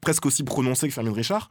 presque 0.00 0.26
aussi 0.26 0.44
prononcés 0.44 0.88
que 0.88 0.94
Fermin 0.94 1.12
Richard. 1.12 1.48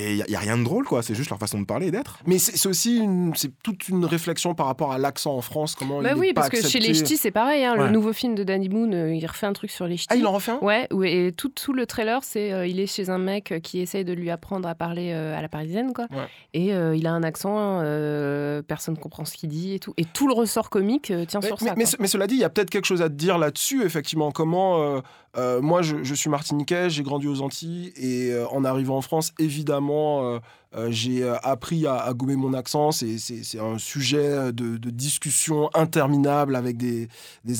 Et 0.00 0.12
il 0.12 0.16
y, 0.28 0.36
a- 0.36 0.38
rien 0.38 0.56
de 0.56 0.64
drôle, 0.64 0.84
quoi. 0.86 1.02
C'est 1.02 1.14
juste 1.14 1.30
leur 1.30 1.38
façon 1.38 1.60
de 1.60 1.66
parler 1.66 1.88
et 1.88 1.90
d'être. 1.90 2.18
Mais 2.26 2.38
c'est 2.38 2.68
aussi 2.68 2.96
une, 2.98 3.32
c'est 3.34 3.50
toute 3.62 3.88
une 3.88 4.04
réflexion 4.04 4.54
par 4.54 4.66
rapport 4.66 4.92
à 4.92 4.98
l'accent 4.98 5.34
en 5.36 5.40
France. 5.42 5.74
Comment 5.74 6.00
Bah 6.00 6.12
il 6.14 6.18
oui, 6.18 6.28
est 6.28 6.32
pas 6.32 6.48
parce 6.48 6.62
que 6.62 6.66
chez 6.68 6.78
les 6.80 6.94
ch'tis, 6.94 7.16
c'est 7.16 7.30
pareil. 7.30 7.64
hein, 7.64 7.76
Ouais. 7.76 7.84
Le 7.86 7.90
nouveau 7.90 8.12
film 8.12 8.34
de 8.34 8.42
Danny 8.44 8.68
Boone, 8.68 8.94
euh, 8.94 9.14
il 9.14 9.26
refait 9.26 9.46
un 9.46 9.52
truc 9.52 9.70
sur 9.70 9.86
les 9.86 9.96
ch'tis. 9.96 10.06
Ah, 10.10 10.16
il 10.16 10.26
en 10.26 10.32
refait 10.32 10.52
un 10.52 10.58
Ouais, 10.62 10.86
ouais, 10.92 11.12
et 11.26 11.32
tout, 11.32 11.48
tout 11.50 11.72
le 11.72 11.86
trailer, 11.86 12.24
c'est 12.24 12.52
euh, 12.52 12.66
il 12.66 12.80
est 12.80 12.86
chez 12.86 13.10
un 13.10 13.18
mec 13.18 13.54
qui 13.62 13.80
essaye 13.80 14.04
de 14.04 14.12
lui 14.12 14.30
apprendre 14.30 14.68
à 14.68 14.74
parler 14.74 15.12
euh, 15.12 15.36
à 15.36 15.42
la 15.42 15.48
parisienne, 15.48 15.92
quoi. 15.92 16.06
Ouais. 16.10 16.26
Et 16.54 16.72
euh, 16.74 16.96
il 16.96 17.06
a 17.06 17.12
un 17.12 17.22
accent, 17.22 17.80
euh, 17.82 18.62
personne 18.62 18.96
comprend 18.96 19.24
ce 19.24 19.36
qu'il 19.36 19.50
dit 19.50 19.74
et 19.74 19.78
tout. 19.78 19.92
Et 19.96 20.04
tout 20.04 20.26
le 20.28 20.32
ressort 20.34 20.70
comique 20.70 21.10
euh, 21.10 21.24
tient 21.24 21.40
Mais, 21.40 21.46
sur 21.48 21.56
mais- 21.60 21.68
ça. 21.68 21.74
mais 21.76 21.82
quoi. 21.84 21.90
ce- 21.92 21.96
mais 22.00 22.06
cela 22.06 22.26
dit, 22.26 22.34
il 22.36 22.40
y 22.40 22.44
a 22.44 22.50
peut-être 22.50 22.70
quelque 22.70 22.86
chose 22.86 23.02
à 23.02 23.08
te 23.08 23.14
dire 23.14 23.38
là-dessus, 23.38 23.84
effectivement. 23.84 24.30
Comment 24.32 24.82
euh, 24.82 25.00
euh, 25.36 25.60
moi, 25.60 25.82
je, 25.82 26.02
je 26.02 26.14
suis 26.14 26.30
martiniquais, 26.30 26.90
j'ai 26.90 27.02
grandi 27.02 27.26
aux 27.28 27.40
Antilles, 27.42 27.92
et 27.96 28.32
euh, 28.32 28.46
en 28.48 28.64
arrivant 28.64 28.96
en 28.96 29.00
France, 29.00 29.32
évidemment, 29.38 29.89
euh, 29.92 30.40
euh, 30.76 30.88
j'ai 30.90 31.22
euh, 31.22 31.36
appris 31.42 31.86
à, 31.86 32.12
gommer 32.14 32.36
mon 32.36 32.54
accent. 32.54 32.92
C'est- 32.92 33.58
un 33.58 33.78
sujet 33.78 34.52
de, 34.52 34.76
discussion 34.90 35.70
interminable 35.74 36.56
avec 36.56 36.76
des 36.76 37.08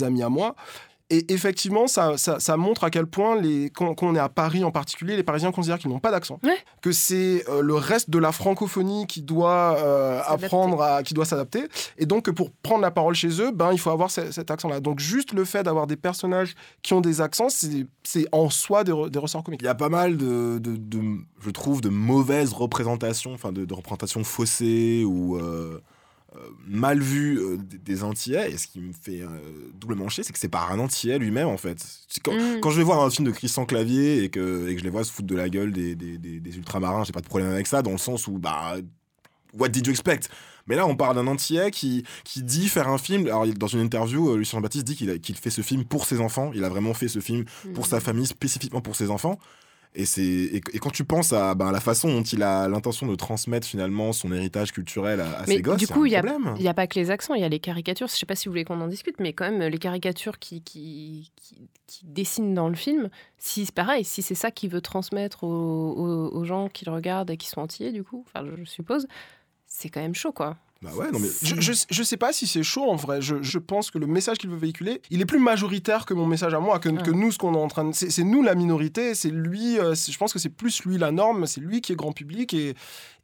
amis 0.03 0.23
à 0.23 0.29
moi. 0.29 0.55
Et 1.13 1.33
effectivement, 1.33 1.89
ça, 1.89 2.17
ça, 2.17 2.39
ça 2.39 2.57
montre 2.57 2.85
à 2.85 2.91
quel 2.91 3.07
point, 3.07 3.35
les, 3.41 3.69
quand, 3.71 3.95
quand 3.95 4.07
on 4.07 4.15
est 4.15 4.21
à 4.21 4.29
Paris 4.29 4.63
en 4.63 4.71
particulier, 4.71 5.17
les 5.17 5.25
Parisiens 5.25 5.51
considèrent 5.51 5.79
qu'ils 5.81 5.91
n'ont 5.91 5.99
pas 5.99 6.13
d'accent. 6.13 6.39
Ouais. 6.45 6.57
Que 6.83 6.93
c'est 6.93 7.45
euh, 7.49 7.63
le 7.63 7.75
reste 7.75 8.11
de 8.11 8.19
la 8.19 8.31
francophonie 8.31 9.07
qui 9.09 9.21
doit 9.23 9.77
euh, 9.79 10.21
S'adapter. 10.23 10.45
apprendre 10.47 10.83
à, 10.83 11.03
qui 11.03 11.15
doit 11.15 11.25
s'adapter. 11.25 11.65
Et 11.99 12.07
donc, 12.07 12.27
que 12.27 12.31
pour 12.31 12.53
prendre 12.53 12.83
la 12.83 12.93
parole 12.93 13.15
chez 13.17 13.41
eux, 13.43 13.51
ben, 13.53 13.73
il 13.73 13.79
faut 13.81 13.91
avoir 13.91 14.11
ce- 14.11 14.31
cet 14.31 14.51
accent-là. 14.53 14.79
Donc, 14.79 15.01
juste 15.01 15.33
le 15.33 15.45
fait 15.45 15.65
d'avoir 15.65 15.87
des 15.89 15.97
personnages 15.97 16.55
qui 16.83 16.95
ont 16.95 17.01
des 17.01 17.21
accents, 17.21 17.49
c'est 17.51 18.27
en 18.33 18.49
soi 18.49 18.85
des, 18.85 18.93
re- 18.93 19.11
des 19.11 19.19
ressorts 19.19 19.43
comiques. 19.43 19.63
Il 19.63 19.67
y 19.67 19.69
a 19.69 19.75
pas 19.75 19.89
mal 19.89 20.17
de, 20.17 20.59
de- 20.59 20.77
de- 20.77 21.19
je 21.41 21.51
trouve, 21.51 21.81
de 21.81 21.89
mauvaises 21.89 22.53
représentations, 22.53 23.33
enfin 23.35 23.51
de, 23.51 23.65
de 23.65 23.75
représentations 23.75 24.23
faussées 24.23 25.05
ou 25.05 25.37
euh, 25.37 25.81
mal 26.67 27.01
vues 27.01 27.39
euh, 27.39 27.57
des, 27.59 28.03
Antillais. 28.05 28.53
Et 28.53 28.57
ce 28.57 28.67
qui 28.67 28.81
me 28.81 28.93
fait 28.93 29.23
euh, 29.23 29.29
doublement 29.75 30.09
chier, 30.09 30.23
c'est 30.25 30.33
que 30.33 30.39
c'est 30.39 30.49
pas 30.49 30.69
un 30.71 30.79
Antillais 30.79 31.19
lui-même 31.19 31.49
en 31.49 31.57
fait. 31.57 31.85
Quand, 32.23 32.33
Mm. 32.35 32.61
quand 32.61 32.71
je 32.71 32.77
vais 32.79 32.85
voir 32.85 33.01
un 33.03 33.11
film 33.11 33.27
de 33.27 33.33
Christian 33.33 33.65
Clavier 33.67 34.23
et 34.25 34.29
que, 34.31 34.69
et 34.69 34.75
que 34.75 34.79
je 34.79 34.85
les 34.85 34.91
vois 34.91 35.05
se 35.05 35.11
foutre 35.13 35.29
de 35.29 35.37
la 35.37 35.49
gueule 35.49 35.73
des, 35.73 35.95
des, 35.97 36.19
des- 36.19 36.41
des 36.41 36.57
ultramarins, 36.57 37.05
j'ai 37.05 37.13
pas 37.13 37.21
de 37.21 37.27
problème 37.27 37.51
avec 37.51 37.67
ça, 37.67 37.83
dans 37.83 37.91
le 37.93 37.99
sens 37.99 38.27
où, 38.27 38.39
bah, 38.39 38.77
what 39.59 39.69
did 39.69 39.87
you 39.87 39.91
expect? 39.93 40.29
Mais 40.67 40.77
là, 40.77 40.87
on 40.87 40.95
parle 40.95 41.17
d'un 41.17 41.27
Antillais 41.27 41.71
qui, 41.73 42.05
qui 42.23 42.43
dit 42.45 42.69
faire 42.69 42.87
un 42.89 42.99
film. 42.99 43.27
Alors, 43.27 43.47
dans 43.49 43.67
une 43.67 43.81
interview, 43.81 44.31
euh, 44.31 44.37
Lucien 44.37 44.59
Jean-Baptiste 44.59 44.85
dit 44.87 44.95
qu'il 44.95 45.21
qu'il 45.21 45.35
fait 45.37 45.51
ce 45.51 45.63
film 45.63 45.85
pour 45.85 46.07
ses 46.07 46.21
enfants. 46.21 46.53
Il 46.55 46.63
a 46.63 46.69
vraiment 46.69 46.95
fait 46.95 47.09
ce 47.09 47.19
film 47.19 47.45
pour 47.75 47.87
sa 47.87 47.99
famille, 47.99 48.27
spécifiquement 48.27 48.81
pour 48.81 48.95
ses 48.95 49.11
enfants. 49.11 49.39
Et, 49.97 50.05
c'est, 50.05 50.23
et, 50.23 50.57
et 50.73 50.79
quand 50.79 50.91
tu 50.91 51.05
penses 51.05 51.33
à 51.33 51.55
ben, 51.57 51.73
la 51.73 51.81
façon 51.81 52.09
dont 52.09 52.23
il 52.23 52.45
a 52.45 52.69
l'intention 52.69 53.09
de 53.09 53.15
transmettre 53.17 53.67
finalement 53.67 54.13
son 54.13 54.31
héritage 54.33 54.71
culturel 54.71 55.21
à, 55.21 55.39
à 55.41 55.47
Mais 55.49 55.57
ses 55.57 55.63
gosses, 55.63 55.79
du 55.79 55.89
coup, 55.89 56.07
il 56.07 56.13
y 56.13 56.17
a, 56.17 56.21
y 56.61 56.73
pas 56.75 56.87
que 56.87 56.97
les 56.99 57.11
accents, 57.11 57.35
il 57.35 57.41
y 57.41 57.45
a 57.45 57.49
les 57.49 57.59
caricatures. 57.59 58.07
Je 58.07 58.15
sais 58.15 58.25
pas 58.27 58.37
si 58.37 58.47
vous 58.47 58.53
voulez 58.53 58.65
qu'on 58.65 58.81
en 58.81 58.87
discute, 58.87 59.17
mais 59.19 59.33
quand 59.33 59.51
même, 59.51 59.61
les 59.61 59.79
caricatures 59.79 60.39
qui, 60.39 60.63
qui, 60.63 61.33
qui, 61.35 61.69
qui 61.89 62.07
dessinent 62.07 62.55
dans 62.55 62.69
le 62.69 62.77
film, 62.77 63.11
si 63.37 63.67
c'est 63.67 63.75
pareil, 63.75 64.05
si 64.05 64.23
c'est 64.23 64.37
ça 64.37 64.53
qu'il 64.53 64.71
veut 64.71 64.81
transmettre 64.81 65.43
aux, 65.43 65.49
aux- 65.49 66.29
aux 66.37 66.45
gens 66.45 66.69
qui 66.69 66.85
le 66.85 66.93
regardent 66.93 67.31
et 67.31 67.37
qui 67.37 67.49
sont 67.49 67.61
entiers, 67.61 67.91
du 67.91 68.05
coup, 68.05 68.25
enfin, 68.33 68.47
je 68.57 68.65
suppose, 68.65 69.09
c'est 69.67 69.89
quand 69.89 70.01
même 70.01 70.15
chaud, 70.15 70.33
quoi. 70.33 70.57
Bah 70.83 70.91
ouais, 70.95 71.11
non 71.11 71.19
mais 71.19 71.29
Je, 71.43 71.61
je, 71.61 71.73
je 71.91 72.03
sais 72.03 72.17
pas 72.17 72.33
si 72.33 72.47
c'est 72.47 72.63
chaud 72.63 72.85
en 72.91 72.97
vrai. 72.97 73.21
Je, 73.21 73.43
je 73.43 73.59
pense 73.59 73.91
que 73.91 73.99
le 73.99 74.07
message 74.07 74.39
qu'il 74.39 74.49
veut 74.49 74.57
véhiculer, 74.57 75.03
il 75.11 75.21
est 75.21 75.27
plus 75.27 75.39
majoritaire 75.39 76.07
que 76.07 76.15
mon 76.15 76.25
message 76.27 76.55
à 76.55 76.59
moi, 76.61 76.79
que, 76.79 76.89
Ah. 76.89 77.03
que 77.03 77.11
nous, 77.11 77.31
ce 77.33 77.37
qu'on 77.37 77.53
est 77.55 77.59
en 77.59 77.69
train 77.69 77.85
de. 77.85 77.93
C'est 77.95 78.09
c'est 78.09 78.25
nous 78.25 78.43
la 78.43 78.55
minorité, 78.55 79.15
c'est 79.15 79.29
lui. 79.29 79.79
euh, 79.79 79.95
je 79.95 80.17
pense 80.17 80.33
que 80.33 80.39
c'est 80.39 80.49
plus 80.49 80.83
lui 80.85 80.97
la 80.97 81.13
norme, 81.13 81.47
c'est 81.47 81.61
lui 81.61 81.83
qui 81.83 81.93
est 81.93 81.97
grand 81.97 82.13
public 82.13 82.55
et, 82.55 82.75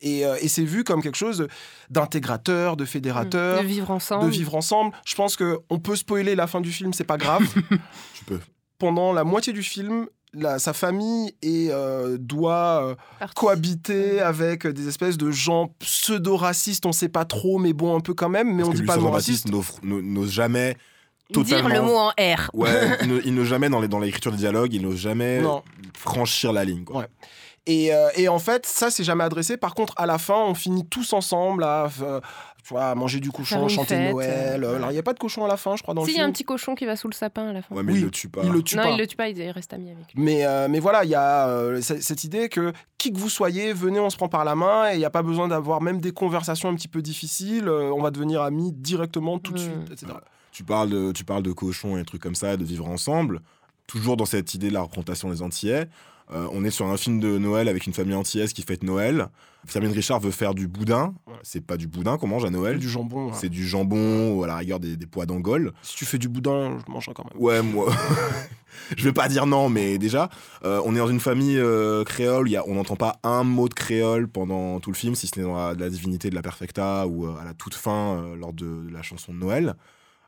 et, 0.03 0.27
euh, 0.27 0.37
et 0.43 0.49
c'est 0.49 0.65
vu 0.65 0.85
comme 0.85 1.01
quelque 1.03 1.17
chose 1.17 1.49
d'intégrateur, 1.89 2.77
de 2.77 2.85
fédérateur. 2.85 3.63
De 3.63 3.67
vivre 3.67 3.91
ensemble. 3.91 4.27
de 4.27 4.31
vivre 4.31 4.55
ensemble. 4.55 4.93
Je 5.07 5.15
pense 5.15 5.37
que 5.37 5.59
on 5.71 5.79
peut 5.79 5.97
spoiler 5.97 6.35
la 6.35 6.47
fin 6.47 6.61
du 6.61 6.71
film, 6.71 6.93
c'est 6.93 7.05
pas 7.05 7.17
grave. 7.17 7.43
tu 8.15 8.25
peux. 8.27 8.41
Pendant 8.79 9.15
la 9.15 9.25
moitié 9.25 9.55
du 9.55 9.63
film, 9.63 10.07
la- 10.37 10.59
sa 10.59 10.73
famille 10.73 11.35
est, 11.43 11.71
euh, 11.71 12.17
doit 12.21 12.83
euh, 12.85 12.95
Parti. 13.19 13.35
cohabiter 13.35 14.21
avec 14.21 14.67
des 14.67 14.87
espèces 14.89 15.17
de 15.17 15.31
gens 15.31 15.71
pseudo-racistes, 15.79 16.87
on 16.87 16.93
sait 16.93 17.09
pas 17.09 17.25
trop, 17.25 17.59
mais 17.59 17.73
bon, 17.73 17.97
un 17.97 18.01
peu 18.01 18.15
quand 18.15 18.29
même, 18.29 18.55
mais 18.55 18.63
Parce 18.63 18.69
on 18.69 18.81
dit 18.81 18.83
pas 18.87 18.97
non 18.97 19.03
Jean-Baptiste 19.07 19.49
raciste. 19.53 19.83
n'ose 19.85 20.31
jamais 20.31 20.77
Dire 21.31 21.43
totalement. 21.43 21.69
le 21.69 21.81
mot 21.83 21.97
en 21.97 22.09
R. 22.11 22.51
Ouais, 22.55 22.69
il 23.03 23.09
ne- 23.09 23.31
n'ose 23.41 23.49
jamais 23.49 23.69
dans 23.69 23.81
les- 23.81 23.89
dans 23.89 23.99
l'écriture 23.99 24.31
des 24.31 24.39
dialogues, 24.39 24.73
il 24.75 24.83
n'ose 24.83 24.99
jamais 24.99 25.41
Non. 25.41 25.63
franchir 25.99 26.53
la 26.53 26.65
ligne. 26.65 26.85
Quoi. 26.85 27.01
Ouais. 27.01 27.07
Et, 27.69 27.93
euh, 27.93 28.09
et 28.15 28.29
en 28.29 28.39
fait, 28.39 28.65
ça, 28.65 28.91
c'est 28.93 29.03
jamais 29.03 29.25
adressé. 29.25 29.57
Par 29.57 29.75
contre, 29.75 29.93
à 29.97 30.07
la 30.07 30.19
fin, 30.19 30.37
on 30.37 30.55
finit 30.55 30.87
tous 30.87 31.13
ensemble 31.13 31.65
à, 31.65 31.89
euh, 32.01 32.21
tu 32.67 32.75
vois, 32.75 32.95
manger 32.97 33.21
du 33.21 33.31
cochon, 33.31 33.69
chanter 33.69 33.95
fête, 33.95 34.13
Noël. 34.13 34.65
euh, 34.65 34.77
Alors, 34.77 34.91
il 34.91 34.95
n'y 34.95 34.99
a 34.99 35.03
pas 35.03 35.13
de 35.13 35.19
cochon 35.19 35.45
à 35.45 35.49
la 35.49 35.57
fin, 35.57 35.77
je 35.77 35.83
crois, 35.83 35.95
dans 35.95 36.03
Si, 36.05 36.09
le 36.11 36.17
il 36.17 36.19
y 36.19 36.21
a 36.21 36.25
un 36.25 36.33
petit 36.33 36.45
cochon 36.45 36.75
qui 36.75 36.85
va 36.85 36.97
sous 36.97 37.07
le 37.09 37.15
sapin 37.15 37.49
à 37.49 37.53
la 37.53 37.63
fin. 37.63 37.75
Ouais, 37.75 37.83
mais 37.85 37.93
Oui, 37.93 37.99
il 38.01 38.05
le 38.05 38.11
tue 38.11 38.29
pas. 38.29 38.41
Il 38.45 38.51
le 38.51 38.63
tue 38.63 38.77
non, 38.77 38.83
pas. 38.83 38.91
il 38.91 38.99
le 38.99 39.07
tue 39.07 39.15
pas, 39.17 39.29
il 39.29 39.51
reste 39.51 39.73
ami 39.73 39.91
avec 39.91 40.13
lui. 40.15 40.23
Mais, 40.23 40.45
euh, 40.45 40.67
mais 40.69 40.81
voilà, 40.81 41.05
il 41.05 41.11
y 41.11 41.15
a 41.15 41.49
euh, 41.49 41.81
cette 41.81 42.25
idée 42.25 42.49
que 42.49 42.73
qui 42.99 43.13
que 43.13 43.19
vous 43.19 43.29
soyez, 43.31 43.73
venez, 43.73 44.01
on 44.01 44.11
se 44.11 44.17
prend 44.17 44.29
par 44.29 44.45
la 44.45 44.57
main 44.57 44.91
et 44.91 44.95
il 44.95 44.99
n'y 44.99 45.05
a 45.05 45.11
pas 45.11 45.23
besoin 45.23 45.47
d'avoir 45.49 45.81
même 45.81 46.01
des 46.01 46.11
conversations 46.13 46.69
un 46.69 46.75
petit 46.75 46.89
peu 46.89 47.03
difficiles. 47.03 47.69
euh, 47.69 47.93
on 47.95 48.03
va 48.03 48.11
devenir 48.11 48.43
amis 48.43 48.73
directement 48.73 49.39
tout 49.39 49.53
de 49.53 49.59
Mm. 49.59 49.63
suite, 49.63 49.93
etc. 49.93 50.13
Tu 50.51 50.65
parles 50.65 50.89
de, 50.91 51.13
tu 51.13 51.25
parles 51.25 51.43
de 51.43 51.53
cochons 51.53 51.97
et 51.99 52.05
trucs 52.05 52.23
comme 52.23 52.35
ça, 52.35 52.57
de 52.57 52.65
vivre 52.65 52.89
ensemble. 52.89 53.43
Toujours 53.87 54.17
dans 54.17 54.25
cette 54.27 54.55
idée 54.55 54.69
de 54.69 54.75
la 54.75 54.81
représentation 54.81 55.31
des 55.31 55.43
Antillais. 55.43 55.87
Euh, 56.33 56.49
on 56.53 56.65
est 56.65 56.71
sur 56.71 56.87
un 56.87 56.97
film 56.97 57.21
de 57.21 57.39
Noël 57.39 57.69
avec 57.69 57.87
une 57.87 57.93
famille 57.93 58.15
antillaise 58.15 58.53
qui 58.53 58.63
fête 58.63 58.83
Noël. 58.83 59.29
Fermin 59.69 59.91
Richard 59.93 60.21
veut 60.21 60.31
faire 60.31 60.55
du 60.55 60.69
boudin. 60.69 61.15
C'est 61.43 61.61
pas 61.61 61.77
du 61.77 61.87
boudin 61.89 62.19
qu'on 62.19 62.27
mange 62.29 62.45
à 62.45 62.51
Noël. 62.51 62.79
Du 62.79 62.89
jambon. 62.89 63.29
hein. 63.31 63.33
C'est 63.35 63.49
du 63.49 63.67
jambon 63.67 64.33
ou 64.35 64.45
à 64.45 64.47
la 64.47 64.57
rigueur 64.57 64.79
des, 64.81 64.97
des 64.97 65.07
pois 65.07 65.27
d'Angole. 65.27 65.73
Si 65.83 65.97
tu 65.97 66.05
fais 66.05 66.19
du 66.19 66.29
boudin, 66.29 66.79
je 66.87 66.93
mangerai 66.93 67.15
quand 67.15 67.25
même. 67.33 67.41
Ouais, 67.43 67.63
moi. 67.63 67.93
je 68.97 69.05
vais 69.05 69.13
pas 69.13 69.29
dire 69.29 69.47
non, 69.47 69.69
mais 69.69 69.99
déjà, 69.99 70.29
euh, 70.65 70.81
on 70.85 70.95
est 70.95 70.99
dans 70.99 71.09
une 71.09 71.21
famille 71.21 71.59
euh, 71.59 72.05
créole. 72.05 72.49
y 72.49 72.57
a- 72.57 72.67
on 72.69 72.75
n'entend 72.75 72.97
pas 72.97 73.19
un 73.25 73.43
mot 73.45 73.69
de 73.69 73.75
créole 73.75 74.29
pendant 74.29 74.79
tout 74.81 74.91
le 74.91 74.97
film, 74.97 75.15
si 75.17 75.27
ce 75.27 75.39
n'est 75.39 75.45
dans 75.47 75.57
la, 75.57 75.75
la 75.75 75.91
divinité 75.91 76.31
de 76.31 76.35
la 76.37 76.43
perfecta 76.43 77.07
ou 77.07 77.27
à 77.27 77.45
la 77.45 77.55
toute 77.55 77.75
fin 77.75 78.35
lors 78.37 78.53
de, 78.53 78.87
la 78.93 79.03
chanson 79.03 79.33
de 79.33 79.39
Noël. 79.39 79.75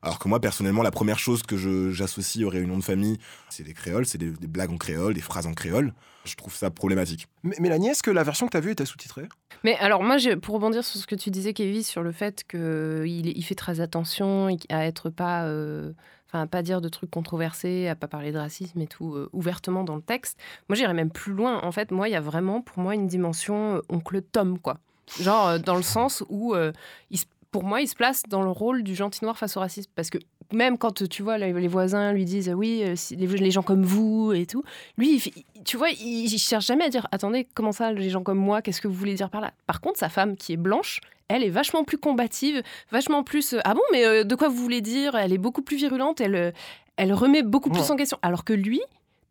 Alors 0.02 0.18
que 0.18 0.28
moi, 0.28 0.40
personnellement, 0.40 0.82
la 0.82 0.90
première 0.90 1.18
chose 1.18 1.42
que 1.42 1.56
j'associe 1.92 2.44
aux 2.44 2.48
réunions 2.48 2.78
de 2.78 2.84
famille, 2.84 3.18
c'est 3.48 3.64
des 3.64 3.74
créoles, 3.74 4.06
c'est 4.06 4.18
des, 4.18 4.30
des 4.30 4.46
blagues 4.46 4.70
en 4.70 4.76
créole, 4.76 5.14
des 5.14 5.20
phrases 5.20 5.46
en 5.46 5.54
créole. 5.54 5.92
Je 6.24 6.34
trouve 6.36 6.54
ça 6.54 6.70
problématique. 6.70 7.26
M- 7.44 7.54
Mélanie, 7.58 7.88
est-ce 7.88 8.02
que 8.02 8.10
la 8.10 8.22
version 8.22 8.46
que 8.46 8.52
tu 8.52 8.56
as 8.56 8.60
vue 8.60 8.70
était 8.72 8.84
sous-titrée? 8.84 9.28
Mais 9.64 9.76
alors 9.78 10.02
moi, 10.02 10.16
pour 10.40 10.54
rebondir 10.54 10.84
sur 10.84 11.00
ce 11.00 11.06
que 11.06 11.14
tu 11.14 11.30
disais, 11.30 11.52
Kevin, 11.52 11.82
sur 11.82 12.02
le 12.02 12.12
fait 12.12 12.44
qu'il 12.48 13.26
il 13.26 13.42
fait 13.42 13.54
très 13.54 13.80
attention 13.80 14.48
à 14.68 14.84
être 14.86 15.10
pas, 15.10 15.44
euh, 15.46 15.92
enfin 16.28 16.42
à 16.42 16.46
pas 16.46 16.62
dire 16.62 16.80
de 16.80 16.88
trucs 16.88 17.10
controversés, 17.10 17.88
à 17.88 17.96
pas 17.96 18.06
parler 18.08 18.30
de 18.30 18.38
racisme 18.38 18.80
et 18.80 18.86
tout 18.86 19.14
euh, 19.14 19.28
ouvertement 19.32 19.82
dans 19.84 19.96
le 19.96 20.02
texte. 20.02 20.38
Moi, 20.68 20.76
j'irais 20.76 20.94
même 20.94 21.10
plus 21.10 21.32
loin. 21.32 21.60
En 21.62 21.72
fait, 21.72 21.90
moi, 21.90 22.08
il 22.08 22.12
y 22.12 22.16
a 22.16 22.20
vraiment 22.20 22.60
pour 22.60 22.78
moi 22.78 22.94
une 22.94 23.08
dimension 23.08 23.76
euh, 23.76 23.80
oncle 23.88 24.20
Tom, 24.22 24.58
quoi. 24.58 24.78
Genre 25.20 25.48
euh, 25.48 25.58
dans 25.58 25.76
le 25.76 25.82
sens 25.82 26.22
où 26.28 26.54
euh, 26.54 26.72
il 27.10 27.18
se- 27.18 27.24
pour 27.50 27.64
moi, 27.64 27.80
il 27.80 27.88
se 27.88 27.94
place 27.94 28.22
dans 28.28 28.42
le 28.42 28.50
rôle 28.50 28.82
du 28.82 28.94
gentil 28.94 29.24
noir 29.24 29.38
face 29.38 29.56
au 29.56 29.60
racisme. 29.60 29.90
Parce 29.94 30.10
que 30.10 30.18
même 30.52 30.78
quand 30.78 31.08
tu 31.08 31.22
vois 31.22 31.38
les, 31.38 31.68
voisins 31.68 32.12
lui 32.12 32.24
disent 32.24 32.52
oui, 32.54 32.82
euh, 32.84 32.94
les, 33.16 33.50
gens 33.50 33.62
comme 33.62 33.82
vous 33.82 34.32
et 34.32 34.46
tout, 34.46 34.62
lui, 34.96 35.22
tu 35.64 35.76
vois, 35.76 35.90
il, 35.90 36.32
il 36.32 36.38
cherche 36.38 36.66
jamais 36.66 36.84
à 36.84 36.88
dire 36.88 37.06
attendez, 37.12 37.46
comment 37.54 37.72
ça, 37.72 37.92
les 37.92 38.10
gens 38.10 38.22
comme 38.22 38.38
moi, 38.38 38.62
qu'est-ce 38.62 38.80
que 38.80 38.88
vous 38.88 38.94
voulez 38.94 39.14
dire 39.14 39.30
par 39.30 39.40
là? 39.40 39.52
Par 39.66 39.80
contre, 39.80 39.98
sa 39.98 40.08
femme 40.08 40.36
qui 40.36 40.52
est 40.52 40.56
blanche, 40.58 41.00
elle 41.28 41.44
est 41.44 41.50
vachement 41.50 41.84
plus 41.84 41.98
combative, 41.98 42.62
vachement 42.90 43.22
plus 43.22 43.54
euh, 43.54 43.60
ah 43.64 43.74
bon, 43.74 43.82
mais 43.92 44.04
euh, 44.04 44.24
de 44.24 44.34
quoi 44.34 44.48
vous 44.48 44.56
voulez 44.56 44.80
dire? 44.80 45.14
Elle 45.14 45.32
est 45.32 45.38
beaucoup 45.38 45.62
plus 45.62 45.76
virulente, 45.76 46.20
elle, 46.20 46.54
elle 46.96 47.12
remet 47.12 47.42
beaucoup 47.42 47.70
plus 47.70 47.82
Ouais. 47.82 47.90
en 47.90 47.96
question. 47.96 48.18
Alors 48.22 48.44
que 48.44 48.52
lui, 48.52 48.80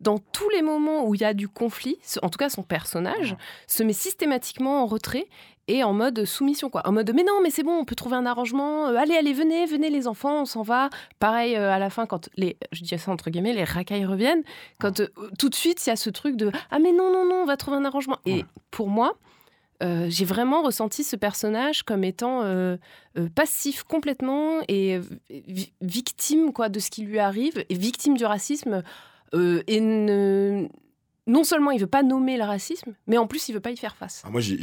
dans 0.00 0.18
tous 0.18 0.48
les 0.50 0.62
moments 0.62 1.06
où 1.06 1.14
il 1.14 1.20
y 1.20 1.24
a 1.24 1.34
du 1.34 1.48
conflit, 1.48 1.98
en 2.22 2.28
tout 2.28 2.38
cas 2.38 2.48
son 2.48 2.62
personnage, 2.62 3.36
se 3.66 3.82
met 3.82 3.92
systématiquement 3.92 4.82
en 4.82 4.86
retrait 4.86 5.26
et 5.68 5.84
en 5.84 5.92
mode 5.92 6.24
soumission 6.24 6.70
quoi. 6.70 6.82
En 6.86 6.92
mode 6.92 7.12
mais 7.14 7.22
non 7.22 7.40
mais 7.42 7.50
c'est 7.50 7.62
bon 7.62 7.72
on 7.78 7.84
peut 7.84 7.94
trouver 7.94 8.16
un 8.16 8.26
arrangement 8.26 8.88
Euh, 8.88 8.96
allez 8.96 9.14
allez 9.14 9.32
venez 9.32 9.66
venez 9.66 9.90
les 9.90 10.08
enfants 10.08 10.42
on 10.42 10.44
s'en 10.44 10.62
va. 10.62 10.90
Pareil 11.20 11.54
euh, 11.56 11.70
à 11.72 11.78
la 11.78 11.90
fin 11.90 12.06
quand 12.06 12.28
les 12.36 12.56
je 12.72 12.82
dis 12.82 12.98
ça 12.98 13.10
entre 13.12 13.30
guillemets 13.30 13.52
les 13.52 13.64
racailles 13.64 14.04
reviennent 14.06 14.42
quand 14.80 15.00
euh, 15.00 15.08
tout 15.38 15.48
de 15.48 15.54
suite 15.54 15.86
il 15.86 15.90
y 15.90 15.92
a 15.92 15.96
ce 15.96 16.10
truc 16.10 16.36
de 16.36 16.50
ah 16.70 16.78
mais 16.78 16.92
non 16.92 17.12
non 17.12 17.24
non 17.24 17.42
on 17.42 17.46
va 17.46 17.56
trouver 17.56 17.76
un 17.76 17.84
arrangement. 17.84 18.18
Et 18.26 18.44
pour 18.70 18.88
moi 18.88 19.16
euh, 19.82 20.06
j'ai 20.08 20.24
vraiment 20.24 20.62
ressenti 20.62 21.04
ce 21.04 21.14
personnage 21.14 21.84
comme 21.84 22.02
étant 22.02 22.42
passif 23.34 23.82
complètement 23.84 24.60
et 24.68 24.98
vi- 25.30 25.72
victime 25.80 26.52
quoi 26.52 26.68
de 26.68 26.78
ce 26.80 26.90
qui 26.90 27.02
lui 27.02 27.18
arrive 27.18 27.64
et 27.68 27.74
victime 27.74 28.16
du 28.16 28.24
racisme 28.24 28.82
et 29.32 29.80
ne- 29.80 30.66
non 31.28 31.44
seulement 31.44 31.70
il 31.70 31.80
veut 31.80 31.86
pas 31.86 32.02
nommer 32.02 32.36
le 32.36 32.42
racisme 32.44 32.94
mais 33.06 33.18
en 33.18 33.26
plus 33.28 33.48
il 33.48 33.52
veut 33.52 33.60
pas 33.60 33.70
y 33.70 33.76
faire 33.76 33.94
face 33.94 34.22
Alors 34.24 34.32
moi, 34.32 34.40
j'ai 34.40 34.56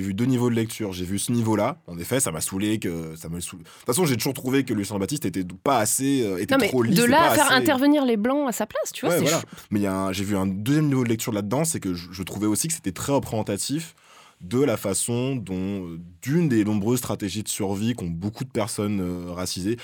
vu, 0.00 0.14
deux 0.14 0.24
niveaux 0.24 0.50
de 0.50 0.54
lecture. 0.56 0.92
J'ai 0.92 1.04
vu 1.04 1.18
ce 1.18 1.30
niveau-là. 1.30 1.78
En 1.86 1.98
effet, 1.98 2.18
ça 2.18 2.32
m'a 2.32 2.40
saoulé. 2.40 2.78
Que 2.78 3.14
ça 3.16 3.28
me. 3.28 3.36
De 3.38 3.44
toute 3.44 3.66
façon, 3.86 4.04
j'ai 4.06 4.16
toujours 4.16 4.34
trouvé 4.34 4.64
que 4.64 4.74
Lucien 4.74 4.98
Baptiste 4.98 5.24
était 5.26 5.44
pas 5.62 5.78
assez, 5.78 6.22
euh, 6.24 6.38
était 6.38 6.54
non 6.54 6.58
mais 6.60 6.68
trop 6.68 6.82
lisse. 6.82 6.96
de 6.98 7.04
là 7.04 7.30
à 7.30 7.34
faire 7.34 7.46
assez- 7.46 7.54
intervenir 7.54 8.04
les 8.04 8.16
blancs 8.16 8.48
à 8.48 8.52
sa 8.52 8.66
place 8.66 8.90
tu 8.92 9.06
vois 9.06 9.14
Ouais, 9.14 9.20
voilà. 9.20 9.42
Mais 9.70 9.82
j'ai 10.12 10.24
vu 10.24 10.36
un 10.36 10.46
deuxième 10.46 10.86
niveau 10.88 11.04
de 11.04 11.08
lecture 11.08 11.32
là-dedans, 11.32 11.64
c'est 11.64 11.80
que 11.80 11.94
je, 11.94 12.10
je 12.10 12.22
trouvais 12.22 12.46
aussi 12.46 12.66
que 12.68 12.74
c'était 12.74 12.92
très 12.92 13.12
représentatif 13.12 13.94
de 14.40 14.62
la 14.62 14.76
façon 14.76 15.36
dont, 15.36 15.86
euh, 15.88 16.00
d'une 16.22 16.48
des 16.48 16.64
nombreuses 16.64 16.98
stratégies 16.98 17.42
de 17.42 17.48
survie 17.48 17.94
qu'ont 17.94 18.08
beaucoup 18.10 18.44
de 18.44 18.50
personnes 18.50 19.00
euh, 19.00 19.32
racisées. 19.32 19.76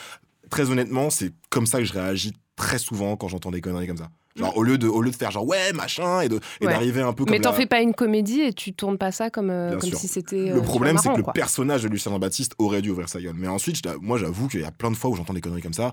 Très 0.51 0.71
honnêtement, 0.71 1.09
c'est 1.11 1.33
comme 1.51 1.67
ça 1.67 1.79
que 1.79 1.85
je 1.85 1.93
réagis 1.93 2.33
très 2.57 2.79
souvent 2.79 3.17
quand 3.17 3.29
j'entends 3.29 3.51
des 3.51 3.61
conneries 3.61 3.87
comme 3.87 3.97
ça. 3.97 4.11
Genre, 4.37 4.57
au 4.57 4.63
lieu 4.63 4.79
de, 4.79 4.89
au 4.89 5.03
lieu 5.03 5.11
de 5.11 5.17
faire 5.17 5.31
genre, 5.31 5.47
ouais, 5.47 5.73
machin, 5.75 6.23
et 6.23 6.29
Ouais. 6.29 6.73
d'arriver 6.73 7.03
un 7.03 7.13
peu 7.13 7.25
comme 7.25 7.33
mais 7.33 7.41
t'en 7.41 7.51
la- 7.51 7.57
fais 7.57 7.67
pas 7.67 7.81
une 7.83 7.93
comédie 7.93 8.41
et 8.41 8.53
tu 8.53 8.73
tournes 8.73 8.97
pas 8.99 9.13
ça 9.13 9.29
comme, 9.31 9.51
euh, 9.51 9.77
comme 9.79 9.91
si 9.93 10.09
c'était 10.09 10.51
euh, 10.51 10.55
Le 10.55 10.63
problème, 10.63 10.97
c'est 10.99 11.11
que 11.13 11.19
le 11.19 11.33
personnage 11.35 11.83
de 11.83 11.89
Lucien 11.89 12.19
Baptiste 12.19 12.55
aurait 12.59 12.81
dû 12.83 12.91
ouvrir 12.91 13.09
sa 13.09 13.21
gueule. 13.21 13.35
Mais 13.37 13.49
ensuite, 13.49 13.81
moi, 14.01 14.17
j'avoue 14.19 14.49
qu'il 14.49 14.61
y 14.61 14.65
a 14.65 14.71
plein 14.71 14.91
de 14.91 14.97
fois 14.97 15.11
où 15.11 15.17
j'entends 15.17 15.35
des 15.35 15.41
conneries 15.43 15.61
comme 15.63 15.75
ça. 15.75 15.93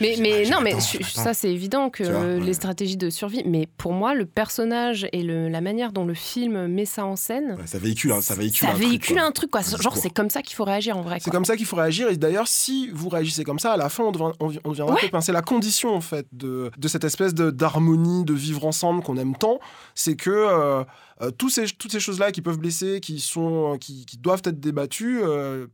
Mais, 0.00 0.16
mais 0.18 0.48
non, 0.50 0.60
mais 0.60 0.72
je- 0.72 1.02
ça 1.04 1.32
c'est 1.34 1.50
évident 1.50 1.88
que 1.88 2.02
ouais. 2.02 2.40
les 2.44 2.52
stratégies 2.52 2.96
de 2.96 3.10
survie. 3.10 3.42
Mais 3.46 3.68
pour 3.78 3.92
moi, 3.92 4.12
le 4.14 4.26
personnage 4.26 5.06
et 5.12 5.22
le- 5.22 5.48
la 5.48 5.60
manière 5.60 5.92
dont 5.92 6.04
le 6.04 6.14
film 6.14 6.66
met 6.66 6.84
ça 6.84 7.06
en 7.06 7.16
scène, 7.16 7.52
Ouais, 7.58 7.66
ça 7.66 7.78
véhicule, 7.78 8.12
un- 8.12 8.20
ça 8.20 8.34
véhicule 8.34 8.66
ça 8.66 8.72
un 8.72 8.76
truc, 8.76 8.86
véhicule 8.88 9.16
quoi. 9.16 9.24
un 9.24 9.30
truc 9.32 9.50
quoi. 9.50 9.60
Un 9.60 9.76
Genre 9.82 9.96
c'est 9.96 10.10
comme 10.10 10.30
ça 10.30 10.42
qu'il 10.42 10.56
faut 10.56 10.64
réagir 10.64 10.96
en 10.98 11.02
vrai. 11.02 11.18
C'est 11.22 11.30
comme 11.30 11.44
ça 11.44 11.56
qu'il 11.56 11.64
faut 11.66 11.76
réagir. 11.76 12.08
Et 12.08 12.16
d'ailleurs, 12.16 12.48
si 12.48 12.88
vous 12.92 13.08
réagissez 13.08 13.44
comme 13.44 13.60
ça, 13.60 13.72
à 13.72 13.76
la 13.76 13.88
fin, 13.88 14.02
on, 14.04 14.12
devra- 14.12 14.34
on, 14.40 14.52
on 14.64 14.72
viendra 14.72 14.94
Ouais. 14.96 15.08
pincer 15.08 15.32
la 15.32 15.42
condition 15.42 15.94
en 15.94 16.00
fait 16.00 16.26
de, 16.32 16.70
de 16.76 16.88
cette 16.88 17.04
espèce 17.04 17.32
d'harmonie, 17.32 18.24
de 18.24 18.34
vivre 18.34 18.66
ensemble 18.66 19.02
qu'on 19.02 19.16
aime 19.16 19.36
tant. 19.36 19.58
C'est 19.94 20.16
que 20.16 20.30
euh, 20.30 20.82
euh, 21.22 21.30
tous 21.30 21.48
ces, 21.50 21.66
toutes 21.66 21.92
ces 21.92 22.00
choses-là 22.00 22.32
qui 22.32 22.42
peuvent 22.42 22.58
blesser, 22.58 23.00
qui 23.00 23.20
sont, 23.20 23.78
qui, 23.80 24.04
qui 24.06 24.18
doivent 24.18 24.42
être 24.44 24.60
débattues. 24.60 25.20
euh, 25.22 25.66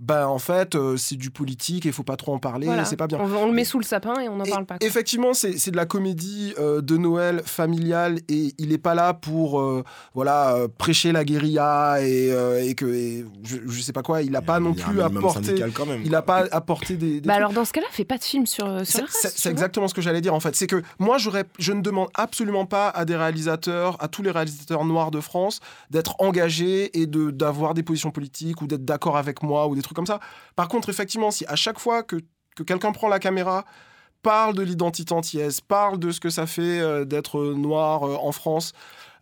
ben 0.00 0.26
en 0.26 0.38
fait, 0.38 0.74
euh, 0.74 0.96
c'est 0.96 1.16
du 1.16 1.30
politique 1.30 1.86
et 1.86 1.90
il 1.90 1.92
faut 1.92 2.02
pas 2.02 2.16
trop 2.16 2.34
en 2.34 2.38
parler. 2.38 2.66
Voilà. 2.66 2.84
C'est 2.84 2.96
pas 2.96 3.06
bien. 3.06 3.18
On, 3.20 3.32
on 3.32 3.46
le 3.46 3.52
met 3.52 3.64
sous 3.64 3.78
le 3.78 3.84
sapin 3.84 4.20
et 4.20 4.28
on 4.28 4.36
n'en 4.36 4.44
parle 4.44 4.66
pas. 4.66 4.78
quoi. 4.78 4.86
Effectivement, 4.86 5.32
c'est 5.34 5.58
c'est 5.58 5.70
de 5.70 5.76
la 5.76 5.86
comédie 5.86 6.52
euh, 6.58 6.80
de 6.80 6.96
Noël 6.96 7.42
familiale 7.44 8.18
et 8.28 8.52
il 8.58 8.68
n'est 8.70 8.78
pas 8.78 8.94
là 8.94 9.14
pour 9.14 9.60
euh, 9.60 9.84
voilà 10.14 10.56
euh, 10.56 10.68
prêcher 10.68 11.12
la 11.12 11.24
guérilla 11.24 11.98
et, 12.00 12.30
euh, 12.32 12.62
et 12.64 12.74
que 12.74 12.86
et 12.86 13.24
je, 13.44 13.56
je 13.66 13.80
sais 13.82 13.92
pas 13.92 14.02
quoi. 14.02 14.22
Il 14.22 14.32
n'a 14.32 14.42
pas 14.42 14.60
non 14.60 14.72
a 14.72 14.74
plus 14.74 15.00
apporté. 15.00 15.44
syndical 15.46 15.70
quand 15.72 15.86
même, 15.86 16.02
Il 16.04 16.10
n'a 16.10 16.22
pas 16.22 16.44
apporté 16.50 16.96
des. 16.96 17.20
des 17.20 17.28
Bah 17.28 17.34
alors 17.34 17.52
dans 17.52 17.64
ce 17.64 17.72
cas-là, 17.72 17.86
fais 17.90 18.04
pas 18.04 18.18
de 18.18 18.24
film 18.24 18.46
sur, 18.46 18.84
sur 18.86 19.08
C'est- 19.08 19.48
exactement 19.50 19.88
ce 19.88 19.94
que 19.94 20.02
j'allais 20.02 20.20
dire 20.20 20.34
en 20.34 20.40
fait. 20.40 20.54
C'est 20.56 20.66
que 20.66 20.82
moi, 20.98 21.18
j'aurais, 21.18 21.44
je 21.58 21.72
ne 21.72 21.80
demande 21.82 22.08
absolument 22.14 22.66
pas 22.66 22.88
à 22.88 23.04
des 23.04 23.16
réalisateurs, 23.16 23.96
à 24.02 24.08
tous 24.08 24.22
les 24.22 24.30
réalisateurs 24.30 24.84
noirs 24.84 25.10
de 25.10 25.20
France, 25.20 25.60
d'être 25.90 26.16
engagés 26.18 26.98
et 27.00 27.06
de 27.06 27.30
d'avoir 27.30 27.74
des 27.74 27.82
positions 27.82 28.10
politiques 28.10 28.62
ou 28.62 28.66
d'être 28.66 28.84
d'accord 28.84 29.16
avec 29.16 29.42
moi 29.42 29.66
ou 29.68 29.74
des 29.74 29.82
trucs 29.84 29.96
comme 29.96 30.06
ça. 30.06 30.20
Par 30.56 30.68
contre, 30.68 30.88
effectivement, 30.90 31.30
si 31.30 31.44
à 31.46 31.56
chaque 31.56 31.78
fois 31.78 32.02
que, 32.02 32.16
que 32.56 32.62
quelqu'un 32.62 32.92
prend 32.92 33.08
la 33.08 33.18
caméra, 33.18 33.64
parle 34.22 34.54
de 34.54 34.62
l'identité 34.62 35.12
antillaise, 35.14 35.60
parle 35.60 35.98
de 35.98 36.10
ce 36.10 36.18
que 36.20 36.30
ça 36.30 36.46
fait 36.46 36.80
euh, 36.80 37.04
d'être 37.04 37.40
noir 37.54 38.04
euh, 38.04 38.16
en 38.16 38.32
France. 38.32 38.72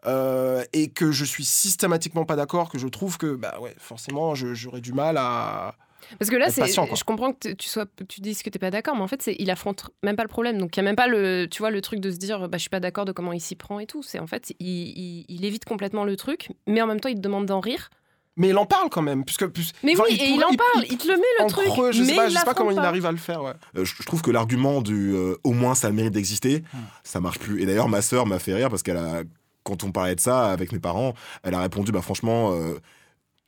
euh, 0.06 0.64
et 0.72 0.88
que 0.90 1.12
je 1.12 1.24
suis 1.24 1.44
systématiquement 1.44 2.24
pas 2.24 2.36
d'accord, 2.36 2.68
que 2.70 2.78
je 2.78 2.88
trouve 2.88 3.18
que 3.18 3.34
bah 3.36 3.58
ouais, 3.60 3.74
forcément 3.78 4.34
j'aurais 4.34 4.80
du 4.80 4.92
mal 4.92 5.16
à, 5.16 5.74
Parce 6.18 6.28
que 6.30 6.34
là, 6.36 6.46
c'est, 6.50 6.62
je 6.96 7.04
comprends 7.04 7.32
que 7.32 7.52
tu 7.52 7.68
sois, 7.68 7.86
tu 8.08 8.20
dises 8.20 8.42
que 8.42 8.50
t'es 8.50 8.58
pas 8.58 8.70
d'accord, 8.72 8.96
mais 8.96 9.02
en 9.02 9.06
fait, 9.08 9.22
c'est, 9.22 9.36
il 9.38 9.48
affronte 9.50 9.90
même 10.02 10.16
pas 10.16 10.24
le 10.24 10.28
problème. 10.28 10.58
Donc 10.58 10.76
il 10.76 10.80
y 10.80 10.82
a 10.82 10.82
même 10.82 10.96
pas 10.96 11.06
le, 11.06 11.46
tu 11.48 11.62
vois, 11.62 11.70
le 11.70 11.80
truc 11.80 12.00
de 12.00 12.10
se 12.10 12.16
dire, 12.16 12.48
bah 12.48 12.58
je 12.58 12.62
suis 12.62 12.70
pas 12.70 12.80
d'accord 12.80 13.04
de 13.04 13.12
comment 13.12 13.32
il 13.32 13.40
s'y 13.40 13.54
prend 13.54 13.78
et 13.78 13.86
tout. 13.86 14.02
C'est 14.02 14.18
en 14.18 14.26
fait, 14.26 14.52
il, 14.58 14.66
il- 14.68 15.24
il 15.28 15.44
évite 15.44 15.64
complètement 15.64 16.04
le 16.04 16.16
truc, 16.16 16.50
mais 16.66 16.82
en 16.82 16.86
même 16.88 16.98
temps, 17.00 17.08
il 17.08 17.14
te 17.16 17.20
demande 17.20 17.46
d'en 17.46 17.60
rire. 17.60 17.90
Mais 18.36 18.48
il 18.48 18.56
en 18.56 18.64
parle 18.66 18.88
quand 18.88 19.02
même, 19.02 19.24
puisque. 19.24 19.46
plus- 19.48 19.72
Mais 19.82 19.94
oui, 19.94 20.16
et 20.18 20.28
il 20.30 20.42
en 20.42 20.54
parle, 20.54 20.86
il 20.88 20.96
te 20.96 21.06
le 21.06 21.16
met 21.16 21.22
le 21.40 21.46
truc, 21.48 21.66
creux, 21.66 21.92
je 21.92 22.02
sais 22.02 22.10
mais 22.12 22.16
pas, 22.16 22.26
il 22.28 22.32
je 22.32 22.38
sais 22.38 22.44
pas 22.44 22.54
comment 22.54 22.70
il 22.70 22.78
arrive 22.78 23.04
à 23.04 23.12
le 23.12 23.18
faire, 23.18 23.42
ouais. 23.42 23.52
Euh, 23.76 23.84
je, 23.84 23.94
je 23.98 24.02
trouve 24.06 24.22
que 24.22 24.30
l'argument 24.30 24.80
du 24.80 25.12
euh, 25.14 25.36
au 25.44 25.52
moins 25.52 25.74
ça 25.74 25.90
mérite 25.90 26.12
d'exister, 26.14 26.62
Hmm. 26.72 26.78
ça 27.04 27.20
marche 27.20 27.38
plus. 27.38 27.60
Et 27.62 27.66
d'ailleurs, 27.66 27.88
ma 27.88 28.00
sœur 28.00 28.24
m'a 28.26 28.38
fait 28.38 28.54
rire 28.54 28.70
parce 28.70 28.82
qu'elle 28.82 28.96
a, 28.96 29.22
quand 29.64 29.84
on 29.84 29.92
parlait 29.92 30.14
de 30.14 30.20
ça 30.20 30.46
avec 30.50 30.72
mes 30.72 30.78
parents, 30.78 31.12
elle 31.42 31.52
a 31.54 31.60
répondu 31.60 31.92
bah 31.92 32.00
franchement. 32.02 32.52
euh, 32.52 32.78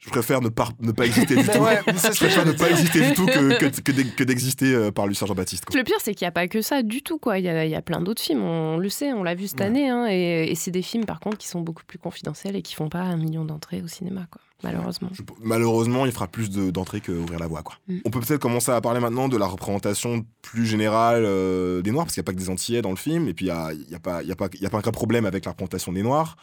je 0.00 0.10
préfère 0.10 0.42
ne 0.42 0.50
pas, 0.50 0.68
ne 0.80 0.92
pas 0.92 1.06
exister 1.06 1.34
du 1.34 1.44
tout. 1.48 1.58
ouais, 1.60 1.80
je 1.86 1.92
que 1.92 2.14
préfère 2.16 2.44
ne 2.44 2.52
pas 2.52 2.68
exister 2.68 3.00
du 3.08 3.14
tout 3.14 3.24
que, 3.24 3.56
que, 3.58 3.80
que 3.80 3.90
d'ex- 3.90 4.10
que 4.14 4.22
d'exister 4.24 4.74
euh, 4.74 4.90
par 4.90 5.06
Lucien 5.06 5.26
Jean-Baptiste. 5.26 5.64
Le 5.74 5.82
pire, 5.82 5.96
c'est 5.98 6.14
qu'il 6.14 6.26
n'y 6.26 6.28
a 6.28 6.32
pas 6.32 6.46
que 6.46 6.60
ça 6.60 6.82
du 6.82 7.00
tout. 7.00 7.16
Quoi. 7.18 7.38
Il, 7.38 7.46
y 7.46 7.48
a, 7.48 7.64
il 7.64 7.70
y 7.70 7.74
a 7.74 7.80
plein 7.80 8.02
d'autres 8.02 8.20
films, 8.20 8.42
on 8.42 8.76
le 8.76 8.90
sait, 8.90 9.14
on 9.14 9.22
l'a 9.22 9.34
vu 9.34 9.46
cette 9.48 9.60
Ouais. 9.60 9.66
année. 9.66 9.88
hein, 9.88 10.06
et 10.10 10.50
et 10.50 10.54
c'est 10.56 10.70
des 10.70 10.82
films, 10.82 11.06
par 11.06 11.20
contre, 11.20 11.38
qui 11.38 11.48
sont 11.48 11.62
beaucoup 11.62 11.84
plus 11.86 11.96
confidentiels 11.98 12.54
et 12.54 12.60
qui 12.60 12.74
font 12.74 12.90
pas 12.90 13.00
un 13.00 13.16
million 13.16 13.46
d'entrées 13.46 13.80
au 13.82 13.88
cinéma, 13.88 14.26
quoi, 14.30 14.42
malheureusement. 14.64 15.08
Je- 15.12 15.22
malheureusement, 15.42 16.06
il 16.06 16.12
fera 16.12 16.26
plus 16.26 16.50
de- 16.50 16.70
d'entrées 16.70 17.00
qu'ouvrir 17.00 17.38
la 17.38 17.46
voie. 17.46 17.62
Quoi. 17.62 17.76
Mm. 17.88 17.98
On 18.04 18.10
peut 18.10 18.20
peut-être 18.20 18.40
commencer 18.40 18.70
à 18.72 18.80
parler 18.80 19.00
maintenant 19.00 19.28
de 19.28 19.36
la 19.36 19.46
représentation 19.46 20.24
plus 20.42 20.66
générale 20.66 21.24
euh, 21.24 21.82
des 21.82 21.90
Noirs, 21.92 22.06
parce 22.06 22.14
qu'il 22.14 22.20
n'y 22.20 22.24
a 22.24 22.28
pas 22.28 22.32
que 22.32 22.38
des 22.38 22.50
Antillais 22.50 22.82
dans 22.82 22.90
le 22.90 22.96
film, 22.96 23.28
et 23.28 23.34
puis 23.34 23.46
il 23.46 23.52
n'y 23.52 23.56
a, 23.56 23.72
y 23.72 23.94
a, 23.94 24.00
pas- 24.00 24.22
il 24.22 24.28
y 24.28 24.32
a, 24.32 24.36
pas- 24.36 24.48
il 24.54 24.60
y 24.62 24.66
a 24.66 24.70
pas 24.70 24.78
un 24.78 24.90
problème 24.92 25.26
avec 25.26 25.44
la 25.44 25.52
représentation 25.52 25.92
des 25.92 26.02
Noirs. 26.02 26.36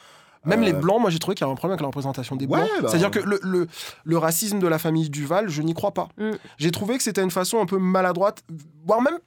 Même 0.43 0.61
les 0.61 0.73
Euh, 0.73 0.79
blancs, 0.79 0.99
moi 0.99 1.11
j'ai 1.11 1.19
trouvé 1.19 1.35
qu'il 1.35 1.43
y 1.43 1.45
avait 1.45 1.51
un 1.51 1.55
problème 1.55 1.73
avec 1.73 1.81
la 1.81 1.87
représentation 1.87 2.35
des 2.35 2.47
blancs. 2.47 2.63
Ouais, 2.63 2.81
bah, 2.81 2.87
C'est-à-dire 2.89 3.11
que 3.11 3.19
le, 3.19 3.39
le, 3.43 3.67
le 4.03 4.17
racisme 4.17 4.57
de 4.59 4.67
la 4.67 4.79
famille 4.79 5.09
Duval, 5.11 5.49
je 5.49 5.61
n'y 5.61 5.75
crois 5.75 5.91
pas. 5.93 6.09
Mm. 6.17 6.31
J'ai 6.57 6.71
trouvé 6.71 6.97
que 6.97 7.03
c'était 7.03 7.21
une 7.21 7.29
façon 7.29 7.61
un 7.61 7.67
peu 7.67 7.77
maladroite, 7.77 8.41
voire 8.87 9.01
même, 9.03 9.19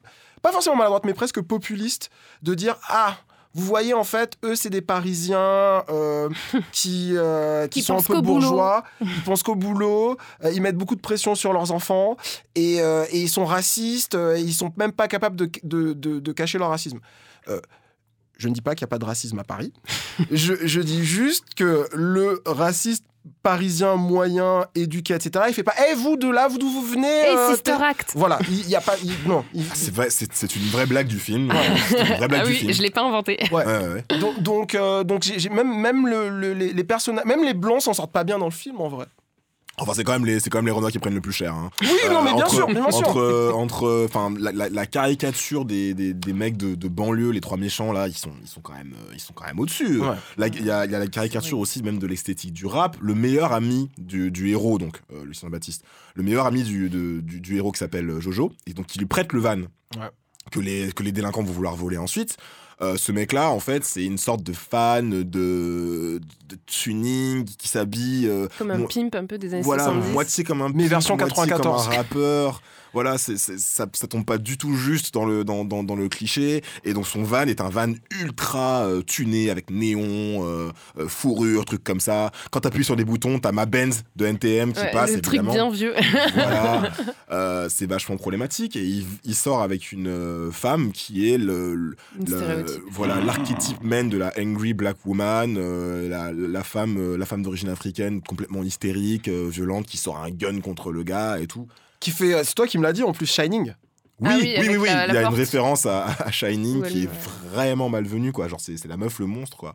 pas 0.42 0.50
forcément 0.50 0.74
maladroite, 0.74 1.04
mais 1.04 1.14
presque 1.14 1.40
populiste, 1.40 2.10
de 2.42 2.54
dire 2.54 2.76
Ah, 2.88 3.16
vous 3.54 3.64
voyez, 3.64 3.94
en 3.94 4.04
fait, 4.04 4.36
eux, 4.44 4.56
c'est 4.56 4.70
des 4.70 4.80
Parisiens 4.82 5.84
euh, 5.88 6.28
qui, 6.72 7.12
euh, 7.16 7.68
qui, 7.68 7.80
Qui 7.80 7.86
sont 7.86 7.96
un 7.98 8.02
peu 8.02 8.20
bourgeois, 8.20 8.82
ils 9.00 9.22
pensent 9.24 9.42
qu'au 9.42 9.54
boulot, 9.54 10.16
euh, 10.44 10.50
ils 10.52 10.60
mettent 10.60 10.76
beaucoup 10.76 10.96
de 10.96 11.00
pression 11.00 11.34
sur 11.34 11.52
leurs 11.52 11.70
enfants. 11.72 12.16
Et, 12.54 12.76
et 12.76 13.20
ils 13.20 13.28
sont 13.28 13.44
racistes, 13.44 14.14
et 14.14 14.40
ils 14.40 14.54
sont 14.54 14.72
même 14.76 14.92
pas 14.92 15.08
capables 15.08 15.36
de, 15.36 15.48
de, 15.62 15.92
de- 15.92 16.18
de 16.20 16.32
cacher 16.32 16.58
leur 16.58 16.70
racisme. 16.70 16.98
Je 18.36 18.48
ne 18.48 18.54
dis 18.54 18.60
pas 18.60 18.74
qu'il 18.74 18.84
n'y 18.84 18.88
a 18.88 18.90
pas 18.90 18.98
de 18.98 19.04
racisme 19.04 19.38
à 19.38 19.44
Paris. 19.44 19.72
je, 20.30 20.54
je 20.66 20.80
dis 20.80 21.04
juste 21.04 21.54
que 21.54 21.88
le 21.94 22.42
raciste 22.46 23.04
parisien 23.42 23.96
moyen, 23.96 24.66
éduqué, 24.74 25.14
etc., 25.14 25.44
il 25.48 25.54
fait 25.54 25.62
pas 25.62 25.74
Eh, 25.90 25.94
vous 25.94 26.16
de 26.16 26.28
là, 26.28 26.48
vous 26.48 26.58
d'où 26.58 26.68
vous 26.68 26.82
venez 26.82 27.06
Et 27.08 27.36
euh, 27.36 27.52
Sister 27.52 27.72
Act 27.80 28.12
Voilà, 28.14 28.38
il 28.50 28.66
n'y 28.66 28.74
a 28.76 28.80
pas. 28.80 28.94
il- 29.02 29.12
non. 29.28 29.44
il- 29.54 29.64
Ah, 29.70 29.74
C'est 29.74 29.94
vrai, 29.94 30.08
c'est 30.10 30.56
une 30.56 30.62
vraie 30.68 30.86
blague 30.86 31.06
du 31.06 31.18
film. 31.18 31.50
Une 31.50 31.96
vraie 32.16 32.28
blague 32.28 32.40
Ah 32.42 32.44
du 32.46 32.50
oui, 32.52 32.56
film. 32.58 32.72
je 32.72 32.82
l'ai 32.82 32.90
pas 32.90 33.02
inventé. 33.02 33.38
Ouais. 33.50 33.64
Ouais, 33.64 33.76
ouais, 33.78 33.88
ouais. 34.10 34.18
Donc, 34.18 34.40
donc, 34.42 34.74
euh, 34.74 35.04
donc 35.04 35.22
j'ai 35.22 35.38
j'ai- 35.38 35.48
même, 35.48 35.74
même 35.78 36.06
le, 36.06 36.28
le- 36.28 36.52
les, 36.54 36.72
les 36.72 36.84
personnages, 36.84 37.24
même 37.24 37.44
les 37.44 37.54
blancs 37.54 37.82
s'en 37.82 37.94
sortent 37.94 38.12
pas 38.12 38.24
bien 38.24 38.38
dans 38.38 38.44
le 38.46 38.50
film 38.50 38.80
en 38.80 38.88
vrai. 38.88 39.06
Enfin, 39.78 39.92
c'est 39.94 40.04
quand 40.04 40.12
même 40.12 40.24
les, 40.24 40.38
c'est 40.38 40.50
quand 40.50 40.62
même 40.62 40.72
les 40.82 40.90
qui 40.92 40.98
prennent 41.00 41.14
le 41.14 41.20
plus 41.20 41.32
cher. 41.32 41.52
hein. 41.54 41.70
Oui, 41.80 41.88
non, 42.08 42.22
mais 42.22 42.32
bien 42.32 42.44
entre, 42.44 42.54
sûr, 42.54 42.66
bien 42.68 42.90
sûr. 42.90 43.08
Entre, 43.08 43.16
euh, 43.18 43.50
entre, 43.52 43.84
euh, 43.88 44.06
enfin, 44.08 44.32
la, 44.38 44.52
la- 44.52 44.68
la 44.68 44.86
caricature 44.86 45.64
des, 45.64 45.94
des, 45.94 46.14
des 46.14 46.32
mecs 46.32 46.56
de, 46.56 46.74
de 46.76 46.88
banlieue, 46.88 47.30
les 47.30 47.40
trois 47.40 47.56
méchants 47.56 47.92
là, 47.92 48.06
ils 48.06 48.16
sont, 48.16 48.30
ils 48.40 48.46
sont 48.48 48.60
quand 48.60 48.74
même, 48.74 48.94
euh, 48.94 49.12
ils 49.14 49.20
sont 49.20 49.32
quand 49.32 49.46
même 49.46 49.58
au-dessus. 49.58 49.98
Ouais. 50.00 50.14
Il 50.38 50.64
y 50.64 50.70
a, 50.70 50.84
il 50.84 50.92
y 50.92 50.94
a 50.94 50.98
la 50.98 51.06
caricature 51.08 51.58
aussi 51.58 51.82
même 51.82 51.98
de 51.98 52.06
l'esthétique 52.06 52.52
du 52.52 52.66
rap. 52.66 52.96
Le 53.00 53.14
meilleur 53.14 53.52
ami 53.52 53.90
du, 53.98 54.30
du 54.30 54.48
héros, 54.50 54.78
donc 54.78 55.00
euh, 55.12 55.24
Lucien 55.24 55.48
Baptiste, 55.50 55.82
le 56.14 56.22
meilleur 56.22 56.46
ami 56.46 56.62
du, 56.62 56.88
de- 56.88 57.20
du, 57.20 57.40
du 57.40 57.56
héros 57.56 57.72
qui 57.72 57.78
s'appelle 57.80 58.08
euh, 58.10 58.20
Jojo, 58.20 58.52
et 58.66 58.74
donc 58.74 58.94
il 58.94 58.98
lui 59.00 59.06
prête 59.06 59.32
le 59.32 59.40
van 59.40 59.56
Ouais. 59.96 60.08
que 60.52 60.60
les, 60.60 60.92
que 60.92 61.02
les 61.02 61.12
délinquants 61.12 61.42
vont 61.42 61.52
vouloir 61.52 61.74
voler 61.74 61.98
ensuite. 61.98 62.36
Euh, 62.82 62.96
ce 62.96 63.12
mec-là, 63.12 63.50
en 63.50 63.60
fait, 63.60 63.84
c'est 63.84 64.04
une 64.04 64.18
sorte 64.18 64.42
de 64.42 64.52
fan 64.52 65.10
de, 65.10 65.22
de 65.24 66.20
tuning 66.66 67.44
qui 67.44 67.68
s'habille. 67.68 68.26
euh, 68.26 68.48
Comme 68.58 68.70
un 68.72 68.78
mo- 68.78 68.88
pimp 68.88 69.14
un 69.14 69.26
peu 69.26 69.38
des 69.38 69.54
années 69.54 69.62
voilà, 69.62 69.84
70. 69.84 70.12
moitié 70.12 70.44
comme 70.44 70.62
un 70.62 70.68
Mais 70.68 70.84
pimp, 70.84 70.90
version 70.90 71.16
moitié 71.16 71.34
94. 71.36 71.84
comme 71.84 71.92
un 71.92 71.96
rappeur. 71.96 72.62
Voilà, 72.94 73.18
c'est, 73.18 73.36
c'est- 73.36 73.58
ça, 73.58 73.86
ça 73.92 74.06
tombe 74.06 74.24
pas 74.24 74.38
du 74.38 74.56
tout 74.56 74.74
juste 74.76 75.12
dans 75.12 75.26
le, 75.26 75.44
dans, 75.44 75.64
dans, 75.64 75.82
dans 75.84 75.96
le 75.96 76.08
cliché. 76.08 76.62
Et 76.84 76.94
donc 76.94 77.06
son 77.06 77.22
van 77.24 77.42
est 77.42 77.60
un 77.60 77.68
van 77.68 77.92
ultra 78.22 78.86
euh, 78.86 79.02
tuné 79.02 79.50
avec 79.50 79.70
néon, 79.70 80.46
euh, 80.46 80.70
euh, 80.98 81.08
fourrure, 81.08 81.64
trucs 81.66 81.84
comme 81.84 82.00
ça. 82.00 82.30
Quand 82.50 82.60
t'appuies 82.60 82.84
sur 82.84 82.96
des 82.96 83.04
boutons, 83.04 83.38
t'as 83.40 83.52
ma 83.52 83.66
Benz 83.66 84.04
de 84.16 84.24
NTM 84.26 84.72
qui 84.72 84.80
Ouais, 84.80 84.92
passe. 84.92 85.12
le 85.14 85.20
truc 85.20 85.42
bien 85.42 85.70
vieux. 85.70 85.94
Voilà, 86.34 86.90
Euh, 87.30 87.68
c'est 87.68 87.86
vachement 87.86 88.16
problématique 88.16 88.76
et 88.76 88.84
il, 88.84 89.04
il 89.24 89.34
sort 89.34 89.60
avec 89.62 89.90
une 89.90 90.50
femme 90.52 90.92
qui 90.92 91.32
est 91.32 91.38
le, 91.38 91.96
voilà 92.90 93.20
l'archétype 93.20 93.82
même 93.82 94.08
de 94.08 94.18
la 94.18 94.32
angry 94.38 94.72
black 94.74 94.96
woman, 95.04 95.58
la, 96.08 96.32
la 96.32 96.62
femme 96.64 97.16
la 97.16 97.26
femme 97.26 97.42
d'origine 97.42 97.68
africaine 97.70 98.20
complètement 98.22 98.62
hystérique, 98.62 99.28
violente 99.28 99.86
qui 99.86 99.96
sort 99.96 100.18
un 100.22 100.30
gun 100.30 100.60
contre 100.60 100.92
le 100.92 101.02
gars 101.02 101.38
et 101.40 101.46
tout. 101.46 101.66
Qui 102.04 102.10
fait, 102.10 102.44
c'est 102.44 102.54
toi 102.54 102.66
qui 102.66 102.76
me 102.76 102.82
l'as 102.82 102.92
dit 102.92 103.02
en 103.02 103.12
plus, 103.12 103.26
Shining. 103.26 103.72
Oui, 104.20 104.28
Ah 104.30 104.36
oui, 104.40 104.42
oui, 104.42 104.52
oui, 104.58 104.68
avec 104.68 104.80
oui, 104.80 104.86
la- 104.88 105.06
il 105.08 105.14
y 105.14 105.16
a 105.16 105.22
une 105.22 105.34
référence 105.34 105.86
à, 105.86 106.04
à 106.06 106.30
Shining 106.30 106.82
qui 106.84 107.04
est 107.04 107.06
ouais. 107.06 107.12
vraiment 107.52 107.88
malvenue 107.88 108.30
quoi, 108.30 108.46
genre 108.46 108.60
c'est 108.60 108.76
c'est 108.76 108.88
la 108.88 108.96
meuf 108.96 109.18
le 109.18 109.26
monstre 109.26 109.56
quoi. 109.56 109.74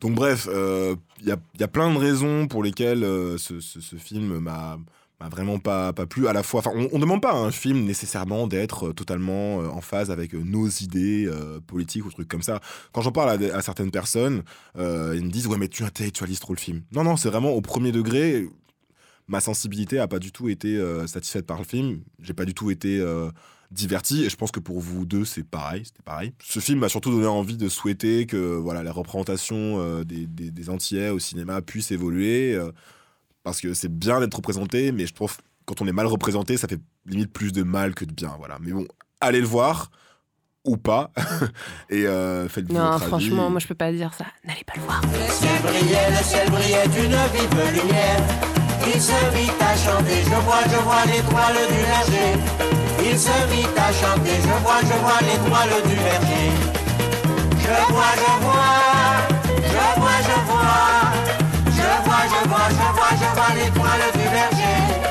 Donc 0.00 0.14
bref, 0.14 0.48
euh, 0.52 0.96
il 1.20 1.28
y, 1.28 1.32
a, 1.32 1.36
il 1.54 1.60
y 1.60 1.64
a 1.64 1.68
plein 1.68 1.92
de 1.92 1.98
raisons 1.98 2.46
pour 2.46 2.62
lesquelles 2.62 3.04
euh, 3.04 3.38
ce, 3.38 3.60
ce- 3.60 3.80
ce 3.80 3.96
film 3.96 4.38
m'a 4.38 4.78
m'a 5.20 5.28
vraiment 5.28 5.58
pas, 5.58 5.92
pas 5.92 6.06
plu. 6.06 6.28
À 6.28 6.32
la 6.32 6.44
fois, 6.44 6.60
enfin, 6.60 6.70
on, 6.76 6.88
on 6.92 6.98
demande 7.00 7.20
pas 7.20 7.32
à 7.32 7.36
un 7.36 7.50
film 7.50 7.84
nécessairement 7.84 8.46
d'être 8.46 8.88
euh, 8.88 8.92
totalement 8.92 9.60
euh, 9.62 9.66
en 9.68 9.80
phase 9.80 10.10
avec 10.12 10.32
euh, 10.34 10.40
nos 10.44 10.68
idées 10.68 11.26
euh, 11.26 11.58
politiques 11.66 12.04
ou 12.06 12.10
trucs 12.12 12.28
comme 12.28 12.42
ça. 12.42 12.60
Quand 12.92 13.02
j'en 13.02 13.10
parle 13.10 13.30
à, 13.30 13.56
à 13.56 13.62
certaines 13.62 13.90
personnes, 13.90 14.42
euh, 14.76 15.14
ils 15.16 15.24
me 15.24 15.30
disent 15.30 15.48
ouais 15.48 15.58
mais 15.58 15.66
tu 15.68 15.82
intellectualises 15.84 16.38
trop 16.38 16.52
le 16.54 16.60
film. 16.60 16.82
Non 16.92 17.02
non, 17.02 17.16
c'est 17.16 17.30
vraiment 17.30 17.50
au 17.50 17.60
premier 17.60 17.90
degré. 17.92 18.46
Ma 19.28 19.40
sensibilité 19.40 19.98
a 19.98 20.08
pas 20.08 20.18
du 20.18 20.32
tout 20.32 20.48
été 20.48 20.76
euh, 20.76 21.06
satisfaite 21.06 21.46
par 21.46 21.58
le 21.58 21.64
film. 21.64 22.00
J'ai 22.20 22.32
pas 22.34 22.44
du 22.46 22.54
tout 22.54 22.70
été 22.70 22.98
euh, 23.00 23.30
diverti 23.70 24.24
et 24.24 24.30
je 24.30 24.36
pense 24.36 24.50
que 24.50 24.60
pour 24.60 24.80
vous 24.80 25.04
deux 25.04 25.26
c'est 25.26 25.44
pareil 25.44 25.82
c'était 25.84 26.02
pareil 26.02 26.32
ce 26.42 26.58
film 26.58 26.78
m'a 26.78 26.88
surtout 26.88 27.10
donné 27.10 27.26
envie 27.26 27.58
de 27.58 27.68
souhaiter 27.68 28.24
que 28.24 28.56
voilà 28.56 28.82
la 28.82 28.92
représentation 28.92 29.56
euh, 29.56 30.04
des, 30.04 30.26
des, 30.26 30.50
des 30.50 30.70
Antillais 30.70 31.10
au 31.10 31.18
cinéma 31.18 31.60
puisse 31.60 31.90
évoluer 31.90 32.54
euh, 32.54 32.72
parce 33.42 33.60
que 33.60 33.74
c'est 33.74 33.92
bien 33.92 34.20
d'être 34.20 34.34
représenté 34.34 34.90
mais 34.90 35.06
je 35.06 35.12
trouve 35.12 35.36
que 35.36 35.42
quand 35.66 35.82
on 35.82 35.86
est 35.86 35.92
mal 35.92 36.06
représenté 36.06 36.56
ça 36.56 36.66
fait 36.66 36.80
limite 37.04 37.30
plus 37.30 37.52
de 37.52 37.62
mal 37.62 37.94
que 37.94 38.06
de 38.06 38.12
bien 38.12 38.34
voilà 38.38 38.56
mais 38.62 38.72
bon 38.72 38.86
allez 39.20 39.40
le 39.42 39.46
voir 39.46 39.90
ou 40.64 40.78
pas 40.78 41.12
et 41.90 42.06
euh, 42.06 42.48
faites-vous 42.48 42.72
Non, 42.72 42.80
votre 42.92 42.94
avis. 43.02 43.06
franchement, 43.06 43.50
moi 43.50 43.60
je 43.60 43.66
peux 43.66 43.74
pas 43.74 43.92
dire 43.92 44.12
ça. 44.12 44.26
N'allez 44.44 44.64
pas 44.64 44.74
le 44.76 44.82
voir. 44.82 45.00
Le 45.02 45.32
ciel 45.32 45.62
brillait, 45.62 46.10
le 46.10 46.24
ciel 46.24 46.50
brillait 46.50 46.88
d'une 46.88 47.16
vive 47.32 47.82
lumière. 47.82 48.57
Il 48.90 49.02
se 49.02 49.12
mit 49.34 49.50
à 49.60 49.76
chanter, 49.76 50.22
je 50.24 50.38
vois, 50.46 50.62
je 50.64 50.78
vois 50.82 51.04
l'étoile 51.04 51.60
du 51.68 51.80
verger. 51.90 52.30
Il 53.04 53.18
se 53.18 53.36
mit 53.50 53.66
à 53.76 53.92
chanter, 53.92 54.36
je 54.42 54.54
vois, 54.64 54.80
je 54.80 54.96
vois 55.04 55.20
l'étoile 55.20 55.82
du 55.86 55.94
verger. 55.94 56.50
Je 57.60 57.92
vois, 57.92 58.12
je 58.22 58.32
vois, 58.44 59.28
je 59.72 60.00
vois, 60.00 60.18
je 60.28 60.36
vois. 60.48 60.88
Je 61.76 61.88
vois, 62.04 62.24
je 62.32 62.48
vois, 62.48 62.68
je 62.70 62.86
vois, 62.96 63.12
je 63.20 63.28
vois 63.36 63.54
l'étoile 63.56 64.04
du 64.14 64.26
verger. 64.36 65.07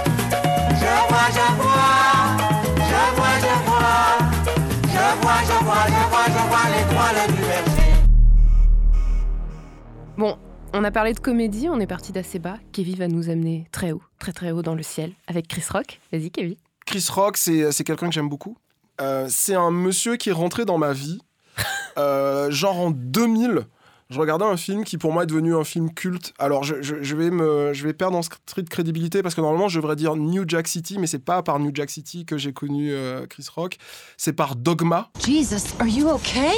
On 10.77 10.83
a 10.83 10.91
parlé 10.91 11.13
de 11.13 11.19
comédie, 11.19 11.67
on 11.69 11.79
est 11.79 11.87
parti 11.87 12.11
d'assez 12.11 12.39
bas. 12.39 12.57
Kevin 12.71 12.95
va 12.97 13.07
nous 13.07 13.29
amener 13.29 13.67
très 13.71 13.91
haut, 13.91 14.01
très 14.19 14.31
très 14.31 14.51
haut 14.51 14.61
dans 14.61 14.75
le 14.75 14.83
ciel, 14.83 15.13
avec 15.27 15.47
Chris 15.47 15.63
Rock. 15.71 15.99
Vas-y, 16.11 16.29
Kevin. 16.31 16.55
Chris 16.85 17.05
Rock, 17.09 17.37
c'est 17.37 17.71
c'est 17.71 17.83
quelqu'un 17.83 18.07
que 18.09 18.13
j'aime 18.13 18.29
beaucoup. 18.29 18.55
Euh, 19.01 19.27
c'est 19.29 19.55
un 19.55 19.71
monsieur 19.71 20.15
qui 20.17 20.29
est 20.29 20.33
rentré 20.33 20.65
dans 20.65 20.77
ma 20.77 20.93
vie, 20.93 21.19
euh, 21.97 22.49
genre 22.51 22.77
en 22.79 22.91
2000. 22.91 23.61
Je 24.09 24.19
regardais 24.19 24.45
un 24.45 24.55
film 24.55 24.85
qui 24.85 24.97
pour 24.97 25.11
moi 25.11 25.23
est 25.23 25.25
devenu 25.25 25.53
un 25.53 25.65
film 25.65 25.93
culte. 25.93 26.33
Alors 26.39 26.63
je, 26.63 26.81
je- 26.81 27.01
je 27.03 27.15
vais 27.15 27.29
me, 27.29 27.73
je 27.73 27.83
vais 27.85 27.91
perdre 27.93 28.17
en 28.17 28.21
street 28.21 28.63
crédibilité 28.69 29.21
parce 29.21 29.35
que 29.35 29.41
normalement 29.41 29.67
je 29.67 29.79
devrais 29.79 29.97
dire 29.97 30.15
New 30.15 30.45
Jack 30.47 30.67
City, 30.69 30.97
mais 30.97 31.07
c'est 31.07 31.19
pas 31.19 31.43
par 31.43 31.59
New 31.59 31.71
Jack 31.73 31.89
City 31.89 32.25
que 32.25 32.37
j'ai 32.37 32.53
connu 32.53 32.91
euh, 32.93 33.25
Chris 33.27 33.45
Rock. 33.53 33.75
C'est 34.15 34.31
par 34.33 34.55
Dogma. 34.55 35.09
Jesus, 35.25 35.73
are 35.79 35.87
you 35.87 36.07
okay? 36.09 36.53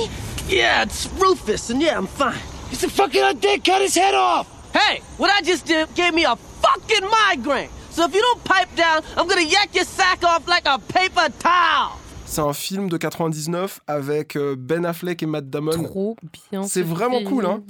Yeah, 0.47 0.83
it's 0.83 1.09
Rufus, 1.19 1.73
and 1.73 1.79
yeah, 1.81 1.97
I'm 1.99 2.05
fine. 2.07 2.37
He's 2.69 2.83
a 2.83 2.89
fucking 2.89 3.21
undead, 3.21 3.63
cut 3.63 3.81
his 3.81 3.95
head 3.95 4.13
off! 4.15 4.47
Hey, 4.73 5.01
what 5.17 5.31
I 5.31 5.41
just 5.43 5.65
did 5.65 5.87
gave 5.95 6.13
me 6.13 6.25
a 6.25 6.35
fucking 6.35 7.07
migraine. 7.09 7.69
So 7.91 8.05
if 8.05 8.13
you 8.13 8.21
don't 8.21 8.43
pipe 8.43 8.69
down, 8.75 9.01
I'm 9.17 9.27
gonna 9.27 9.41
yak 9.41 9.73
your 9.73 9.85
sack 9.85 10.23
off 10.23 10.47
like 10.47 10.67
a 10.67 10.77
paper 10.77 11.29
towel. 11.39 11.97
C'est 12.25 12.41
un 12.41 12.53
film 12.53 12.89
de 12.89 12.97
99 12.97 13.79
avec 13.87 14.35
euh, 14.37 14.55
Ben 14.55 14.85
Affleck 14.85 15.23
et 15.23 15.25
Matt 15.25 15.49
Damon. 15.49 15.71
Trop 15.83 16.15
bien. 16.51 16.61
C'est 16.61 16.81
ce 16.83 16.85
vraiment 16.85 17.17
film. 17.17 17.29
cool, 17.29 17.45
hein. 17.47 17.63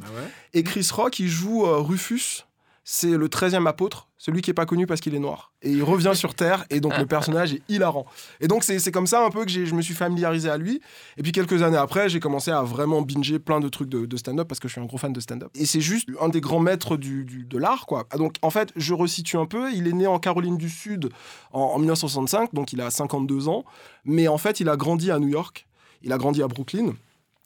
Et 0.53 0.63
Chris 0.63 0.85
Rock, 0.91 1.19
il 1.19 1.29
joue 1.29 1.65
euh, 1.65 1.77
Rufus. 1.77 2.43
C'est 2.91 3.11
le 3.17 3.27
13e 3.27 3.67
apôtre, 3.67 4.07
celui 4.17 4.41
qui 4.41 4.49
est 4.49 4.55
pas 4.55 4.65
connu 4.65 4.87
parce 4.87 4.99
qu'il 4.99 5.13
est 5.13 5.19
noir. 5.19 5.53
Et 5.61 5.69
il 5.69 5.83
revient 5.83 6.13
sur 6.15 6.33
Terre, 6.33 6.65
et 6.71 6.79
donc 6.79 6.97
le 6.97 7.05
personnage 7.15 7.53
est 7.53 7.61
hilarant. 7.69 8.07
Et 8.41 8.47
donc 8.47 8.63
c'est 8.63 8.91
comme 8.91 9.05
ça 9.05 9.23
un 9.23 9.29
peu 9.29 9.45
que 9.45 9.51
je 9.51 9.75
me 9.75 9.83
suis 9.83 9.93
familiarisé 9.93 10.49
à 10.49 10.57
lui. 10.57 10.81
Et 11.15 11.21
puis 11.21 11.31
quelques 11.31 11.61
années 11.61 11.77
après, 11.77 12.09
j'ai 12.09 12.19
commencé 12.19 12.49
à 12.49 12.63
vraiment 12.63 13.03
binger 13.03 13.37
plein 13.37 13.59
de 13.59 13.69
trucs 13.69 13.89
de, 13.89 14.07
de 14.07 14.17
stand-up 14.17 14.47
parce 14.47 14.59
que 14.59 14.67
je 14.67 14.71
suis 14.71 14.81
un 14.81 14.85
gros 14.85 14.97
fan 14.97 15.13
de 15.13 15.19
stand-up. 15.19 15.51
Et 15.53 15.67
c'est 15.67 15.81
juste 15.81 16.09
un 16.19 16.29
des 16.29 16.41
grands 16.41 16.59
maîtres 16.61 16.97
du, 16.97 17.25
du- 17.25 17.43
de 17.45 17.57
l'art, 17.59 17.85
quoi. 17.85 18.07
Ah, 18.09 18.17
Donc 18.17 18.37
en 18.41 18.49
fait, 18.49 18.71
je 18.75 18.95
resitue 18.95 19.37
un 19.37 19.45
peu. 19.45 19.71
Il 19.71 19.87
est 19.87 19.93
né 19.93 20.07
en 20.07 20.17
Caroline 20.17 20.57
du 20.57 20.69
Sud 20.71 21.11
en, 21.51 21.61
en 21.61 21.77
1965, 21.77 22.55
donc 22.55 22.73
il 22.73 22.81
a 22.81 22.89
52 22.89 23.49
ans. 23.49 23.65
Mais 24.03 24.27
en 24.27 24.39
fait, 24.39 24.61
il 24.61 24.67
a 24.67 24.75
grandi 24.77 25.11
à 25.11 25.19
New 25.19 25.27
York. 25.29 25.67
Il 26.01 26.11
a 26.11 26.17
grandi 26.17 26.41
à 26.41 26.47
Brooklyn 26.47 26.93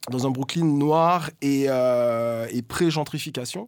dans 0.10 0.26
un 0.26 0.30
Brooklyn 0.32 0.64
noir 0.64 1.30
et, 1.42 1.66
euh, 1.68 2.48
et 2.50 2.62
pré-gentrification. 2.62 3.68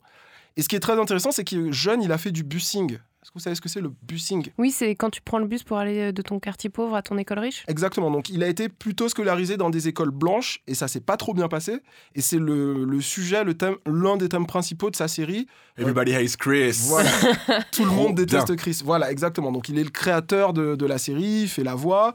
Et 0.57 0.61
ce 0.61 0.67
qui 0.69 0.75
est 0.75 0.79
très 0.79 0.99
intéressant, 0.99 1.31
c'est 1.31 1.43
que 1.43 1.71
jeune, 1.71 2.01
il 2.01 2.11
a 2.11 2.17
fait 2.17 2.31
du 2.31 2.43
busing. 2.43 2.93
Est-ce 2.93 3.31
que 3.31 3.39
vous 3.39 3.39
savez 3.41 3.55
ce 3.55 3.61
que 3.61 3.69
c'est 3.69 3.81
le 3.81 3.91
busing? 4.03 4.49
Oui, 4.59 4.69
c'est 4.69 4.91
quand 4.95 5.09
tu 5.09 5.19
prends 5.19 5.39
le 5.39 5.47
bus 5.47 5.63
pour 5.63 5.79
aller 5.79 5.99
euh, 5.99 6.11
de 6.11 6.21
ton 6.21 6.39
quartier 6.39 6.69
pauvre 6.69 6.95
à 6.95 7.01
ton 7.01 7.17
école 7.17 7.39
riche. 7.39 7.63
Exactement. 7.67 8.11
Donc, 8.11 8.29
il 8.29 8.43
a 8.43 8.47
été 8.47 8.69
plutôt 8.69 9.09
scolarisé 9.09 9.57
dans 9.57 9.71
des 9.71 9.87
écoles 9.87 10.11
blanches 10.11 10.61
et 10.67 10.75
ça 10.75 10.87
s'est 10.87 10.99
pas 11.01 11.17
trop 11.17 11.33
bien 11.33 11.47
passé. 11.47 11.79
Et 12.13 12.21
c'est 12.21 12.37
le, 12.37 12.85
le 12.85 13.01
sujet, 13.01 13.43
le 13.43 13.55
thème, 13.55 13.77
l'un 13.87 14.15
des 14.15 14.29
thèmes 14.29 14.45
principaux 14.45 14.91
de 14.91 14.95
sa 14.95 15.07
série. 15.07 15.47
Everybody 15.77 16.13
hates 16.13 16.37
Chris 16.37 16.77
Voilà. 16.87 17.09
Tout 17.71 17.83
le 17.83 17.91
monde 17.91 18.13
déteste 18.15 18.45
bien. 18.47 18.55
Chris. 18.55 18.81
Voilà, 18.85 19.11
exactement. 19.11 19.51
Donc, 19.51 19.69
il 19.69 19.79
est 19.79 19.83
le 19.83 19.89
créateur 19.89 20.53
de, 20.53 20.75
de 20.75 20.85
la 20.85 20.99
série, 20.99 21.41
il 21.41 21.47
fait 21.49 21.63
la 21.63 21.73
voix. 21.73 22.13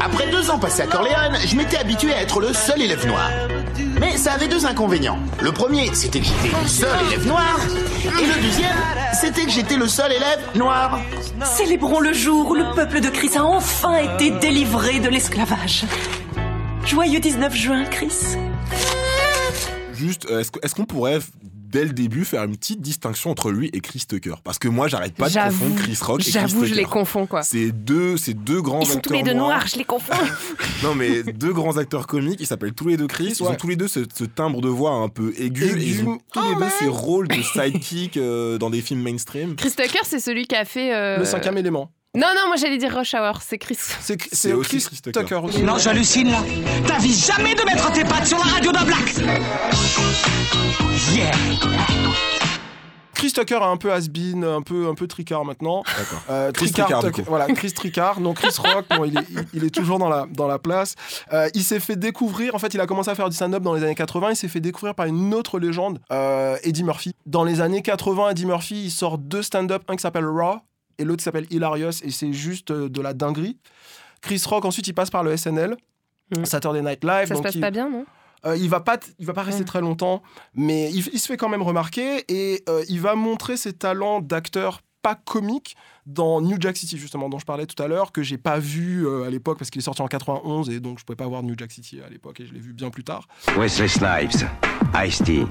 Après 0.00 0.30
deux 0.30 0.50
ans 0.50 0.58
passés 0.58 0.82
à 0.82 0.86
Corleone, 0.86 1.38
je 1.46 1.56
m'étais 1.56 1.78
habitué 1.78 2.12
à 2.12 2.20
être 2.20 2.40
le 2.40 2.52
seul 2.52 2.82
élève 2.82 3.06
noir. 3.06 3.30
Mais 4.00 4.16
ça 4.16 4.32
avait 4.32 4.48
deux 4.48 4.66
inconvénients. 4.66 5.18
Le 5.40 5.52
premier, 5.52 5.92
c'était 5.94 6.20
que 6.20 6.26
j'étais 6.26 6.56
le 6.62 6.68
seul 6.68 7.06
élève 7.06 7.26
noir. 7.26 7.58
Et 8.04 8.26
le 8.26 8.42
deuxième, 8.42 8.76
c'était 9.12 9.44
que 9.44 9.50
j'étais 9.50 9.76
le 9.76 9.88
seul 9.88 10.12
élève 10.12 10.40
noir. 10.54 11.00
Célébrons 11.44 12.00
le 12.00 12.12
jour 12.12 12.50
où 12.50 12.54
le 12.54 12.74
peuple 12.74 13.00
de 13.00 13.08
Chris 13.08 13.30
a 13.36 13.44
enfin 13.44 13.96
été 13.96 14.30
délivré 14.30 15.00
de 15.00 15.08
l'esclavage. 15.08 15.84
Joyeux 16.86 17.20
19 17.20 17.54
juin, 17.54 17.84
Chris. 17.84 18.36
Juste, 19.94 20.26
euh, 20.30 20.42
est-ce 20.62 20.74
qu'on 20.74 20.84
pourrait, 20.84 21.18
dès 21.74 21.84
le 21.84 21.92
début, 21.92 22.24
faire 22.24 22.44
une 22.44 22.56
petite 22.56 22.80
distinction 22.80 23.30
entre 23.30 23.50
lui 23.50 23.68
et 23.72 23.80
Chris 23.80 24.04
Tucker 24.08 24.36
Parce 24.44 24.60
que 24.60 24.68
moi, 24.68 24.86
j'arrête 24.86 25.14
pas 25.14 25.28
de 25.28 25.34
confondre 25.34 25.74
Chris 25.74 25.98
Rock 26.00 26.20
et 26.20 26.22
Chris 26.22 26.32
J'avoue, 26.32 26.64
je 26.64 26.70
les 26.74 26.82
Tucker. 26.82 26.90
confonds 26.90 27.26
quoi. 27.26 27.42
C'est 27.42 27.72
deux, 27.72 28.16
c'est 28.16 28.32
deux 28.34 28.62
grands 28.62 28.80
Ils 28.82 28.86
sont 28.86 28.96
acteurs 28.98 29.02
tous 29.10 29.12
les 29.18 29.22
deux 29.24 29.34
noirs. 29.34 29.66
je 29.66 29.76
les 29.76 29.84
confonds. 29.84 30.12
Non, 30.84 30.94
mais 30.94 31.22
deux 31.24 31.52
grands 31.52 31.76
acteurs 31.76 32.06
comiques, 32.06 32.40
ils 32.40 32.46
s'appellent 32.46 32.74
tous 32.74 32.86
les 32.88 32.96
deux 32.96 33.06
Chris. 33.08 33.34
Ils 33.40 33.42
ont 33.42 33.54
tous 33.56 33.68
les 33.68 33.76
deux 33.76 33.88
ce, 33.88 34.00
ce 34.14 34.24
timbre 34.24 34.60
de 34.60 34.68
voix 34.68 34.92
un 34.92 35.08
peu 35.08 35.34
aigu. 35.36 35.64
Aigu. 35.64 35.80
Et 35.80 35.88
ils 35.88 36.08
ont 36.08 36.18
tous 36.32 36.40
Oh, 36.40 36.48
les 36.54 36.64
deux 36.64 36.70
ces 36.78 36.88
rôles 36.88 37.26
de 37.28 37.42
sidekick 37.42 38.16
euh, 38.16 38.56
dans 38.58 38.70
des 38.70 38.80
films 38.80 39.02
mainstream. 39.02 39.56
Chris 39.56 39.70
Tucker, 39.72 39.98
c'est 40.04 40.20
celui 40.20 40.46
qui 40.46 40.54
a 40.54 40.64
fait. 40.64 40.94
euh, 40.94 41.18
Le 41.18 41.24
cinquième 41.24 41.58
élément. 41.58 41.90
Non, 42.16 42.28
non, 42.36 42.46
moi 42.46 42.54
j'allais 42.56 42.78
dire 42.78 42.94
Rush 42.96 43.14
Hour, 43.14 43.40
c'est 43.42 43.58
Chris. 43.58 43.74
C'est 43.76 44.20
C'est 44.22 44.34
c'est 44.34 44.52
aussi 44.52 44.78
Chris, 44.78 44.84
Chris 44.86 45.00
Tucker. 45.02 45.20
Tucker. 45.20 45.34
aussi. 45.42 45.62
Non, 45.62 45.78
j'hallucine 45.78 46.30
là. 46.30 46.42
T'avises 46.86 47.26
jamais 47.26 47.54
de 47.56 47.62
mettre 47.64 47.90
tes 47.92 48.04
pattes 48.04 48.26
sur 48.26 48.38
la 48.38 48.44
radio 48.44 48.70
d'un 48.70 48.84
black. 48.84 49.14
Yeah. 51.12 51.32
Chris 53.14 53.32
Tucker 53.32 53.56
est 53.56 53.62
un 53.64 53.76
peu 53.76 53.90
has-been, 53.92 54.44
un 54.44 54.62
peu, 54.62 54.86
un 54.86 54.94
peu 54.94 55.08
tricard 55.08 55.44
maintenant. 55.44 55.82
D'accord. 55.98 56.22
Euh, 56.30 56.52
Chris 56.52 56.66
Tricard, 56.66 56.86
Tricard, 56.86 57.02
du 57.02 57.06
Tucker- 57.10 57.22
coup. 57.24 57.30
voilà, 57.30 57.46
Chris 57.52 57.72
Tricard. 57.72 58.20
Non, 58.20 58.32
Chris 58.32 58.54
Rock, 58.58 58.84
bon, 58.96 59.04
il, 59.06 59.18
est, 59.18 59.26
il- 59.30 59.46
il 59.54 59.64
est 59.64 59.74
toujours 59.74 59.98
dans 59.98 60.08
la, 60.08 60.26
dans 60.30 60.46
la 60.46 60.58
place. 60.60 60.94
Euh, 61.32 61.48
il 61.54 61.64
s'est 61.64 61.80
fait 61.80 61.96
découvrir, 61.96 62.54
en 62.54 62.58
fait, 62.60 62.74
il 62.74 62.80
a 62.80 62.86
commencé 62.86 63.10
à 63.10 63.14
faire 63.16 63.28
du 63.28 63.34
stand-up 63.34 63.62
dans 63.62 63.74
les 63.74 63.82
années 63.82 63.94
80. 63.96 64.30
Il 64.30 64.36
s'est 64.36 64.48
fait 64.48 64.60
découvrir 64.60 64.94
par 64.94 65.06
une 65.06 65.34
autre 65.34 65.58
légende, 65.58 66.00
euh, 66.12 66.56
Eddie 66.62 66.84
Murphy. 66.84 67.12
Dans 67.26 67.42
les 67.44 67.60
années 67.60 67.82
80, 67.82 68.30
Eddie 68.30 68.46
Murphy, 68.46 68.84
il 68.84 68.90
sort 68.90 69.18
deux 69.18 69.42
stand-up, 69.42 69.82
un 69.88 69.96
qui 69.96 70.02
s'appelle 70.02 70.26
Raw 70.26 70.58
et 70.98 71.04
l'autre 71.04 71.22
s'appelle 71.22 71.46
Hilarious, 71.50 72.02
et 72.02 72.10
c'est 72.10 72.32
juste 72.32 72.70
euh, 72.70 72.88
de 72.88 73.00
la 73.00 73.14
dinguerie. 73.14 73.58
Chris 74.20 74.42
Rock, 74.46 74.64
ensuite, 74.64 74.86
il 74.88 74.94
passe 74.94 75.10
par 75.10 75.22
le 75.22 75.36
SNL. 75.36 75.76
Saturday 76.44 76.82
Night 76.82 77.04
Live. 77.04 77.28
Ça 77.28 77.34
se 77.36 77.42
passe 77.42 77.54
il- 77.54 77.60
pas 77.60 77.70
bien, 77.70 77.88
non? 77.90 78.04
Euh, 78.46 78.56
il 78.56 78.68
va 78.68 78.80
pas, 78.80 78.98
il 79.18 79.24
va 79.26 79.32
pas 79.32 79.42
rester 79.42 79.64
très 79.64 79.80
longtemps, 79.80 80.22
mais 80.54 80.90
il, 80.92 81.06
il 81.14 81.18
se 81.18 81.26
fait 81.28 81.38
quand 81.38 81.48
même 81.48 81.62
remarquer 81.62 82.24
et 82.28 82.62
euh, 82.68 82.84
il 82.90 83.00
va 83.00 83.14
montrer 83.14 83.56
ses 83.56 83.72
talents 83.72 84.20
d'acteur 84.20 84.80
pas 85.00 85.14
comique 85.14 85.76
dans 86.04 86.42
New 86.42 86.56
Jack 86.60 86.76
City 86.76 86.98
justement 86.98 87.30
dont 87.30 87.38
je 87.38 87.46
parlais 87.46 87.64
tout 87.66 87.82
à 87.82 87.88
l'heure 87.88 88.12
que 88.12 88.22
j'ai 88.22 88.36
pas 88.36 88.58
vu 88.58 89.06
euh, 89.06 89.24
à 89.24 89.30
l'époque 89.30 89.58
parce 89.58 89.70
qu'il 89.70 89.78
est 89.80 89.84
sorti 89.84 90.02
en 90.02 90.08
91 90.08 90.68
et 90.68 90.80
donc 90.80 90.98
je 90.98 91.04
pouvais 91.04 91.16
pas 91.16 91.26
voir 91.26 91.42
New 91.42 91.54
Jack 91.56 91.72
City 91.72 92.00
à 92.06 92.10
l'époque 92.10 92.40
et 92.40 92.46
je 92.46 92.52
l'ai 92.52 92.60
vu 92.60 92.74
bien 92.74 92.90
plus 92.90 93.04
tard. 93.04 93.26
Wesley 93.56 93.88
Snipes, 93.88 94.44
Ice-T, 95.06 95.46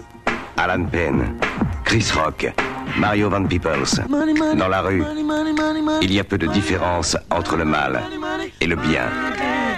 Alan 0.58 0.86
Penn, 0.86 1.38
Chris 1.84 2.12
Rock, 2.16 2.52
Mario 2.98 3.30
Van 3.30 3.46
Peebles. 3.46 4.06
Dans 4.58 4.68
la 4.68 4.82
rue, 4.82 5.04
il 6.02 6.14
y 6.14 6.20
a 6.20 6.24
peu 6.24 6.38
de 6.38 6.48
différence 6.48 7.18
entre 7.32 7.56
le 7.58 7.66
mal 7.66 8.04
et 8.62 8.68
le 8.68 8.76
bien, 8.76 9.10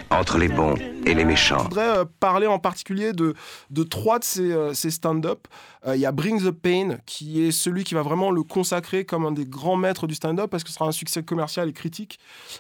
entre 0.09 0.38
les 0.38 0.47
bons 0.49 0.76
et 1.05 1.13
les 1.13 1.23
méchants. 1.26 1.59
Je 1.59 1.63
voudrais 1.63 1.97
euh, 1.99 2.05
parler 2.19 2.47
en 2.47 2.59
particulier 2.59 3.13
de, 3.13 3.36
de 3.69 3.84
trois 3.84 4.19
de 4.19 4.23
ces, 4.23 4.51
euh, 4.51 4.73
ces 4.73 4.89
stand-up. 4.91 5.47
Euh, 5.88 5.95
Il 5.95 6.01
y 6.01 6.05
a 6.05 6.11
Bring 6.11 6.41
the 6.41 6.51
Pain, 6.51 6.97
qui 7.05 7.45
est 7.45 7.51
celui 7.51 7.84
qui 7.84 7.93
va 7.93 8.01
vraiment 8.01 8.32
le 8.32 8.41
consacrer 8.43 9.05
comme 9.05 9.26
un 9.26 9.32
des 9.32 9.45
grands 9.45 9.76
maîtres 9.76 10.07
du 10.07 10.15
stand-up, 10.15 10.49
parce 10.49 10.63
que 10.63 10.69
ce 10.69 10.76
sera 10.76 10.88
un 10.88 10.91
succès 10.91 11.21
commercial 11.23 11.69
et 11.69 11.73
critique. 11.73 12.19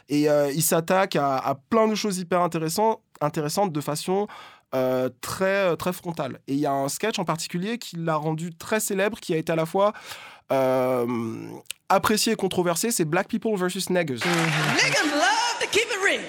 Et 0.09 0.29
euh, 0.29 0.51
il 0.51 0.61
s'attaque 0.61 1.15
à, 1.15 1.37
à 1.37 1.55
plein 1.55 1.87
de 1.87 1.95
choses 1.95 2.19
hyper 2.19 2.41
intéressantes, 2.41 3.01
intéressantes 3.19 3.71
de 3.71 3.81
façon 3.81 4.27
euh, 4.75 5.09
très, 5.21 5.75
très 5.77 5.93
frontale. 5.93 6.39
Et 6.47 6.53
il 6.53 6.59
y 6.59 6.65
a 6.65 6.71
un 6.71 6.89
sketch 6.89 7.17
en 7.17 7.25
particulier 7.25 7.77
qui 7.77 7.95
l'a 7.95 8.15
rendu 8.15 8.53
très 8.53 8.79
célèbre, 8.79 9.19
qui 9.19 9.33
a 9.33 9.37
été 9.37 9.51
à 9.51 9.55
la 9.55 9.65
fois 9.65 9.93
euh, 10.51 11.07
apprécié 11.89 12.33
et 12.33 12.35
controversé, 12.35 12.91
c'est 12.91 13.05
Black 13.05 13.27
People 13.27 13.55
versus 13.55 13.89
Neggers. 13.89 14.15
Niggas 14.15 15.05
love 15.05 15.59
to 15.61 15.67
keep 15.71 15.85
it 15.85 16.01
real. 16.03 16.21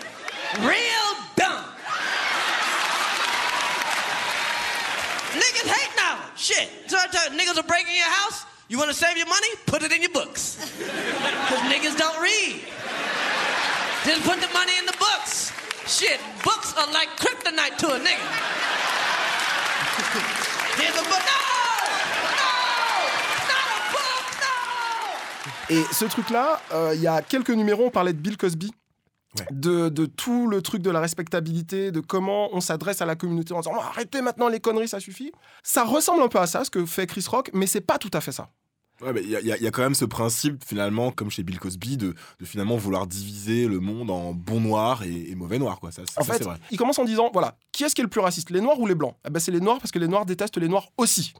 Real 0.60 1.08
dumb. 1.36 1.64
Niggas 5.34 5.68
hate 5.68 5.96
knowledge. 5.96 6.36
Shit. 6.36 6.68
So 6.86 6.96
niggas 7.32 7.58
are 7.58 7.66
breaking 7.66 7.96
your 7.96 8.12
house. 8.24 8.46
You 8.68 8.78
want 8.78 8.90
to 8.90 8.96
save 8.96 9.16
your 9.16 9.28
money? 9.28 9.48
Put 9.66 9.82
it 9.82 9.92
in 9.92 10.02
your 10.02 10.12
books. 10.12 10.56
Because 10.78 11.60
niggas 11.70 11.96
don't 11.96 12.20
read. 12.22 12.62
Just 14.04 14.22
put 14.22 14.40
the 14.40 14.52
money 14.52 14.72
in 14.78 14.86
the 14.86 14.96
books. 14.98 15.52
Shit, 15.86 16.18
books 16.42 16.74
are 16.76 16.92
like 16.92 17.08
kryptonite 17.16 17.76
to 17.78 17.86
a 17.94 17.98
nigga. 17.98 18.26
Here's 20.76 20.96
a 20.96 21.02
book. 21.08 21.22
Et 25.68 25.82
ce 25.92 26.04
truc-là, 26.04 26.60
euh, 26.72 26.92
il 26.94 27.00
y 27.00 27.08
a 27.08 27.22
quelques 27.22 27.50
numéros, 27.50 27.86
on 27.86 27.90
parlait 27.90 28.12
de 28.12 28.18
Bill 28.18 28.36
Cosby. 28.36 28.72
De, 29.50 29.90
de 29.90 30.06
tout 30.06 30.48
le 30.48 30.62
truc 30.62 30.80
de 30.80 30.90
la 30.90 30.98
respectabilité, 31.00 31.90
de 31.90 32.00
comment 32.00 32.48
on 32.52 32.62
s'adresse 32.62 33.02
à 33.02 33.06
la 33.06 33.16
communauté 33.16 33.52
en 33.52 33.58
disant 33.60 33.74
Oh, 33.76 33.80
arrêtez 33.80 34.22
maintenant 34.22 34.48
les 34.48 34.60
conneries, 34.60 34.88
ça 34.88 34.98
suffit. 34.98 35.30
Ça 35.62 35.84
ressemble 35.84 36.22
un 36.22 36.28
peu 36.28 36.38
à 36.38 36.46
ça, 36.46 36.64
ce 36.64 36.70
que 36.70 36.86
fait 36.86 37.06
Chris 37.06 37.26
Rock, 37.28 37.50
mais 37.52 37.66
c'est 37.66 37.82
pas 37.82 37.98
tout 37.98 38.10
à 38.14 38.20
fait 38.22 38.32
ça. 38.32 38.48
Ouais, 39.02 39.12
mais 39.12 39.22
il 39.22 39.28
y, 39.28 39.32
y 39.32 39.66
a- 39.66 39.70
quand 39.70 39.82
même 39.82 39.94
ce 39.94 40.04
principe, 40.06 40.64
finalement, 40.64 41.10
comme 41.10 41.30
chez 41.30 41.42
Bill 41.42 41.58
Cosby, 41.58 41.96
de, 41.96 42.14
de 42.40 42.44
finalement 42.46 42.76
vouloir 42.76 43.06
diviser 43.06 43.66
le 43.68 43.78
monde 43.80 44.10
en 44.10 44.32
bon 44.32 44.60
noir 44.60 45.02
et, 45.02 45.30
et 45.30 45.34
mauvais 45.34 45.58
noir, 45.58 45.78
quoi. 45.80 45.92
Ça, 45.92 46.02
En 46.16 46.24
ça, 46.24 46.32
fait, 46.34 46.42
vrai. 46.42 46.56
il 46.70 46.78
commence 46.78 46.98
en 46.98 47.04
disant 47.04 47.28
voilà, 47.32 47.56
qui 47.72 47.84
est-ce 47.84 47.94
qui 47.94 48.00
est 48.00 48.04
le 48.04 48.10
plus 48.10 48.20
raciste, 48.22 48.50
les 48.50 48.60
noirs 48.62 48.80
ou 48.80 48.86
les 48.86 48.94
blancs? 48.94 49.14
Eh 49.26 49.30
ben, 49.30 49.38
C'est 49.40 49.52
les 49.52 49.60
noirs 49.60 49.78
parce 49.78 49.90
que 49.90 49.98
les 49.98 50.08
noirs 50.08 50.24
détestent 50.24 50.56
les 50.58 50.68
noirs 50.68 50.88
aussi. 50.96 51.34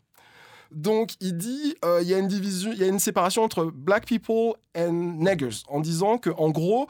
Donc 0.73 1.13
il 1.21 1.37
dit 1.37 1.77
euh, 1.85 2.01
il 2.03 2.09
y 2.09 2.15
a 2.15 2.19
une 2.19 2.27
division, 2.27 2.73
il 2.73 2.79
y 2.79 2.83
a 2.83 2.89
une 2.89 2.99
séparation 2.99 3.45
entre 3.45 3.67
black 3.67 4.05
people 4.05 4.55
and 4.77 4.93
niggers 5.21 5.63
en 5.69 5.79
disant 5.81 6.19
que 6.19 6.31
en 6.37 6.51
gros 6.51 6.89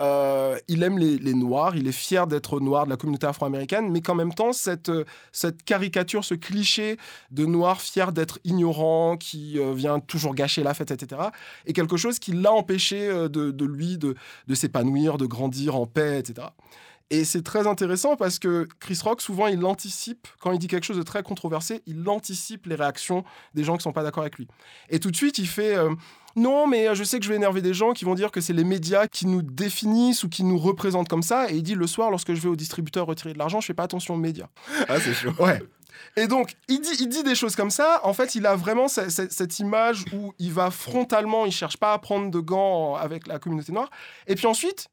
euh, 0.00 0.58
il 0.68 0.82
aime 0.84 0.98
les, 0.98 1.34
noirs, 1.34 1.76
il 1.76 1.88
est 1.88 1.92
fier 1.92 2.26
d'être 2.26 2.60
noir 2.60 2.84
de 2.84 2.90
la 2.90 2.96
communauté 2.96 3.26
afro-américaine, 3.26 3.90
mais 3.90 4.00
qu'en 4.00 4.14
même 4.14 4.32
temps 4.32 4.52
cette 4.52 4.90
euh, 4.90 5.04
caricature, 5.64 6.24
ce 6.24 6.34
cliché 6.34 6.98
de 7.32 7.46
noir 7.46 7.80
fier 7.80 8.12
d'être 8.12 8.38
ignorant, 8.44 9.16
qui 9.16 9.58
euh, 9.58 9.72
vient 9.74 9.98
toujours 9.98 10.34
gâcher 10.34 10.62
la 10.62 10.74
fête, 10.74 10.92
etc. 10.92 11.22
est 11.66 11.72
quelque 11.72 11.96
chose 11.96 12.20
qui 12.20 12.32
l'a 12.32 12.52
empêché 12.52 13.08
de, 13.28 13.64
lui 13.64 13.98
de, 13.98 14.14
s'épanouir, 14.54 15.18
de 15.18 15.26
grandir 15.26 15.74
en 15.74 15.86
paix, 15.86 16.18
etc. 16.18 16.48
Et 17.10 17.24
c'est 17.24 17.42
très 17.42 17.66
intéressant 17.66 18.16
parce 18.16 18.38
que 18.38 18.68
Chris 18.80 19.00
Rock, 19.02 19.22
souvent, 19.22 19.46
il 19.46 19.64
anticipe, 19.64 20.28
quand 20.40 20.52
il 20.52 20.58
dit 20.58 20.68
quelque 20.68 20.84
chose 20.84 20.98
de 20.98 21.02
très 21.02 21.22
controversé, 21.22 21.82
il 21.86 22.06
anticipe 22.08 22.66
les 22.66 22.74
réactions 22.74 23.24
des 23.54 23.64
gens 23.64 23.76
qui 23.78 23.82
sont 23.82 23.92
pas 23.92 24.02
d'accord 24.02 24.22
avec 24.22 24.36
lui. 24.36 24.46
Et 24.90 25.00
tout 25.00 25.10
de 25.10 25.16
suite, 25.16 25.38
il 25.38 25.48
fait 25.48 25.74
Non, 26.38 26.66
mais 26.66 26.88
euh, 26.88 26.94
je 26.94 27.04
sais 27.04 27.18
que 27.18 27.24
je 27.24 27.30
vais 27.30 27.36
énerver 27.36 27.60
des 27.62 27.74
gens 27.74 27.92
qui 27.92 28.04
vont 28.04 28.14
dire 28.14 28.30
que 28.30 28.40
c'est 28.40 28.52
les 28.52 28.64
médias 28.64 29.06
qui 29.08 29.26
nous 29.26 29.42
définissent 29.42 30.24
ou 30.24 30.28
qui 30.28 30.44
nous 30.44 30.58
représentent 30.58 31.08
comme 31.08 31.22
ça. 31.22 31.50
Et 31.50 31.56
il 31.56 31.62
dit 31.62 31.74
Le 31.74 31.86
soir, 31.86 32.10
lorsque 32.10 32.32
je 32.34 32.40
vais 32.40 32.48
au 32.48 32.56
distributeur 32.56 33.06
retirer 33.06 33.32
de 33.32 33.38
l'argent, 33.38 33.60
je 33.60 33.66
fais 33.66 33.74
pas 33.74 33.82
attention 33.84 34.14
aux 34.14 34.18
médias. 34.18 34.48
Ah, 34.88 35.00
c'est 35.00 35.12
chaud. 35.14 35.32
Ouais. 35.40 35.60
Et 36.16 36.26
donc, 36.28 36.54
il 36.68 36.80
dit, 36.80 36.96
il 37.00 37.08
dit 37.08 37.22
des 37.24 37.34
choses 37.34 37.56
comme 37.56 37.70
ça. 37.70 38.00
En 38.04 38.12
fait, 38.12 38.34
il 38.36 38.46
a 38.46 38.54
vraiment 38.54 38.86
ce- 38.88 39.08
ce- 39.10 39.28
cette 39.30 39.58
image 39.58 40.04
où 40.12 40.32
il 40.38 40.52
va 40.52 40.70
frontalement, 40.70 41.44
il 41.44 41.50
cherche 41.52 41.76
pas 41.76 41.92
à 41.92 41.98
prendre 41.98 42.30
de 42.30 42.38
gants 42.38 42.94
avec 42.94 43.26
la 43.26 43.38
communauté 43.38 43.72
noire. 43.72 43.90
Et 44.28 44.34
puis 44.36 44.46
ensuite, 44.46 44.88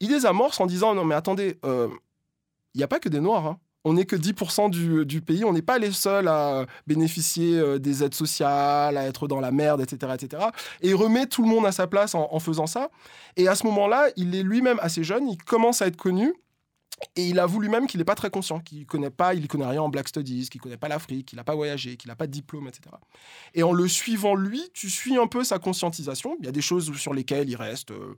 il 0.00 0.10
les 0.10 0.26
amorce 0.26 0.58
en 0.60 0.66
disant 0.66 0.94
non 0.94 1.04
mais 1.04 1.14
attendez, 1.14 1.58
euh, 1.64 1.88
il 2.74 2.78
n'y 2.78 2.84
a 2.84 2.88
pas 2.88 2.98
que 2.98 3.08
des 3.08 3.20
noirs. 3.20 3.46
hein. 3.46 3.58
On 3.88 3.92
n'est 3.92 4.04
que 4.04 4.16
10% 4.16 4.68
du, 4.68 5.06
du 5.06 5.20
pays. 5.20 5.44
On 5.44 5.52
n'est 5.52 5.62
pas 5.62 5.78
les 5.78 5.92
seuls 5.92 6.26
à 6.26 6.66
bénéficier 6.88 7.56
euh, 7.56 7.78
des 7.78 8.02
aides 8.02 8.14
sociales, 8.14 8.96
à 8.96 9.04
être 9.04 9.28
dans 9.28 9.38
la 9.38 9.52
merde, 9.52 9.80
etc., 9.80 10.12
etc. 10.12 10.42
Et 10.82 10.88
il 10.88 10.96
remet 10.96 11.26
tout 11.26 11.42
le 11.42 11.48
monde 11.48 11.64
à 11.66 11.70
sa 11.70 11.86
place 11.86 12.16
en, 12.16 12.40
faisant 12.40 12.66
ça. 12.66 12.90
Et 13.36 13.46
à 13.46 13.54
ce 13.54 13.64
moment-là, 13.66 14.08
il 14.16 14.34
est 14.34 14.42
lui-même 14.42 14.80
assez 14.82 15.04
jeune. 15.04 15.28
Il 15.28 15.36
commence 15.36 15.82
à 15.82 15.86
être 15.86 15.96
connu. 15.96 16.34
Et 17.14 17.28
il 17.28 17.38
avoue 17.38 17.60
lui-même 17.60 17.86
qu'il 17.86 17.98
n'est 17.98 18.04
pas 18.04 18.16
très 18.16 18.30
conscient, 18.30 18.58
qu'il 18.58 18.86
connaît 18.86 19.10
pas, 19.10 19.34
il 19.34 19.46
connaît 19.46 19.66
rien 19.66 19.82
en 19.82 19.88
Black 19.88 20.08
Studies, 20.08 20.48
qu'il 20.50 20.60
connaît 20.60 20.78
pas 20.78 20.88
l'Afrique, 20.88 21.26
qu'il 21.28 21.36
n'a 21.36 21.44
pas 21.44 21.54
voyagé, 21.54 21.96
qu'il 21.96 22.08
n'a 22.08 22.16
pas 22.16 22.26
de 22.26 22.32
diplôme, 22.32 22.66
etc. 22.66 22.96
Et 23.54 23.62
en 23.62 23.72
le 23.72 23.86
suivant 23.86 24.34
lui, 24.34 24.68
tu 24.74 24.90
suis 24.90 25.16
un 25.16 25.28
peu 25.28 25.44
sa 25.44 25.60
conscientisation. 25.60 26.36
Il 26.40 26.46
y 26.46 26.48
a 26.48 26.52
des 26.52 26.62
choses 26.62 26.92
sur 26.96 27.14
lesquelles 27.14 27.48
il 27.48 27.56
reste 27.56 27.92
euh, 27.92 28.16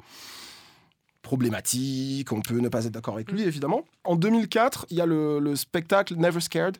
problématique, 1.28 2.32
on 2.32 2.40
peut 2.40 2.58
ne 2.58 2.68
pas 2.68 2.84
être 2.86 2.92
d'accord 2.92 3.14
avec 3.14 3.30
lui, 3.30 3.42
évidemment. 3.42 3.84
En 4.04 4.16
2004, 4.16 4.86
il 4.90 4.96
y 4.96 5.00
a 5.00 5.06
le, 5.06 5.38
le 5.40 5.56
spectacle 5.56 6.14
Never 6.16 6.40
Scared, 6.40 6.78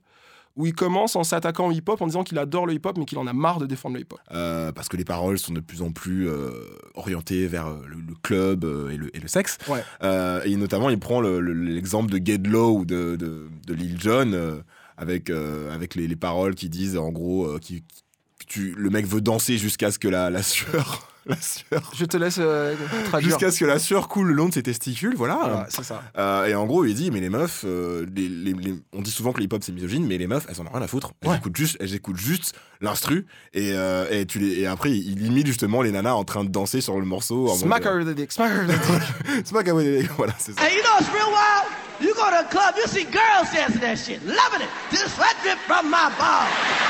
où 0.57 0.67
il 0.67 0.75
commence 0.75 1.15
en 1.17 1.23
s'attaquant 1.23 1.69
au 1.69 1.73
hip-hop, 1.73 2.01
en 2.01 2.07
disant 2.07 2.25
qu'il 2.25 2.39
adore 2.39 2.67
le 2.67 2.73
hip-hop, 2.73 2.97
mais 2.99 3.05
qu'il 3.05 3.19
en 3.19 3.27
a 3.27 3.33
marre 3.33 3.59
de 3.59 3.67
défendre 3.67 3.95
le 3.97 4.01
hip-hop. 4.03 4.19
Euh, 4.33 4.73
parce 4.73 4.89
que 4.89 4.97
les 4.97 5.05
paroles 5.05 5.39
sont 5.39 5.53
de 5.53 5.61
plus 5.61 5.83
en 5.83 5.91
plus 5.93 6.29
euh, 6.29 6.51
orientées 6.95 7.47
vers 7.47 7.67
euh, 7.69 7.83
le, 7.87 7.97
le 7.97 8.15
club 8.23 8.65
euh, 8.65 8.89
et, 8.91 8.97
le, 8.97 9.15
et 9.17 9.21
le 9.21 9.29
sexe. 9.29 9.59
Ouais. 9.69 9.85
Euh, 10.03 10.41
et 10.45 10.57
notamment, 10.57 10.89
il 10.91 10.99
prend 10.99 11.21
le- 11.21 11.41
le- 11.41 11.53
l'exemple 11.53 12.11
de 12.11 12.25
Get 12.25 12.39
Low 12.49 12.85
de, 12.85 13.17
de, 13.17 13.49
de 13.67 13.75
Lil 13.75 14.01
Jon 14.01 14.33
euh, 14.33 14.61
avec, 14.97 15.29
euh, 15.31 15.73
avec 15.75 15.95
les, 15.95 16.09
les 16.09 16.17
paroles 16.17 16.55
qui 16.55 16.69
disent 16.69 16.97
en 16.97 17.11
gros 17.11 17.47
euh, 17.47 17.59
qui, 17.61 17.83
qui- 17.83 18.03
tu, 18.47 18.75
le 18.79 18.89
mec 18.89 19.07
veut 19.07 19.21
danser 19.21 19.59
jusqu'à 19.59 19.91
ce 19.93 19.99
que 19.99 20.09
la, 20.09 20.31
la 20.31 20.43
sueur. 20.43 21.07
La 21.33 21.37
sueur. 21.41 21.91
Je 21.95 22.05
te 22.07 22.17
laisse 22.17 22.37
euh, 22.39 22.75
traduire. 23.09 23.31
Jusqu'à 23.31 23.51
ce 23.51 23.61
que 23.61 23.65
la 23.67 23.79
sueur 23.79 24.09
coule 24.09 24.29
le 24.29 24.33
long 24.35 24.49
de 24.49 24.55
ses 24.55 24.63
testicules, 24.63 25.15
voilà. 25.15 25.35
Voilà, 25.37 25.67
c'est 25.69 25.85
ça. 25.85 26.03
Euh, 26.17 26.47
et 26.47 26.55
en 26.55 26.65
gros, 26.67 26.85
il 26.87 26.95
dit, 26.95 27.11
mais 27.11 27.21
les 27.21 27.29
meufs, 27.29 27.63
euh, 27.67 28.07
les- 28.15 28.29
les- 28.29 28.53
les- 28.55 28.75
on 28.95 29.03
dit 29.03 29.11
souvent 29.11 29.33
que 29.33 29.39
le 29.39 29.45
hip-hop 29.45 29.63
c'est 29.63 29.73
misogyne, 29.73 30.07
mais 30.07 30.17
les 30.17 30.27
meufs, 30.27 30.47
elles 30.49 30.61
en 30.61 30.67
ont 30.67 30.71
rien 30.73 30.83
à 30.83 30.89
foutre. 30.89 31.13
Elles 31.23 31.37
écoutent 31.37 31.57
juste, 31.57 31.77
elles 31.81 31.95
écoutent 31.95 32.17
juste 32.17 32.55
l'instru, 32.81 33.27
et, 33.53 33.73
euh, 33.75 34.07
et, 34.11 34.25
tu 34.27 34.39
les, 34.39 34.61
et 34.61 34.67
après, 34.67 34.91
il 34.91 35.27
imite 35.27 35.47
justement 35.47 35.83
les 35.83 35.91
nanas 35.93 36.15
en 36.15 36.25
train 36.25 36.45
de 36.45 36.49
danser 36.51 36.81
sur 36.81 36.99
le 36.99 37.05
morceau. 37.05 37.51
en 37.51 37.55
Smack 37.57 37.85
euh, 37.87 37.91
her 37.93 37.99
with 37.99 38.07
the 38.09 38.17
dick, 38.17 38.33
smack 38.33 38.51
her 38.53 38.65
with 38.67 38.69
the 38.69 39.27
dick. 39.37 39.47
Smack 39.47 39.67
her 39.67 39.75
with 39.75 39.85
the 39.87 40.01
dick, 40.03 40.11
voilà, 40.17 40.33
c'est 40.39 40.53
ça. 40.59 40.65
Hey, 40.65 40.77
you 40.77 40.83
know 40.83 40.97
it's 40.99 41.13
real 41.13 41.29
wild? 41.31 41.67
You 42.01 42.15
go 42.15 42.23
to 42.31 42.41
a 42.41 42.49
club, 42.49 42.75
you 42.79 42.87
see 42.87 43.05
girls 43.05 43.51
dancing 43.53 43.81
that 43.81 43.97
shit, 43.97 44.21
loving 44.25 44.63
it. 44.63 44.71
Just 44.93 45.17
sweat 45.17 45.35
drip 45.43 45.59
from 45.67 45.91
my 45.91 46.09
ball. 46.17 46.47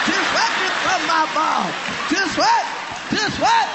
Just 0.07 0.21
sweat 0.31 0.53
drip 0.61 0.77
from 0.85 1.03
my 1.09 1.25
ball. 1.35 1.65
Just 2.13 2.35
sweat, 2.35 2.65
just 3.11 3.37
sweat, 3.41 3.67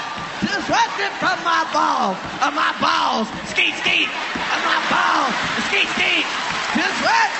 sweat 0.66 0.90
from 1.20 1.38
my 1.44 1.62
ball. 1.72 2.12
Of 2.42 2.52
my 2.54 2.72
balls. 2.80 3.28
Skeet, 3.50 3.74
skeet. 3.82 4.08
Of 4.08 4.60
my 4.64 4.80
balls. 4.90 5.32
Skeet, 5.68 5.88
skeet. 5.96 6.26
Just 6.74 6.94
sweat, 7.00 7.30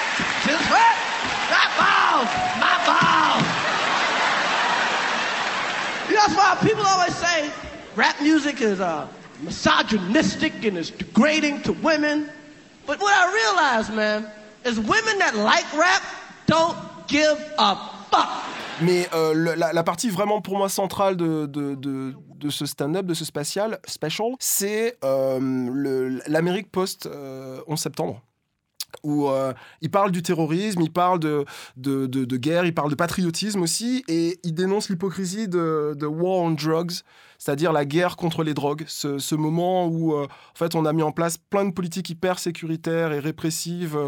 just 0.46 0.64
sweat. 0.68 0.96
My 1.50 1.66
balls. 1.80 2.30
My 2.60 2.76
balls. 2.86 3.46
You 6.08 6.14
know, 6.14 6.20
that's 6.26 6.36
why 6.36 6.56
people 6.68 6.84
always 6.86 7.14
say 7.16 7.50
rap 7.96 8.20
music 8.20 8.60
is 8.60 8.80
uh, 8.80 9.08
misogynistic 9.40 10.64
and 10.64 10.78
is 10.78 10.90
degrading 10.90 11.62
to 11.62 11.72
women. 11.72 12.30
But 12.86 13.00
what 13.00 13.12
I 13.14 13.32
realize, 13.32 13.90
man, 13.90 14.30
is 14.64 14.78
women 14.78 15.18
that 15.18 15.34
like 15.36 15.64
rap 15.76 16.02
don't 16.46 16.76
give 17.08 17.38
a 17.58 17.76
fuck. 18.10 18.28
Mais 18.80 19.08
euh, 19.14 19.54
la, 19.56 19.72
la 19.72 19.82
partie 19.84 20.10
vraiment 20.10 20.40
pour 20.42 20.58
moi 20.58 20.68
centrale 20.68 21.16
de, 21.16 21.46
de, 21.46 21.74
de- 21.76 22.14
de 22.38 22.50
ce 22.50 22.66
stand-up, 22.66 23.06
de 23.06 23.14
ce 23.14 23.24
spécial, 23.24 23.78
special, 23.86 24.32
c'est 24.38 24.98
euh, 25.04 26.20
l'Amérique 26.26 26.70
post 26.70 27.06
euh, 27.06 27.60
11 27.66 27.78
septembre. 27.78 28.22
Où 29.02 29.28
euh, 29.28 29.52
il 29.80 29.90
parle 29.90 30.12
du 30.12 30.22
terrorisme, 30.22 30.80
il 30.80 30.92
parle 30.92 31.18
de, 31.18 31.44
de, 31.76 32.06
de- 32.06 32.36
guerre, 32.36 32.64
il 32.64 32.72
parle 32.72 32.90
de 32.90 32.94
patriotisme 32.94 33.60
aussi, 33.60 34.04
et 34.06 34.38
il 34.44 34.54
dénonce 34.54 34.88
l'hypocrisie 34.88 35.48
de, 35.48 36.06
war 36.06 36.38
on 36.38 36.52
drugs, 36.52 37.02
c'est-à-dire 37.38 37.72
la 37.72 37.84
guerre 37.84 38.16
contre 38.16 38.44
les 38.44 38.54
drogues. 38.54 38.84
Ce, 38.86 39.34
moment 39.34 39.88
où 39.88 40.14
en 40.16 40.28
fait 40.54 40.76
on 40.76 40.84
a 40.84 40.92
mis 40.92 41.02
en 41.02 41.10
place 41.10 41.38
plein 41.38 41.64
de 41.64 41.72
politiques 41.72 42.08
hyper 42.10 42.38
sécuritaires 42.38 43.12
et 43.12 43.18
répressives. 43.18 43.98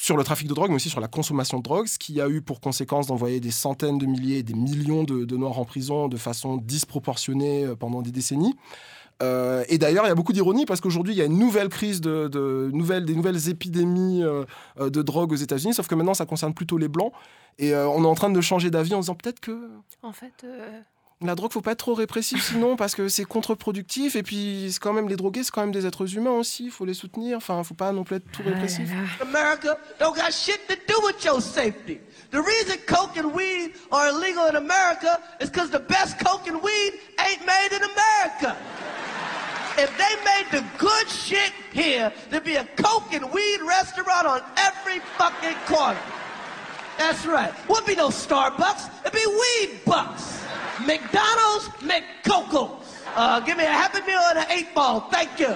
Sur 0.00 0.16
le 0.16 0.24
trafic 0.24 0.48
de 0.48 0.54
drogue, 0.54 0.70
mais 0.70 0.76
aussi 0.76 0.88
sur 0.88 1.00
la 1.00 1.08
consommation 1.08 1.58
de 1.58 1.62
drogue, 1.62 1.86
ce 1.86 1.98
qui 1.98 2.22
a 2.22 2.28
eu 2.30 2.40
pour 2.40 2.62
conséquence 2.62 3.06
d'envoyer 3.06 3.38
des 3.38 3.50
centaines 3.50 3.98
de 3.98 4.06
milliers 4.06 4.38
et 4.38 4.42
des 4.42 4.54
millions 4.54 5.04
de, 5.04 5.36
Noirs 5.36 5.58
en 5.58 5.66
prison 5.66 6.08
de 6.08 6.16
façon 6.16 6.56
disproportionnée 6.56 7.66
euh, 7.66 7.76
pendant 7.76 8.00
des 8.00 8.10
décennies. 8.10 8.56
Euh, 9.22 9.62
et 9.68 9.76
d'ailleurs, 9.76 10.06
il 10.06 10.08
y 10.08 10.10
a 10.10 10.14
beaucoup 10.14 10.32
d'ironie 10.32 10.64
parce 10.64 10.80
qu'aujourd'hui, 10.80 11.12
il 11.12 11.18
y 11.18 11.20
a 11.20 11.26
une 11.26 11.38
nouvelle 11.38 11.68
crise, 11.68 12.00
de, 12.00 12.70
nouvelles, 12.72 13.04
des 13.04 13.14
nouvelles 13.14 13.50
épidémies 13.50 14.22
euh, 14.22 14.46
de 14.78 15.02
drogue 15.02 15.32
aux 15.32 15.36
États-Unis, 15.36 15.74
sauf 15.74 15.86
que 15.86 15.94
maintenant, 15.94 16.14
ça 16.14 16.24
concerne 16.24 16.54
plutôt 16.54 16.78
les 16.78 16.88
Blancs. 16.88 17.12
Et 17.58 17.74
on 17.74 18.02
est 18.02 18.06
en 18.06 18.14
train 18.14 18.30
de 18.30 18.40
changer 18.40 18.70
d'avis 18.70 18.94
en 18.94 19.00
disant 19.00 19.14
peut-être 19.14 19.40
que 19.40 19.68
En 20.02 20.12
fait, 20.12 20.46
la 21.22 21.34
drogue, 21.34 21.52
faut 21.52 21.60
pas 21.60 21.72
être 21.72 21.78
trop 21.78 21.94
répressif 21.94 22.42
sinon 22.42 22.76
parce 22.76 22.94
que 22.94 23.08
c'est 23.08 23.24
contre-productif. 23.24 24.16
Et 24.16 24.22
puis, 24.22 24.70
c'est 24.72 24.78
quand 24.78 24.92
même 24.92 25.08
les 25.08 25.16
drogués, 25.16 25.44
c'est 25.44 25.50
quand 25.50 25.60
même 25.60 25.72
des 25.72 25.86
êtres 25.86 26.16
humains 26.16 26.30
aussi, 26.30 26.66
il 26.66 26.70
faut 26.70 26.84
les 26.84 26.94
soutenir. 26.94 27.36
Enfin, 27.36 27.62
faut 27.62 27.74
pas 27.74 27.92
non 27.92 28.04
plus 28.04 28.16
être 28.16 28.30
tout 28.32 28.42
répressif. 28.42 28.88
America 29.20 29.76
don't 29.98 30.14
got 30.14 30.30
shit 30.32 30.60
to 30.66 30.74
do 30.88 30.94
with 31.04 31.22
your 31.24 31.40
safety. 31.40 32.00
The 32.30 32.38
reason 32.38 32.78
coke 32.86 33.16
and 33.18 33.34
weed 33.34 33.72
are 33.90 34.08
illegal 34.08 34.46
in 34.48 34.56
America 34.56 35.20
is 35.40 35.50
because 35.50 35.70
the 35.70 35.80
best 35.80 36.18
coke 36.18 36.48
and 36.48 36.62
weed 36.62 36.92
ain't 37.18 37.44
made 37.44 37.72
in 37.72 37.82
America. 37.82 38.56
If 39.76 39.90
they 39.96 40.14
made 40.24 40.46
the 40.50 40.64
good 40.78 41.08
shit 41.08 41.52
here, 41.72 42.12
there'd 42.30 42.44
be 42.44 42.56
a 42.56 42.66
coke 42.76 43.12
and 43.12 43.30
weed 43.32 43.60
restaurant 43.66 44.26
on 44.26 44.42
every 44.56 45.00
fucking 45.16 45.56
corner. 45.66 45.98
That's 46.98 47.24
right. 47.26 47.52
Would 47.68 47.86
be 47.86 47.94
no 47.94 48.08
Starbucks. 48.08 48.90
It'd 49.06 49.12
be 49.12 49.26
Weed 49.26 49.80
Bucks. 49.86 50.40
McDonald's, 50.86 51.68
McCoco. 51.82 52.70
Uh, 53.16 53.40
give 53.40 53.56
me 53.56 53.64
a 53.64 53.70
Happy 53.70 54.00
Meal 54.06 54.20
and 54.30 54.38
an 54.38 54.46
eight 54.50 54.74
ball. 54.74 55.08
Thank 55.10 55.40
you. 55.40 55.54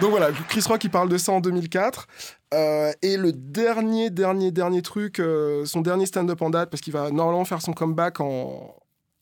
Donc 0.00 0.10
voilà, 0.10 0.30
Chris 0.48 0.64
Rock 0.68 0.84
il 0.84 0.90
parle 0.90 1.08
de 1.08 1.16
ça 1.16 1.32
en 1.32 1.40
2004. 1.40 2.06
Euh, 2.54 2.92
et 3.02 3.16
le 3.16 3.32
dernier, 3.32 4.10
dernier, 4.10 4.50
dernier 4.50 4.82
truc, 4.82 5.20
euh, 5.20 5.64
son 5.64 5.80
dernier 5.80 6.06
stand-up 6.06 6.42
en 6.42 6.50
date, 6.50 6.70
parce 6.70 6.82
qu'il 6.82 6.92
va 6.92 7.10
normalement 7.10 7.44
faire 7.44 7.62
son 7.62 7.72
comeback 7.72 8.20
en, 8.20 8.76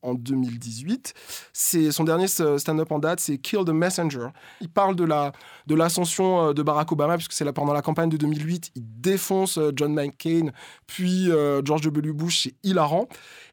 en 0.05 0.15
2018, 0.15 1.15
c'est 1.53 1.91
son 1.91 2.05
dernier 2.05 2.29
stand-up 2.29 2.93
en 2.93 2.99
date, 2.99 3.21
c'est 3.21 3.39
Kill 3.39 3.65
the 3.65 3.71
Messenger. 3.71 4.29
Il 4.61 4.69
parle 4.69 4.95
de 4.95 5.05
la 5.05 5.33
de 5.67 5.75
l'ascension 5.75 6.49
euh, 6.49 6.53
de 6.53 6.63
Barack 6.63 6.93
Obama, 6.93 7.17
puisque 7.17 7.33
c'est 7.33 7.45
là 7.45 7.53
pendant 7.53 7.73
la 7.73 7.83
campagne 7.83 8.11
de 8.11 8.17
2008, 8.17 8.73
il 8.75 8.83
défonce 9.01 9.59
euh, 9.59 9.73
John 9.75 9.95
McCain, 9.95 10.51
puis 10.87 11.31
euh, 11.31 11.63
George 11.65 11.83
W. 11.83 12.13
Bush, 12.13 12.45
c'est 12.45 12.55
hilarant. 12.63 13.09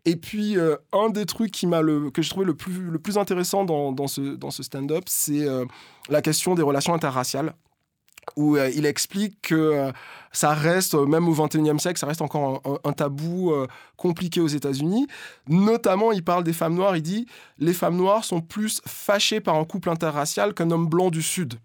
Et 0.06 0.16
puis 0.16 0.58
un 0.94 1.10
des 1.10 1.28
trucs 1.28 1.52
qui 1.52 1.68
m'a 1.68 1.82
le 1.82 2.10
que 2.10 2.24
j'ai 2.24 2.30
trouvé 2.32 2.46
le 2.46 2.56
plus 3.00 3.18
intéressant 3.20 3.66
dans, 3.66 4.08
ce 4.08 4.64
stand-up, 4.64 5.04
c'est 5.06 5.46
la 6.10 6.22
question 6.24 6.56
des 6.56 6.64
relations 6.64 6.96
interraciales 6.96 7.54
où 8.36 8.56
euh, 8.56 8.70
il 8.74 8.86
explique 8.86 9.42
que 9.42 9.56
euh, 9.56 9.92
ça 10.32 10.54
reste, 10.54 10.96
euh, 10.96 11.06
même 11.06 11.28
au 11.28 11.34
XXIe 11.34 11.80
siècle, 11.80 12.00
ça 12.00 12.08
reste 12.08 12.22
encore 12.22 12.62
un, 12.66 12.90
un- 12.90 12.94
tabou 12.94 13.54
compliqué 13.98 14.40
aux 14.42 14.48
États-Unis. 14.48 15.08
Notamment, 15.48 16.12
il 16.12 16.24
parle 16.24 16.44
des 16.44 16.54
femmes 16.54 16.76
noires. 16.76 16.96
Il 16.96 17.02
dit 17.02 17.26
les 17.58 17.74
femmes 17.74 17.96
noires 17.98 18.24
sont 18.24 18.42
plus 18.42 18.82
fâchées 18.86 19.40
par 19.42 19.56
un 19.56 19.66
couple 19.66 19.90
interracial 19.90 20.54
qu'un 20.54 20.72
homme 20.72 20.88
blanc 20.88 21.10
du 21.10 21.22
Sud. 21.22 21.56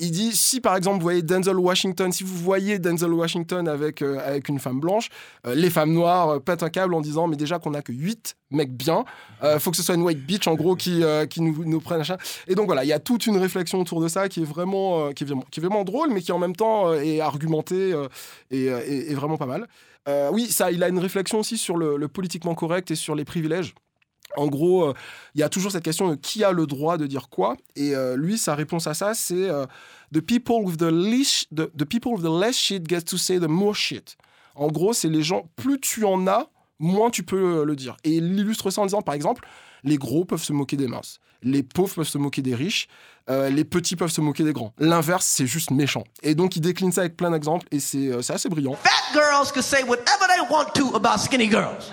Il 0.00 0.10
dit 0.12 0.34
si 0.34 0.60
par 0.60 0.76
exemple 0.76 0.96
vous 0.96 1.02
voyez 1.02 1.22
Denzel 1.22 1.56
Washington, 1.58 2.10
si 2.10 2.24
vous 2.24 2.34
voyez 2.34 2.78
Denzel 2.78 3.12
Washington 3.12 3.68
avec, 3.68 4.00
euh, 4.02 4.18
avec 4.26 4.48
une 4.48 4.58
femme 4.58 4.80
blanche, 4.80 5.08
euh, 5.46 5.54
les 5.54 5.68
femmes 5.70 5.92
noires 5.92 6.28
euh, 6.30 6.38
pètent 6.40 6.62
un 6.62 6.70
câble 6.70 6.94
en 6.94 7.00
disant 7.02 7.26
mais 7.26 7.36
déjà 7.36 7.58
qu'on 7.58 7.74
a 7.74 7.82
que 7.82 7.92
8 7.92 8.34
mecs 8.50 8.72
bien, 8.72 9.04
euh, 9.44 9.58
faut 9.58 9.70
que 9.70 9.76
ce 9.76 9.82
soit 9.82 9.94
une 9.94 10.02
white 10.02 10.24
bitch 10.24 10.48
en 10.48 10.54
gros 10.54 10.74
qui, 10.74 11.02
qui 11.28 11.42
nous, 11.42 11.64
nous 11.64 11.80
prenne 11.80 11.98
machin. 11.98 12.16
Et 12.48 12.54
donc 12.54 12.66
voilà, 12.66 12.82
il 12.84 12.88
y 12.88 12.92
a 12.92 12.98
toute 12.98 13.26
une 13.26 13.36
réflexion 13.36 13.78
autour 13.80 14.00
de 14.00 14.08
ça 14.08 14.28
qui 14.28 14.40
est 14.40 14.44
vraiment, 14.44 15.12
qui 15.12 15.24
est 15.24 15.60
vraiment, 15.60 15.84
drôle, 15.84 16.10
mais 16.10 16.20
qui 16.22 16.32
en 16.32 16.38
même 16.38 16.56
temps 16.56 16.92
est 16.94 17.20
argumentée 17.20 17.94
et, 18.50 18.64
et- 18.64 19.14
vraiment 19.14 19.36
pas 19.36 19.46
mal. 19.46 19.68
Oui, 20.32 20.46
ça, 20.46 20.72
il 20.72 20.82
a 20.82 20.88
une 20.88 20.98
réflexion 20.98 21.38
aussi 21.38 21.56
sur 21.58 21.76
le 21.76 22.08
politiquement 22.08 22.54
correct 22.54 22.90
et 22.90 22.94
sur 22.96 23.14
les 23.14 23.24
privilèges. 23.24 23.74
En 24.36 24.46
gros, 24.46 24.84
euh, 24.84 24.94
il 25.34 25.40
y 25.40 25.44
a 25.44 25.48
toujours 25.48 25.72
cette 25.72 25.82
question 25.82 26.08
de 26.08 26.14
qui 26.14 26.44
a 26.44 26.52
le 26.52 26.66
droit 26.66 26.96
de 26.96 27.06
dire 27.06 27.28
quoi. 27.28 27.56
Et 27.76 27.94
euh, 27.94 28.16
lui, 28.16 28.38
sa 28.38 28.54
réponse 28.54 28.86
à 28.86 28.94
ça, 28.94 29.14
c'est 29.14 29.48
euh, 29.48 29.66
the 30.12 30.20
people 30.20 30.62
with 30.62 30.78
the 30.78 30.90
least, 30.90 31.48
the, 31.54 31.84
people 31.84 32.12
with 32.12 32.22
the 32.22 32.40
less 32.40 32.56
shit 32.56 32.88
get 32.88 33.02
to 33.02 33.16
say 33.16 33.38
the 33.38 33.48
more 33.48 33.74
shit. 33.74 34.16
En 34.54 34.68
gros, 34.68 34.92
c'est 34.92 35.08
les 35.08 35.22
gens, 35.22 35.48
plus 35.56 35.80
tu 35.80 36.04
en 36.04 36.26
as, 36.26 36.48
moins 36.78 37.10
tu 37.10 37.22
peux 37.22 37.64
le 37.64 37.76
dire. 37.76 37.96
Et 38.04 38.16
il 38.16 38.38
illustre 38.38 38.70
ça 38.70 38.80
en 38.80 38.86
disant, 38.86 39.02
par 39.02 39.14
exemple, 39.14 39.46
les 39.84 39.96
gros 39.96 40.24
peuvent 40.24 40.42
se 40.42 40.52
moquer 40.52 40.76
des 40.76 40.86
minces, 40.86 41.20
les 41.42 41.62
pauvres 41.62 41.94
peuvent 41.94 42.08
se 42.08 42.18
moquer 42.18 42.42
des 42.42 42.54
riches, 42.54 42.88
les 43.28 43.64
petits 43.64 43.94
peuvent 43.94 44.10
se 44.10 44.20
moquer 44.20 44.42
des 44.42 44.52
grands. 44.52 44.74
L'inverse, 44.78 45.24
c'est 45.24 45.46
juste 45.46 45.70
méchant. 45.70 46.02
Et 46.22 46.34
donc, 46.34 46.56
il 46.56 46.60
décline 46.60 46.90
ça 46.90 47.02
avec 47.02 47.16
plein 47.16 47.30
d'exemples, 47.30 47.66
et 47.70 47.78
c'est 47.78 48.12
assez 48.28 48.48
brillant. 48.48 48.74
Fat 48.74 49.12
girls 49.12 49.52
could 49.52 49.62
say 49.62 49.82
whatever 49.84 50.26
they 50.26 50.40
want 50.50 50.72
to 50.74 50.96
about 50.96 51.18
skinny 51.18 51.48
girls. 51.48 51.92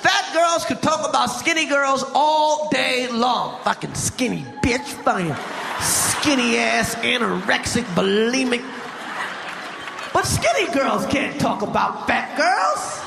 Fat 0.00 0.32
girls 0.32 0.64
could 0.64 0.80
talk 0.80 1.08
about 1.08 1.26
skinny 1.30 1.66
girls 1.66 2.04
all 2.14 2.68
day 2.70 3.08
long. 3.10 3.58
Fucking 3.64 3.94
skinny 3.94 4.44
bitch, 4.62 4.86
fucking 5.02 5.34
skinny 5.80 6.56
ass, 6.56 6.94
anorexic, 6.96 7.84
bulimic. 7.94 8.62
But 10.12 10.24
skinny 10.24 10.72
girls 10.72 11.06
can't 11.06 11.38
talk 11.40 11.62
about 11.62 12.06
fat 12.06 12.36
girls. 12.36 13.02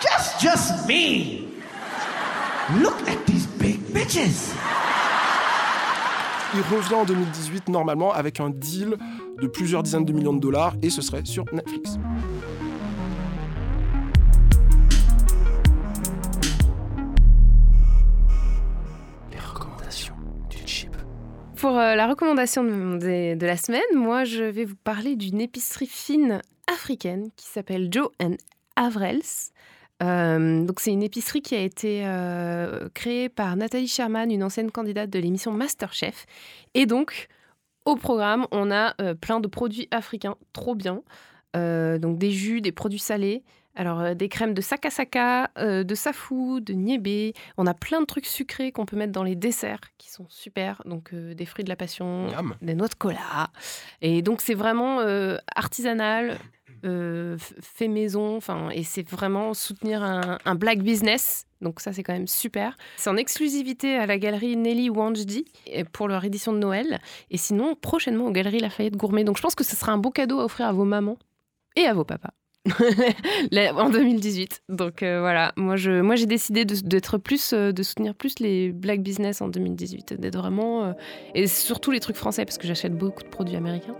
Just, 0.00 0.40
just 0.40 0.88
me. 0.88 1.48
Look 2.80 3.08
at 3.08 3.26
these 3.26 3.46
big 3.58 3.80
bitches. 3.92 4.54
Il 6.54 6.62
revient 6.74 6.94
en 6.94 7.04
2018 7.04 7.68
normalement 7.68 8.12
avec 8.12 8.40
un 8.40 8.50
deal 8.50 8.96
de 9.40 9.46
plusieurs 9.46 9.82
dizaines 9.82 10.04
de 10.04 10.12
millions 10.12 10.32
de 10.32 10.40
dollars, 10.40 10.74
et 10.82 10.90
ce 10.90 11.02
serait 11.02 11.24
sur 11.24 11.44
Netflix. 11.52 11.98
Pour 21.56 21.78
euh, 21.78 21.94
la 21.94 22.06
recommandation 22.06 22.62
de, 22.64 23.44
la 23.44 23.56
semaine, 23.56 23.80
moi, 23.94 24.24
je 24.24 24.44
vais 24.44 24.66
vous 24.66 24.76
parler 24.76 25.16
d'une 25.16 25.40
épicerie 25.40 25.86
fine 25.86 26.42
africaine 26.66 27.30
qui 27.34 27.46
s'appelle 27.46 27.88
Joe 27.90 28.10
and 28.22 28.36
Avrels. 28.76 29.22
Euh, 30.02 30.66
c'est 30.78 30.92
une 30.92 31.02
épicerie 31.02 31.40
qui 31.40 31.54
a 31.54 31.60
été 31.60 32.02
euh, 32.04 32.90
créée 32.92 33.30
par 33.30 33.56
Nathalie 33.56 33.88
Sherman, 33.88 34.30
une 34.30 34.42
ancienne 34.42 34.70
candidate 34.70 35.08
de 35.08 35.18
l'émission 35.18 35.50
Masterchef. 35.52 36.26
Et 36.74 36.84
donc, 36.84 37.28
au 37.86 37.96
programme, 37.96 38.46
on 38.50 38.70
a 38.70 38.92
plein 39.14 39.40
de 39.40 39.48
produits 39.48 39.88
africains, 39.90 40.36
trop 40.52 40.74
bien. 40.74 41.02
Donc, 41.54 42.18
des 42.18 42.32
jus, 42.32 42.60
des 42.60 42.72
produits 42.72 42.98
salés. 42.98 43.42
Alors, 43.76 44.00
euh, 44.00 44.14
des 44.14 44.28
crèmes 44.28 44.54
de 44.54 44.62
sakasaka, 44.62 45.50
euh, 45.58 45.84
de 45.84 45.94
safou, 45.94 46.60
de 46.60 46.72
niébé. 46.72 47.34
On 47.58 47.66
a 47.66 47.74
plein 47.74 48.00
de 48.00 48.06
trucs 48.06 48.26
sucrés 48.26 48.72
qu'on 48.72 48.86
peut 48.86 48.96
mettre 48.96 49.12
dans 49.12 49.22
les 49.22 49.36
desserts 49.36 49.80
qui 49.98 50.10
sont 50.10 50.26
super. 50.30 50.82
Donc, 50.86 51.12
euh, 51.12 51.34
des 51.34 51.44
fruits 51.44 51.64
de 51.64 51.68
la 51.68 51.76
passion, 51.76 52.26
Miam. 52.28 52.54
des 52.62 52.74
noix 52.74 52.88
de 52.88 52.94
cola. 52.94 53.50
Et 54.00 54.22
donc, 54.22 54.40
c'est 54.40 54.54
vraiment 54.54 55.00
artisanal, 55.54 56.38
fait 56.82 57.88
maison. 57.88 58.36
Enfin, 58.36 58.70
et 58.70 58.82
c'est 58.82 59.08
vraiment 59.08 59.52
soutenir 59.52 60.02
un, 60.02 60.38
un 60.44 60.54
black 60.54 60.78
business. 60.78 61.46
Donc, 61.60 61.80
ça, 61.80 61.92
c'est 61.92 62.02
quand 62.02 62.14
même 62.14 62.26
super. 62.26 62.76
C'est 62.96 63.10
en 63.10 63.16
exclusivité 63.16 63.96
à 63.96 64.06
la 64.06 64.18
galerie 64.18 64.56
Nelly 64.56 64.88
Wanjdi 64.88 65.44
pour 65.92 66.08
leur 66.08 66.24
édition 66.24 66.52
de 66.52 66.58
Noël. 66.58 66.98
Et 67.30 67.36
sinon, 67.36 67.74
prochainement 67.74 68.26
aux 68.26 68.32
galeries 68.32 68.60
Lafayette 68.60 68.96
Gourmet. 68.96 69.24
Donc, 69.24 69.36
je 69.36 69.42
pense 69.42 69.54
que 69.54 69.64
ce 69.64 69.76
sera 69.76 69.92
un 69.92 69.98
beau 69.98 70.10
cadeau 70.10 70.40
à 70.40 70.44
offrir 70.44 70.66
à 70.66 70.72
vos 70.72 70.84
mamans 70.84 71.18
et 71.76 71.86
à 71.86 71.92
vos 71.92 72.04
papas. 72.04 72.32
En 73.76 73.90
2018. 73.90 74.62
Donc 74.68 75.02
euh, 75.02 75.20
voilà, 75.20 75.52
moi 75.56 75.76
je, 75.76 76.00
moi 76.00 76.14
j'ai 76.16 76.26
décidé 76.26 76.64
de- 76.64 76.74
d'être 76.86 77.18
plus, 77.18 77.52
euh, 77.52 77.72
de 77.72 77.82
soutenir 77.82 78.14
plus 78.14 78.38
les 78.40 78.72
black 78.72 79.02
business 79.02 79.40
en 79.40 79.48
2018, 79.48 80.14
d'être 80.18 80.38
vraiment 80.38 80.84
euh, 80.84 80.92
et 81.34 81.46
surtout 81.46 81.90
les 81.90 82.00
trucs 82.00 82.16
français 82.16 82.44
parce 82.44 82.58
que 82.58 82.66
j'achète 82.66 82.96
beaucoup 82.96 83.22
de 83.22 83.28
produits 83.28 83.56
américains 83.56 83.94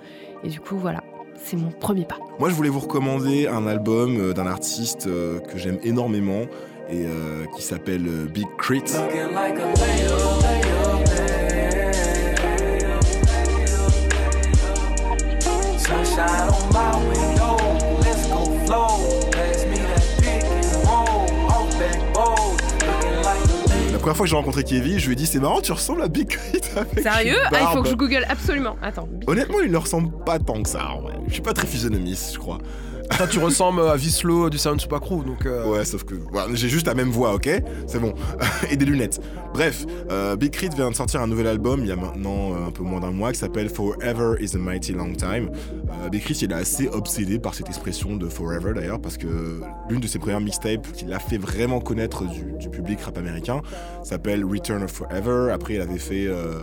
et 0.45 0.49
du 0.49 0.61
coup 0.61 0.77
voilà, 0.77 1.03
c'est 1.37 1.57
mon 1.57 1.71
premier 1.71 2.05
pas. 2.05 2.19
Moi, 2.39 2.49
je 2.51 2.55
voulais 2.55 2.69
vous 2.69 2.81
recommander 2.81 3.47
un 3.47 3.67
album 3.67 4.33
d'un 4.33 4.47
artiste 4.47 5.07
que 5.07 5.59
j'aime 5.59 5.79
énormément 5.83 6.43
et 6.91 7.05
qui 7.57 7.63
s'appelle 7.63 8.05
Big 8.33 8.47
Crit. 8.59 8.83
Sunshine 15.79 16.49
on 16.51 16.73
my 16.73 16.91
window, 17.09 17.36
première 24.07 24.19
fois 24.19 24.27
que 24.27 24.31
j'ai 24.31 24.37
rencontré 24.37 24.63
Kevin, 24.63 25.01
je 25.01 25.07
lui 25.07 25.15
ai 25.15 25.17
dit 25.17 25.27
c'est 25.27 25.41
marrant, 25.41 25.61
tu 25.61 25.73
ressembles 25.73 26.01
à 26.01 26.07
Big 26.07 26.39
avec 26.77 27.01
Sérieux 27.01 27.39
Ah, 27.47 27.59
il 27.61 27.75
faut 27.75 27.83
que 27.83 27.89
je 27.89 27.95
google 27.97 28.25
absolument. 28.29 28.77
Attends. 28.81 29.09
Honnêtement, 29.27 29.59
il 29.65 29.73
ne 29.73 29.77
ressemble 29.77 30.13
pas 30.25 30.39
tant 30.39 30.63
que 30.63 30.69
ça. 30.69 30.91
Je 31.27 31.33
suis 31.33 31.43
pas 31.43 31.53
très 31.53 31.67
physionomiste, 31.67 32.35
je 32.35 32.39
crois. 32.39 32.59
Toi, 33.17 33.27
tu 33.27 33.39
ressembles 33.39 33.81
à 33.83 33.97
Vislo 33.97 34.51
du 34.51 34.59
Sound 34.59 34.81
Super 34.81 35.01
Crew, 35.01 35.25
donc. 35.25 35.47
euh, 35.47 35.67
Ouais, 35.67 35.85
sauf 35.85 36.05
que 36.05 36.15
j'ai 36.55 36.69
juste 36.69 36.87
la 36.87 36.95
même 36.95 37.09
voix, 37.11 37.35
ok? 37.35 37.49
C'est 37.87 37.99
bon. 37.99 38.15
Et 38.71 38.77
des 38.77 38.85
lunettes. 38.85 39.21
Bref, 39.55 39.87
euh, 40.11 40.37
Big 40.37 40.51
Crit 40.51 40.69
vient 40.77 40.91
de 40.91 40.95
sortir 40.95 41.23
un 41.23 41.27
nouvel 41.27 41.47
album 41.47 41.81
il 41.81 41.87
y 41.87 41.93
a 41.93 41.97
maintenant 41.97 42.53
euh, 42.53 42.67
un 42.67 42.71
peu 42.71 42.83
moins 42.83 43.01
d'un 43.01 43.13
mois 43.13 43.33
qui 43.33 43.39
s'appelle 43.39 43.71
Forever 43.71 44.35
is 44.41 44.55
a 44.55 44.59
Mighty 44.59 44.93
Long 44.93 45.13
Time. 45.15 45.51
Euh, 46.05 46.09
Big 46.11 46.23
Crit, 46.23 46.35
il 46.43 46.51
est 46.51 46.55
assez 46.55 46.89
obsédé 46.89 47.39
par 47.39 47.55
cette 47.55 47.69
expression 47.69 48.17
de 48.17 48.29
Forever 48.29 48.73
d'ailleurs, 48.75 49.01
parce 49.01 49.17
que 49.17 49.61
l'une 49.89 50.01
de 50.01 50.07
ses 50.07 50.19
premières 50.19 50.41
mixtapes 50.41 50.93
qui 50.93 51.07
l'a 51.07 51.19
fait 51.19 51.39
vraiment 51.39 51.81
connaître 51.81 52.25
du, 52.25 52.69
public 52.69 53.01
rap 53.01 53.17
américain 53.17 53.63
s'appelle 54.03 54.45
Return 54.45 54.83
of 54.83 54.91
Forever. 54.91 55.51
Après, 55.53 55.75
il 55.75 55.81
avait 55.81 55.99
fait 55.99 56.27
euh, 56.27 56.59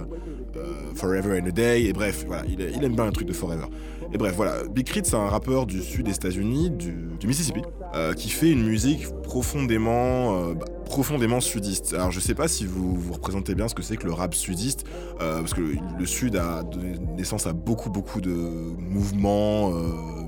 euh, 0.58 0.62
Forever 0.94 1.40
and 1.42 1.48
a 1.48 1.52
Day. 1.52 1.86
Et 1.86 1.94
bref, 1.94 2.26
il, 2.48 2.60
il 2.60 2.84
aime 2.84 2.94
bien 2.94 3.06
un 3.06 3.12
truc 3.12 3.28
de 3.28 3.34
Forever. 3.34 3.66
Et 4.14 4.18
bref, 4.20 4.36
voilà, 4.36 4.64
Big 4.70 4.86
Crit, 4.86 5.02
c'est 5.06 5.16
un 5.16 5.28
rappeur 5.28 5.66
du 5.66 5.82
sud 5.82 6.06
des 6.06 6.14
États-Unis, 6.14 6.70
du, 6.70 7.26
Mississippi, 7.26 7.64
euh, 7.96 8.14
qui 8.14 8.30
fait 8.30 8.52
une 8.52 8.64
musique 8.64 9.08
profondément, 9.24 10.36
euh, 10.36 10.54
bah, 10.54 10.66
profondément 10.86 11.42
sudiste. 11.42 11.96
Alors, 11.96 12.12
je 12.12 12.20
sais 12.20 12.36
pas 12.36 12.48
si 12.48 12.68
vous 12.68 12.94
vous 12.96 13.14
représentez 13.14 13.56
bien 13.56 13.68
ce 13.68 13.74
que 13.74 13.82
c'est 13.82 13.98
que 13.98 14.06
le 14.06 14.14
rap 14.14 14.36
sudiste, 14.36 14.86
euh, 15.20 15.40
parce 15.40 15.56
que 15.56 15.62
le, 15.62 16.06
sud 16.06 16.36
a 16.36 16.62
donné 16.62 17.00
naissance 17.18 17.48
à 17.48 17.54
beaucoup, 17.54 17.90
beaucoup 17.90 18.22
de 18.22 18.36
mouvements 18.78 19.72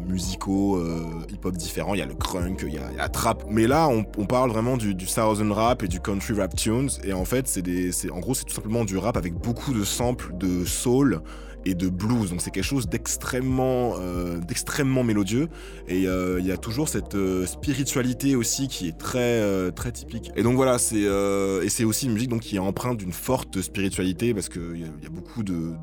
musicaux, 0.08 0.82
hip-hop 1.30 1.56
différents. 1.56 1.94
Il 1.94 2.00
y 2.00 2.02
a 2.02 2.08
le 2.08 2.16
crunk, 2.16 2.66
il 2.66 2.74
y 2.74 2.80
a, 2.80 2.92
la 2.98 3.10
trap. 3.10 3.44
Mais 3.52 3.68
là, 3.68 3.88
on, 3.88 4.26
parle 4.26 4.50
vraiment 4.50 4.78
du, 4.78 4.96
southern 5.06 5.52
rap 5.52 5.84
et 5.84 5.88
du 5.88 6.00
country 6.00 6.34
rap 6.34 6.56
tunes. 6.56 6.90
Et 7.04 7.14
en 7.14 7.26
fait, 7.26 7.48
c'est, 7.48 8.10
en 8.10 8.20
gros, 8.20 8.34
c'est 8.34 8.46
tout 8.46 8.56
simplement 8.56 8.84
du 8.84 8.98
rap 8.98 9.16
avec 9.16 9.36
beaucoup 9.36 9.74
de 9.74 9.84
samples 9.84 10.36
de 10.40 10.66
soul 10.66 11.22
et 11.66 11.76
de 11.76 11.90
blues. 11.90 12.30
Donc 12.30 12.42
c'est 12.42 12.52
quelque 12.52 12.64
chose 12.64 12.88
d'extrêmement, 12.88 13.96
euh, 14.00 14.40
d'extrêmement 14.40 15.04
mélodieux. 15.04 15.50
Et 15.88 16.08
euh, 16.08 16.40
il 16.40 16.46
y 16.46 16.52
a 16.52 16.58
toujours 16.58 16.88
cette 16.88 17.16
euh, 17.16 17.46
spiritualité 17.46 18.36
aussi 18.36 18.68
qui 18.68 18.88
est 18.88 18.98
très, 18.98 19.72
très 19.72 19.92
typique. 19.92 20.32
Et 20.36 20.44
donc 20.44 20.56
voilà, 20.56 20.78
c'est 20.78 20.96
et 20.96 21.70
c'est 21.70 21.84
aussi 21.84 22.06
une 22.06 22.14
musique 22.14 22.30
donc 22.30 22.42
qui 22.42 22.56
est 22.56 22.60
empreinte 22.60 22.98
d'une 22.98 23.12
forte 23.12 23.62
spiritualité 23.62 24.34
parce 24.34 24.50
qu'il 24.50 24.78
y, 24.78 24.82
y 24.82 25.08
a 25.08 25.10
beaucoup 25.10 25.44
de 25.44 25.74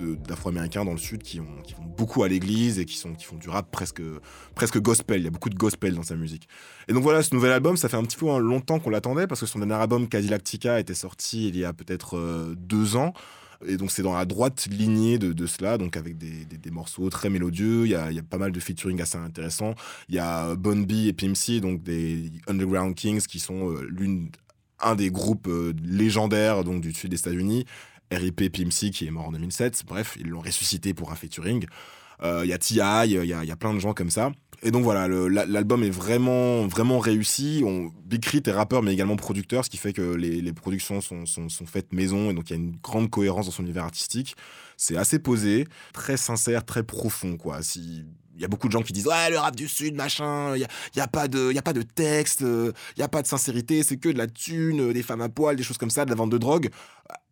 d'afro-américains 0.00 0.84
dans 0.84 0.92
le 0.92 0.98
sud 0.98 1.24
qui, 1.24 1.40
ont, 1.40 1.44
vont 1.44 1.88
beaucoup 1.96 2.22
à 2.22 2.28
l'église 2.28 2.78
et 2.78 2.84
qui, 2.84 2.96
font 2.96 3.36
du 3.36 3.48
rap 3.48 3.68
presque, 3.72 4.00
presque 4.54 4.78
gospel. 4.78 5.20
Il 5.20 5.24
y 5.24 5.26
a 5.26 5.30
beaucoup 5.30 5.50
de 5.50 5.56
gospel 5.56 5.96
dans 5.96 6.04
sa 6.04 6.14
musique. 6.14 6.48
Et 6.86 6.92
donc 6.92 7.02
voilà, 7.02 7.20
ce 7.20 7.34
nouvel 7.34 7.50
album, 7.50 7.76
ça 7.76 7.88
fait 7.88 7.96
un 7.96 8.04
petit 8.04 8.16
peu 8.16 8.30
hein, 8.30 8.38
longtemps 8.38 8.78
qu'on 8.78 8.90
l'attendait 8.90 9.26
parce 9.26 9.40
que 9.40 9.46
son 9.46 9.58
dernier 9.58 9.74
album, 9.74 10.08
Cadillactica, 10.08 10.78
était 10.78 10.94
sorti 10.94 11.48
il 11.48 11.58
y 11.58 11.64
a 11.64 11.72
peut-être 11.72 12.54
deux 12.56 12.94
ans. 12.94 13.12
Et 13.66 13.76
donc 13.76 13.90
c'est 13.90 14.02
dans 14.02 14.14
la 14.14 14.24
droite 14.24 14.66
lignée 14.70 15.18
de, 15.18 15.46
cela, 15.46 15.78
donc 15.78 15.96
avec 15.96 16.16
des, 16.16 16.44
des- 16.44 16.70
morceaux 16.70 17.10
très 17.10 17.28
mélodieux. 17.30 17.86
Il 17.86 17.90
y 17.90 17.94
a, 17.94 18.10
il 18.10 18.16
y 18.16 18.20
a 18.20 18.22
pas 18.22 18.38
mal 18.38 18.52
de 18.52 18.60
featuring 18.60 19.00
assez 19.00 19.18
intéressants. 19.18 19.74
Il 20.08 20.14
y 20.14 20.18
a 20.18 20.54
Bon 20.54 20.80
B 20.82 20.92
et 21.06 21.12
Pimp 21.12 21.36
C, 21.36 21.60
donc 21.60 21.82
des 21.82 22.30
Underground 22.46 22.94
Kings 22.94 23.22
qui 23.22 23.40
sont 23.40 23.70
euh, 23.72 23.86
l'une 23.90 24.30
un 24.80 24.94
des 24.94 25.10
groupes 25.10 25.48
euh, 25.48 25.72
légendaires 25.82 26.62
donc 26.62 26.80
du 26.82 26.92
sud 26.92 27.10
des 27.10 27.18
États-Unis. 27.18 27.64
RIP 28.12 28.50
Pimp 28.52 28.72
C 28.72 28.90
qui 28.90 29.06
est 29.06 29.10
mort 29.10 29.26
en 29.28 29.32
2007. 29.32 29.82
Bref, 29.86 30.16
ils 30.20 30.28
l'ont 30.28 30.40
ressuscité 30.40 30.94
pour 30.94 31.10
un 31.12 31.16
featuring. 31.16 31.66
Euh, 32.22 32.42
Il 32.44 32.48
y 32.48 32.52
a 32.52 32.58
T.I., 32.58 33.10
il 33.10 33.26
y 33.26 33.32
a 33.50 33.56
plein 33.56 33.74
de 33.74 33.78
gens 33.80 33.92
comme 33.92 34.10
ça. 34.10 34.32
Et 34.62 34.70
donc 34.72 34.82
voilà, 34.82 35.06
l'album 35.08 35.84
est 35.84 35.90
vraiment, 35.90 36.66
vraiment 36.66 36.98
réussi. 36.98 37.62
On, 37.64 37.92
Big 38.04 38.20
Crit 38.20 38.42
est 38.46 38.50
rappeur, 38.52 38.82
mais 38.82 38.92
également 38.92 39.14
producteur, 39.16 39.64
ce 39.64 39.70
qui 39.70 39.76
fait 39.76 39.92
que 39.92 40.14
les, 40.14 40.40
les 40.40 40.52
productions 40.52 41.00
sont, 41.00 41.26
sont, 41.26 41.48
sont 41.48 41.66
faites 41.66 41.92
maison, 41.92 42.30
et 42.30 42.34
donc 42.34 42.50
il 42.50 42.56
y 42.56 42.56
a 42.56 42.60
une 42.60 42.76
grande 42.82 43.08
cohérence 43.08 43.46
dans 43.46 43.52
son 43.52 43.62
univers 43.62 43.84
artistique. 43.84 44.34
C'est 44.76 44.96
assez 44.96 45.20
posé, 45.20 45.66
très 45.92 46.16
sincère, 46.16 46.64
très 46.64 46.82
profond, 46.82 47.36
quoi. 47.36 47.62
Si, 47.62 48.04
il 48.34 48.42
y 48.42 48.44
a 48.44 48.48
beaucoup 48.48 48.68
de 48.68 48.72
gens 48.72 48.82
qui 48.82 48.92
disent 48.92 49.06
ouais 49.08 49.30
le 49.30 49.38
rap 49.38 49.56
du 49.56 49.66
sud 49.66 49.96
machin 49.96 50.54
il 50.54 50.60
y 50.60 50.64
a, 50.64 50.68
il 50.94 50.98
y 50.98 51.00
a 51.00 51.08
pas 51.08 51.26
de 51.26 51.52
y 51.52 51.58
a 51.58 51.62
pas 51.62 51.72
de 51.72 51.82
texte 51.82 52.42
euh, 52.42 52.70
il 52.96 53.00
y 53.00 53.02
a 53.02 53.08
pas 53.08 53.20
de 53.20 53.26
sincérité 53.26 53.82
c'est 53.82 53.96
que 53.96 54.08
de 54.08 54.16
la 54.16 54.28
thune 54.28 54.80
euh, 54.80 54.92
des 54.92 55.02
femmes 55.02 55.22
à 55.22 55.28
poil 55.28 55.56
des 55.56 55.64
choses 55.64 55.76
comme 55.76 55.90
ça 55.90 56.04
de 56.04 56.10
la 56.10 56.14
vente 56.14 56.30
de 56.30 56.38
drogue 56.38 56.70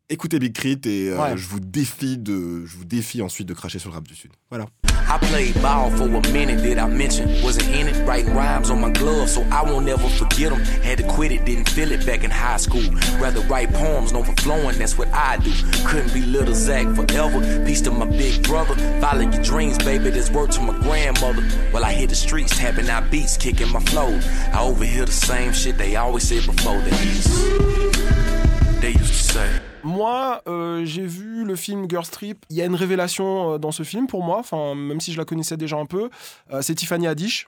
écoutez 0.08 0.40
Big 0.40 0.52
Crit 0.52 0.80
et 0.84 1.10
euh, 1.10 1.16
Ouais. 1.22 1.36
je 1.36 1.46
vous 1.46 1.60
défie 1.60 2.18
de 2.18 2.66
je 2.66 2.76
vous 2.76 2.84
défie 2.84 3.22
ensuite 3.22 3.46
de 3.46 3.54
cracher 3.54 3.78
sur 3.78 3.90
le 3.90 3.94
rap 3.94 4.08
du 4.08 4.16
sud 4.16 4.32
voilà 4.50 4.66
I 5.08 5.18
played 5.18 5.60
ball 5.62 5.90
for 5.90 6.04
a 6.04 6.32
minute, 6.32 6.62
did 6.62 6.78
I 6.78 6.86
mention? 6.88 7.42
Wasn't 7.42 7.68
in 7.68 7.88
it, 7.88 8.06
writing 8.06 8.34
rhymes 8.34 8.70
on 8.70 8.80
my 8.80 8.90
glove, 8.90 9.28
so 9.28 9.42
I 9.50 9.62
won't 9.62 9.88
ever 9.88 10.08
forget 10.08 10.50
them. 10.50 10.60
Had 10.82 10.98
to 10.98 11.04
quit 11.08 11.32
it, 11.32 11.44
didn't 11.44 11.68
feel 11.68 11.92
it 11.92 12.04
back 12.04 12.24
in 12.24 12.30
high 12.30 12.56
school. 12.56 12.82
Rather 13.20 13.40
write 13.42 13.72
poems, 13.72 14.12
no 14.12 14.20
overflowing, 14.20 14.78
that's 14.78 14.98
what 14.98 15.08
I 15.12 15.38
do. 15.38 15.52
Couldn't 15.86 16.12
be 16.12 16.22
little 16.22 16.54
Zach 16.54 16.86
forever. 16.94 17.64
Peace 17.64 17.80
to 17.82 17.90
my 17.90 18.06
big 18.06 18.42
brother. 18.42 18.74
Follow 19.00 19.20
your 19.20 19.42
dreams, 19.42 19.78
baby, 19.78 20.10
that's 20.10 20.30
word 20.30 20.50
to 20.52 20.60
my 20.60 20.78
grandmother. 20.80 21.42
While 21.70 21.84
I 21.84 21.92
hit 21.92 22.10
the 22.10 22.16
streets, 22.16 22.56
tapping 22.56 22.88
out 22.88 23.10
beats, 23.10 23.36
kicking 23.36 23.70
my 23.70 23.80
flow. 23.80 24.18
I 24.52 24.62
overhear 24.62 25.04
the 25.04 25.12
same 25.12 25.52
shit 25.52 25.78
they 25.78 25.96
always 25.96 26.26
said 26.26 26.44
before 26.46 26.80
the 26.80 26.90
East. 26.90 28.80
They 28.80 28.90
used 28.90 29.12
to 29.12 29.32
say. 29.32 29.75
Moi, 29.86 30.42
euh, 30.48 30.84
j'ai 30.84 31.06
vu 31.06 31.44
le 31.44 31.54
film 31.54 31.88
Girls 31.88 32.08
Trip. 32.08 32.44
Il 32.50 32.56
y 32.56 32.60
a 32.60 32.64
une 32.64 32.74
révélation 32.74 33.52
euh, 33.52 33.58
dans 33.58 33.70
ce 33.70 33.84
film 33.84 34.08
pour 34.08 34.24
moi, 34.24 34.42
même 34.74 35.00
si 35.00 35.12
je 35.12 35.16
la 35.16 35.24
connaissais 35.24 35.56
déjà 35.56 35.76
un 35.76 35.86
peu. 35.86 36.10
Euh, 36.50 36.60
c'est 36.60 36.74
Tiffany 36.74 37.06
Haddish. 37.06 37.46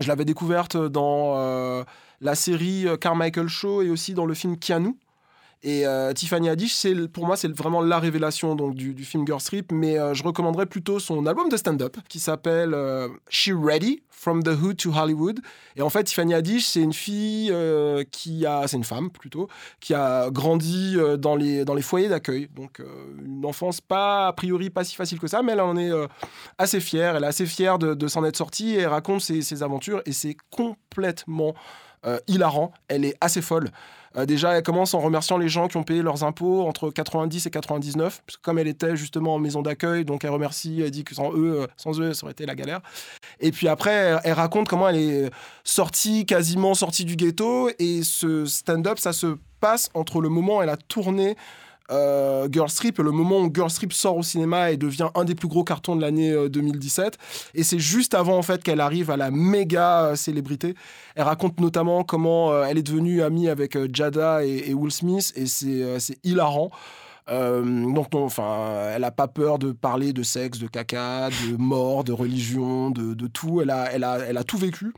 Je 0.00 0.08
l'avais 0.08 0.24
découverte 0.24 0.76
dans 0.76 1.84
la 2.20 2.34
série 2.34 2.86
Carmichael 3.00 3.48
Show 3.48 3.82
et 3.82 3.90
aussi 3.90 4.12
dans 4.12 4.26
le 4.26 4.34
film 4.34 4.56
Keanu. 4.56 4.96
Et 5.62 5.86
euh, 5.86 6.12
Tiffany 6.12 6.48
Haddish, 6.48 6.86
pour 7.12 7.26
moi, 7.26 7.36
c'est 7.36 7.52
vraiment 7.52 7.80
la 7.80 7.98
révélation 7.98 8.54
du, 8.54 9.04
film 9.04 9.26
Girls 9.26 9.42
Trip. 9.42 9.72
Mais 9.72 9.98
euh, 9.98 10.14
je 10.14 10.22
recommanderais 10.22 10.66
plutôt 10.66 11.00
son 11.00 11.26
album 11.26 11.48
de 11.48 11.56
stand-up 11.56 11.96
qui 12.08 12.20
s'appelle 12.20 12.74
euh, 12.74 13.08
She 13.28 13.50
Ready 13.50 14.02
From 14.08 14.42
the 14.42 14.50
Hood 14.50 14.76
to 14.76 14.92
Hollywood. 14.92 15.40
Et 15.76 15.82
en 15.82 15.90
fait, 15.90 16.04
Tiffany 16.04 16.34
Haddish, 16.34 16.66
c'est 16.66 16.80
une 16.80 16.92
fille 16.92 17.52
qui 18.10 18.46
a, 18.46 18.66
c'est 18.66 18.76
une 18.76 18.84
femme 18.84 19.10
plutôt, 19.10 19.48
qui 19.80 19.94
a 19.94 20.30
grandi 20.30 20.96
dans 21.18 21.36
les 21.36 21.82
foyers 21.82 22.08
d'accueil. 22.08 22.48
Donc 22.54 22.82
une 23.24 23.46
enfance 23.46 23.80
pas 23.80 24.26
a 24.26 24.32
priori 24.32 24.70
pas 24.70 24.82
si 24.82 24.96
facile 24.96 25.20
que 25.20 25.28
ça, 25.28 25.42
mais 25.42 25.52
elle 25.52 25.60
en 25.60 25.76
est 25.76 25.92
assez 26.58 26.80
fière. 26.80 27.14
Elle 27.14 27.22
est 27.22 27.28
assez 27.28 27.46
fière 27.46 27.78
de, 27.78 28.08
s'en 28.08 28.24
être 28.24 28.36
sortie 28.36 28.74
et 28.74 28.86
raconte 28.86 29.20
ses, 29.20 29.62
aventures 29.62 30.02
et 30.04 30.12
c'est 30.12 30.36
complètement 30.50 31.54
hilarant. 32.26 32.72
Elle 32.88 33.04
est 33.04 33.14
assez 33.20 33.40
folle. 33.40 33.70
Euh, 34.16 34.26
déjà, 34.26 34.56
elle 34.56 34.62
commence 34.62 34.94
en 34.94 35.00
remerciant 35.00 35.38
les 35.38 35.48
gens 35.48 35.68
qui 35.68 35.76
ont 35.76 35.82
payé 35.82 36.02
leurs 36.02 36.24
impôts 36.24 36.66
entre 36.66 36.90
90 36.90 37.46
et 37.46 37.50
99, 37.50 38.22
parce 38.26 38.36
que 38.36 38.42
comme 38.42 38.58
elle 38.58 38.68
était 38.68 38.96
justement 38.96 39.34
en 39.34 39.38
maison 39.38 39.62
d'accueil, 39.62 40.04
donc 40.04 40.24
elle 40.24 40.30
remercie, 40.30 40.80
elle 40.82 40.90
dit 40.90 41.04
que 41.04 41.14
sans 41.14 41.32
eux, 41.32 41.62
euh, 41.62 41.66
sans 41.76 42.00
eux, 42.00 42.14
ça 42.14 42.24
aurait 42.24 42.32
été 42.32 42.46
la 42.46 42.54
galère. 42.54 42.80
Et 43.40 43.52
puis 43.52 43.68
après, 43.68 43.92
elle, 43.92 44.20
elle 44.24 44.32
raconte 44.32 44.68
comment 44.68 44.88
elle 44.88 44.96
est 44.96 45.30
sortie, 45.64 46.26
quasiment 46.26 46.74
sortie 46.74 47.04
du 47.04 47.16
ghetto, 47.16 47.70
et 47.78 48.02
ce 48.02 48.46
stand-up, 48.46 48.98
ça 48.98 49.12
se 49.12 49.36
passe 49.60 49.90
entre 49.94 50.20
le 50.20 50.28
moment 50.28 50.58
où 50.58 50.62
elle 50.62 50.68
a 50.68 50.76
tourné 50.76 51.36
euh, 51.90 52.48
Girl 52.50 52.68
Strip 52.68 52.98
le 52.98 53.10
moment 53.10 53.40
où 53.40 53.50
Girl 53.52 53.70
Strip 53.70 53.92
sort 53.92 54.16
au 54.16 54.22
cinéma 54.22 54.70
et 54.70 54.76
devient 54.76 55.08
un 55.14 55.24
des 55.24 55.34
plus 55.34 55.48
gros 55.48 55.64
cartons 55.64 55.96
de 55.96 56.00
l'année 56.00 56.32
euh, 56.32 56.48
2017. 56.48 57.18
Et 57.54 57.62
c'est 57.62 57.78
juste 57.78 58.14
avant 58.14 58.36
en 58.36 58.42
fait 58.42 58.62
qu'elle 58.62 58.80
arrive 58.80 59.10
à 59.10 59.16
la 59.16 59.30
méga 59.30 60.06
euh, 60.06 60.16
célébrité. 60.16 60.74
Elle 61.14 61.24
raconte 61.24 61.60
notamment 61.60 62.04
comment 62.04 62.52
euh, 62.52 62.64
elle 62.68 62.78
est 62.78 62.82
devenue 62.82 63.22
amie 63.22 63.48
avec 63.48 63.76
euh, 63.76 63.88
Jada 63.92 64.44
et, 64.44 64.74
Will 64.74 64.92
Smith 64.92 65.32
et 65.36 65.46
c'est 65.46 65.82
euh, 65.82 65.98
hilarant. 66.24 66.70
Euh, 67.28 67.62
donc, 67.92 68.14
enfin, 68.14 68.90
elle 68.94 69.04
a 69.04 69.10
pas 69.10 69.28
peur 69.28 69.58
de 69.58 69.72
parler 69.72 70.14
de 70.14 70.22
sexe, 70.22 70.58
de 70.58 70.66
caca, 70.66 71.28
de 71.28 71.56
mort, 71.58 72.04
de 72.04 72.12
religion, 72.12 72.90
de, 72.90 73.26
tout. 73.26 73.60
Elle 73.60 73.70
a 73.70 74.44
tout 74.44 74.56
vécu. 74.56 74.94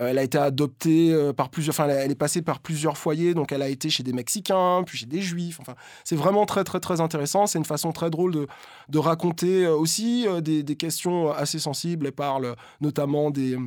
Euh, 0.00 0.08
elle 0.08 0.18
a 0.18 0.22
été 0.22 0.38
adoptée 0.38 1.12
euh, 1.12 1.32
par 1.32 1.50
plusieurs, 1.50 1.74
enfin, 1.74 1.88
elle, 1.88 1.98
elle 2.04 2.10
est 2.10 2.14
passée 2.14 2.42
par 2.42 2.60
plusieurs 2.60 2.96
foyers. 2.96 3.34
Donc, 3.34 3.52
elle 3.52 3.62
a 3.62 3.68
été 3.68 3.90
chez 3.90 4.02
des 4.02 4.12
Mexicains, 4.12 4.82
puis 4.86 4.98
chez 4.98 5.06
des 5.06 5.20
Juifs. 5.20 5.58
Enfin, 5.60 5.74
c'est 6.04 6.16
vraiment 6.16 6.46
très, 6.46 6.64
très, 6.64 6.80
très 6.80 7.00
intéressant. 7.00 7.46
C'est 7.46 7.58
une 7.58 7.64
façon 7.64 7.92
très 7.92 8.10
drôle 8.10 8.32
de, 8.32 8.46
de 8.88 8.98
raconter 8.98 9.64
euh, 9.66 9.74
aussi 9.76 10.26
euh, 10.26 10.40
des, 10.40 10.62
des 10.62 10.76
questions 10.76 11.30
assez 11.32 11.58
sensibles. 11.58 12.06
Elle 12.06 12.12
parle 12.12 12.54
notamment 12.80 13.30
des 13.30 13.58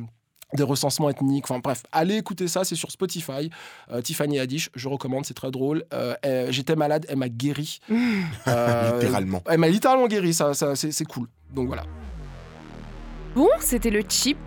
des 0.54 0.62
recensements 0.62 1.10
ethniques, 1.10 1.44
enfin 1.50 1.58
bref, 1.58 1.82
allez 1.90 2.14
écouter 2.18 2.46
ça, 2.46 2.62
c'est 2.62 2.76
sur 2.76 2.92
Spotify. 2.92 3.50
Euh, 3.90 4.00
Tiffany 4.00 4.38
Haddish, 4.38 4.70
je 4.76 4.88
recommande, 4.88 5.26
c'est 5.26 5.34
très 5.34 5.50
drôle. 5.50 5.84
Euh, 5.92 6.14
elle- 6.22 6.52
J'étais 6.52 6.76
malade, 6.76 7.04
elle 7.08 7.16
m'a 7.16 7.28
guéri. 7.28 7.80
Euh, 8.46 8.92
Littéralement. 9.00 9.42
Elle 9.46 9.58
m'a 9.58 9.68
littéralement 9.68 10.06
guéri, 10.06 10.32
ça, 10.32 10.54
ça 10.54 10.76
c'est 10.76 10.92
c'est 10.92 11.04
cool. 11.04 11.26
Donc 11.52 11.66
voilà. 11.66 11.82
Bon, 13.34 13.48
c'était 13.58 13.90
le 13.90 14.02
chip. 14.08 14.38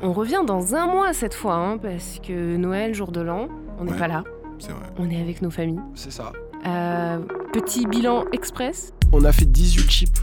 On 0.00 0.12
revient 0.12 0.42
dans 0.46 0.74
un 0.74 0.86
mois 0.86 1.12
cette 1.12 1.34
fois, 1.34 1.54
hein, 1.56 1.78
parce 1.78 2.20
que 2.26 2.56
Noël, 2.56 2.94
jour 2.94 3.10
de 3.10 3.20
l'an, 3.20 3.48
on 3.78 3.84
n'est 3.84 3.92
Ouais. 3.92 3.98
pas 3.98 4.08
là. 4.08 4.24
C'est 4.58 4.70
vrai. 4.70 4.86
On 4.98 5.10
est 5.10 5.20
avec 5.20 5.42
nos 5.42 5.50
familles. 5.50 5.80
C'est 5.94 6.12
ça. 6.12 6.32
Euh, 6.66 7.18
petit 7.52 7.86
bilan 7.86 8.24
express. 8.32 8.92
On 9.12 9.24
a 9.24 9.32
fait 9.32 9.44
18 9.44 9.90
chips. 9.90 10.20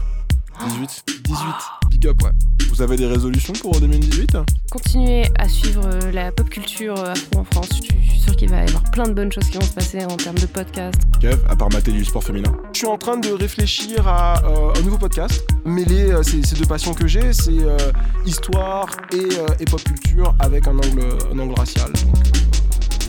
18 0.60 1.04
18 1.06 1.22
18 1.24 1.85
Big 1.98 2.08
up, 2.08 2.22
ouais. 2.24 2.30
Vous 2.68 2.82
avez 2.82 2.96
des 2.96 3.06
résolutions 3.06 3.54
pour 3.54 3.80
2018 3.80 4.36
Continuez 4.70 5.24
à 5.38 5.48
suivre 5.48 5.80
euh, 5.86 6.12
la 6.12 6.30
pop 6.30 6.46
culture 6.50 6.94
euh, 6.98 7.12
afro 7.12 7.38
en 7.40 7.44
France. 7.44 7.70
Je 7.72 7.84
suis- 7.84 8.20
sûre 8.20 8.36
qu'il 8.36 8.50
va 8.50 8.58
y 8.64 8.68
avoir 8.68 8.82
plein 8.90 9.04
de 9.08 9.14
bonnes 9.14 9.32
choses 9.32 9.48
qui 9.48 9.56
vont 9.56 9.64
se 9.64 9.72
passer 9.72 10.04
en 10.04 10.14
termes 10.18 10.36
de 10.36 10.44
podcast. 10.44 11.00
Kev, 11.22 11.38
à 11.48 11.56
part 11.56 11.70
mater 11.72 11.92
du 11.92 12.04
sport 12.04 12.22
féminin 12.22 12.52
Je 12.74 12.78
suis 12.80 12.86
en 12.86 12.98
train 12.98 13.16
de 13.16 13.30
réfléchir 13.30 14.06
à 14.06 14.44
euh, 14.44 14.74
un 14.78 14.82
nouveau 14.82 14.98
podcast. 14.98 15.48
Mêler 15.64 16.10
euh, 16.12 16.22
ces, 16.22 16.42
ces 16.42 16.54
deux 16.56 16.66
passions 16.66 16.92
que 16.92 17.06
j'ai, 17.06 17.32
c'est 17.32 17.50
euh, 17.62 17.78
histoire 18.26 18.88
et, 19.14 19.16
euh, 19.16 19.46
et 19.58 19.64
pop 19.64 19.82
culture 19.82 20.34
avec 20.38 20.68
un 20.68 20.76
angle, 20.76 21.00
un 21.32 21.38
angle 21.38 21.54
racial. 21.58 21.90
Donc, 21.92 22.14
euh, 22.14 22.38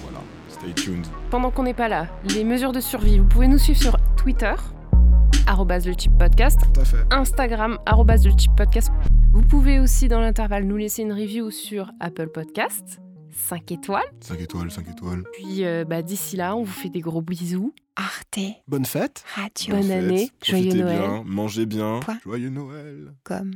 voilà. 0.03 0.19
Stay 0.49 0.71
tuned. 0.81 1.05
Pendant 1.29 1.51
qu'on 1.51 1.63
n'est 1.63 1.73
pas 1.73 1.89
là, 1.89 2.07
les 2.33 2.45
mesures 2.45 2.71
de 2.71 2.79
survie, 2.79 3.19
vous 3.19 3.25
pouvez 3.25 3.49
nous 3.49 3.57
suivre 3.57 3.79
sur 3.81 3.97
Twitter, 4.15 4.53
podcast, 6.19 6.59
Tout 6.73 6.81
à 6.81 6.85
fait. 6.85 7.05
Instagram, 7.11 7.77
podcast. 8.55 8.91
Vous 9.33 9.41
pouvez 9.41 9.79
aussi, 9.79 10.07
dans 10.07 10.19
l'intervalle, 10.19 10.65
nous 10.65 10.77
laisser 10.77 11.03
une 11.03 11.13
review 11.13 11.51
sur 11.51 11.91
Apple 11.99 12.27
Podcast, 12.27 12.99
5 13.31 13.71
étoiles. 13.71 14.03
5 14.21 14.39
étoiles, 14.41 14.71
5 14.71 14.89
étoiles. 14.89 15.23
Puis 15.33 15.65
euh, 15.65 15.85
bah, 15.85 16.01
d'ici 16.01 16.35
là, 16.35 16.55
on 16.55 16.63
vous 16.63 16.71
fait 16.71 16.89
des 16.89 16.99
gros 17.01 17.21
bisous. 17.21 17.73
Arte. 17.95 18.39
Bonne 18.67 18.85
fête. 18.85 19.23
Radio. 19.35 19.75
Bonne 19.75 19.91
année. 19.91 20.29
Joyeux 20.43 20.73
Noël. 20.73 20.99
bien, 20.99 21.23
mangez 21.25 21.65
bien. 21.65 21.99
Quoi 22.03 22.17
Joyeux 22.23 22.49
Noël. 22.49 23.13
Comme. 23.23 23.51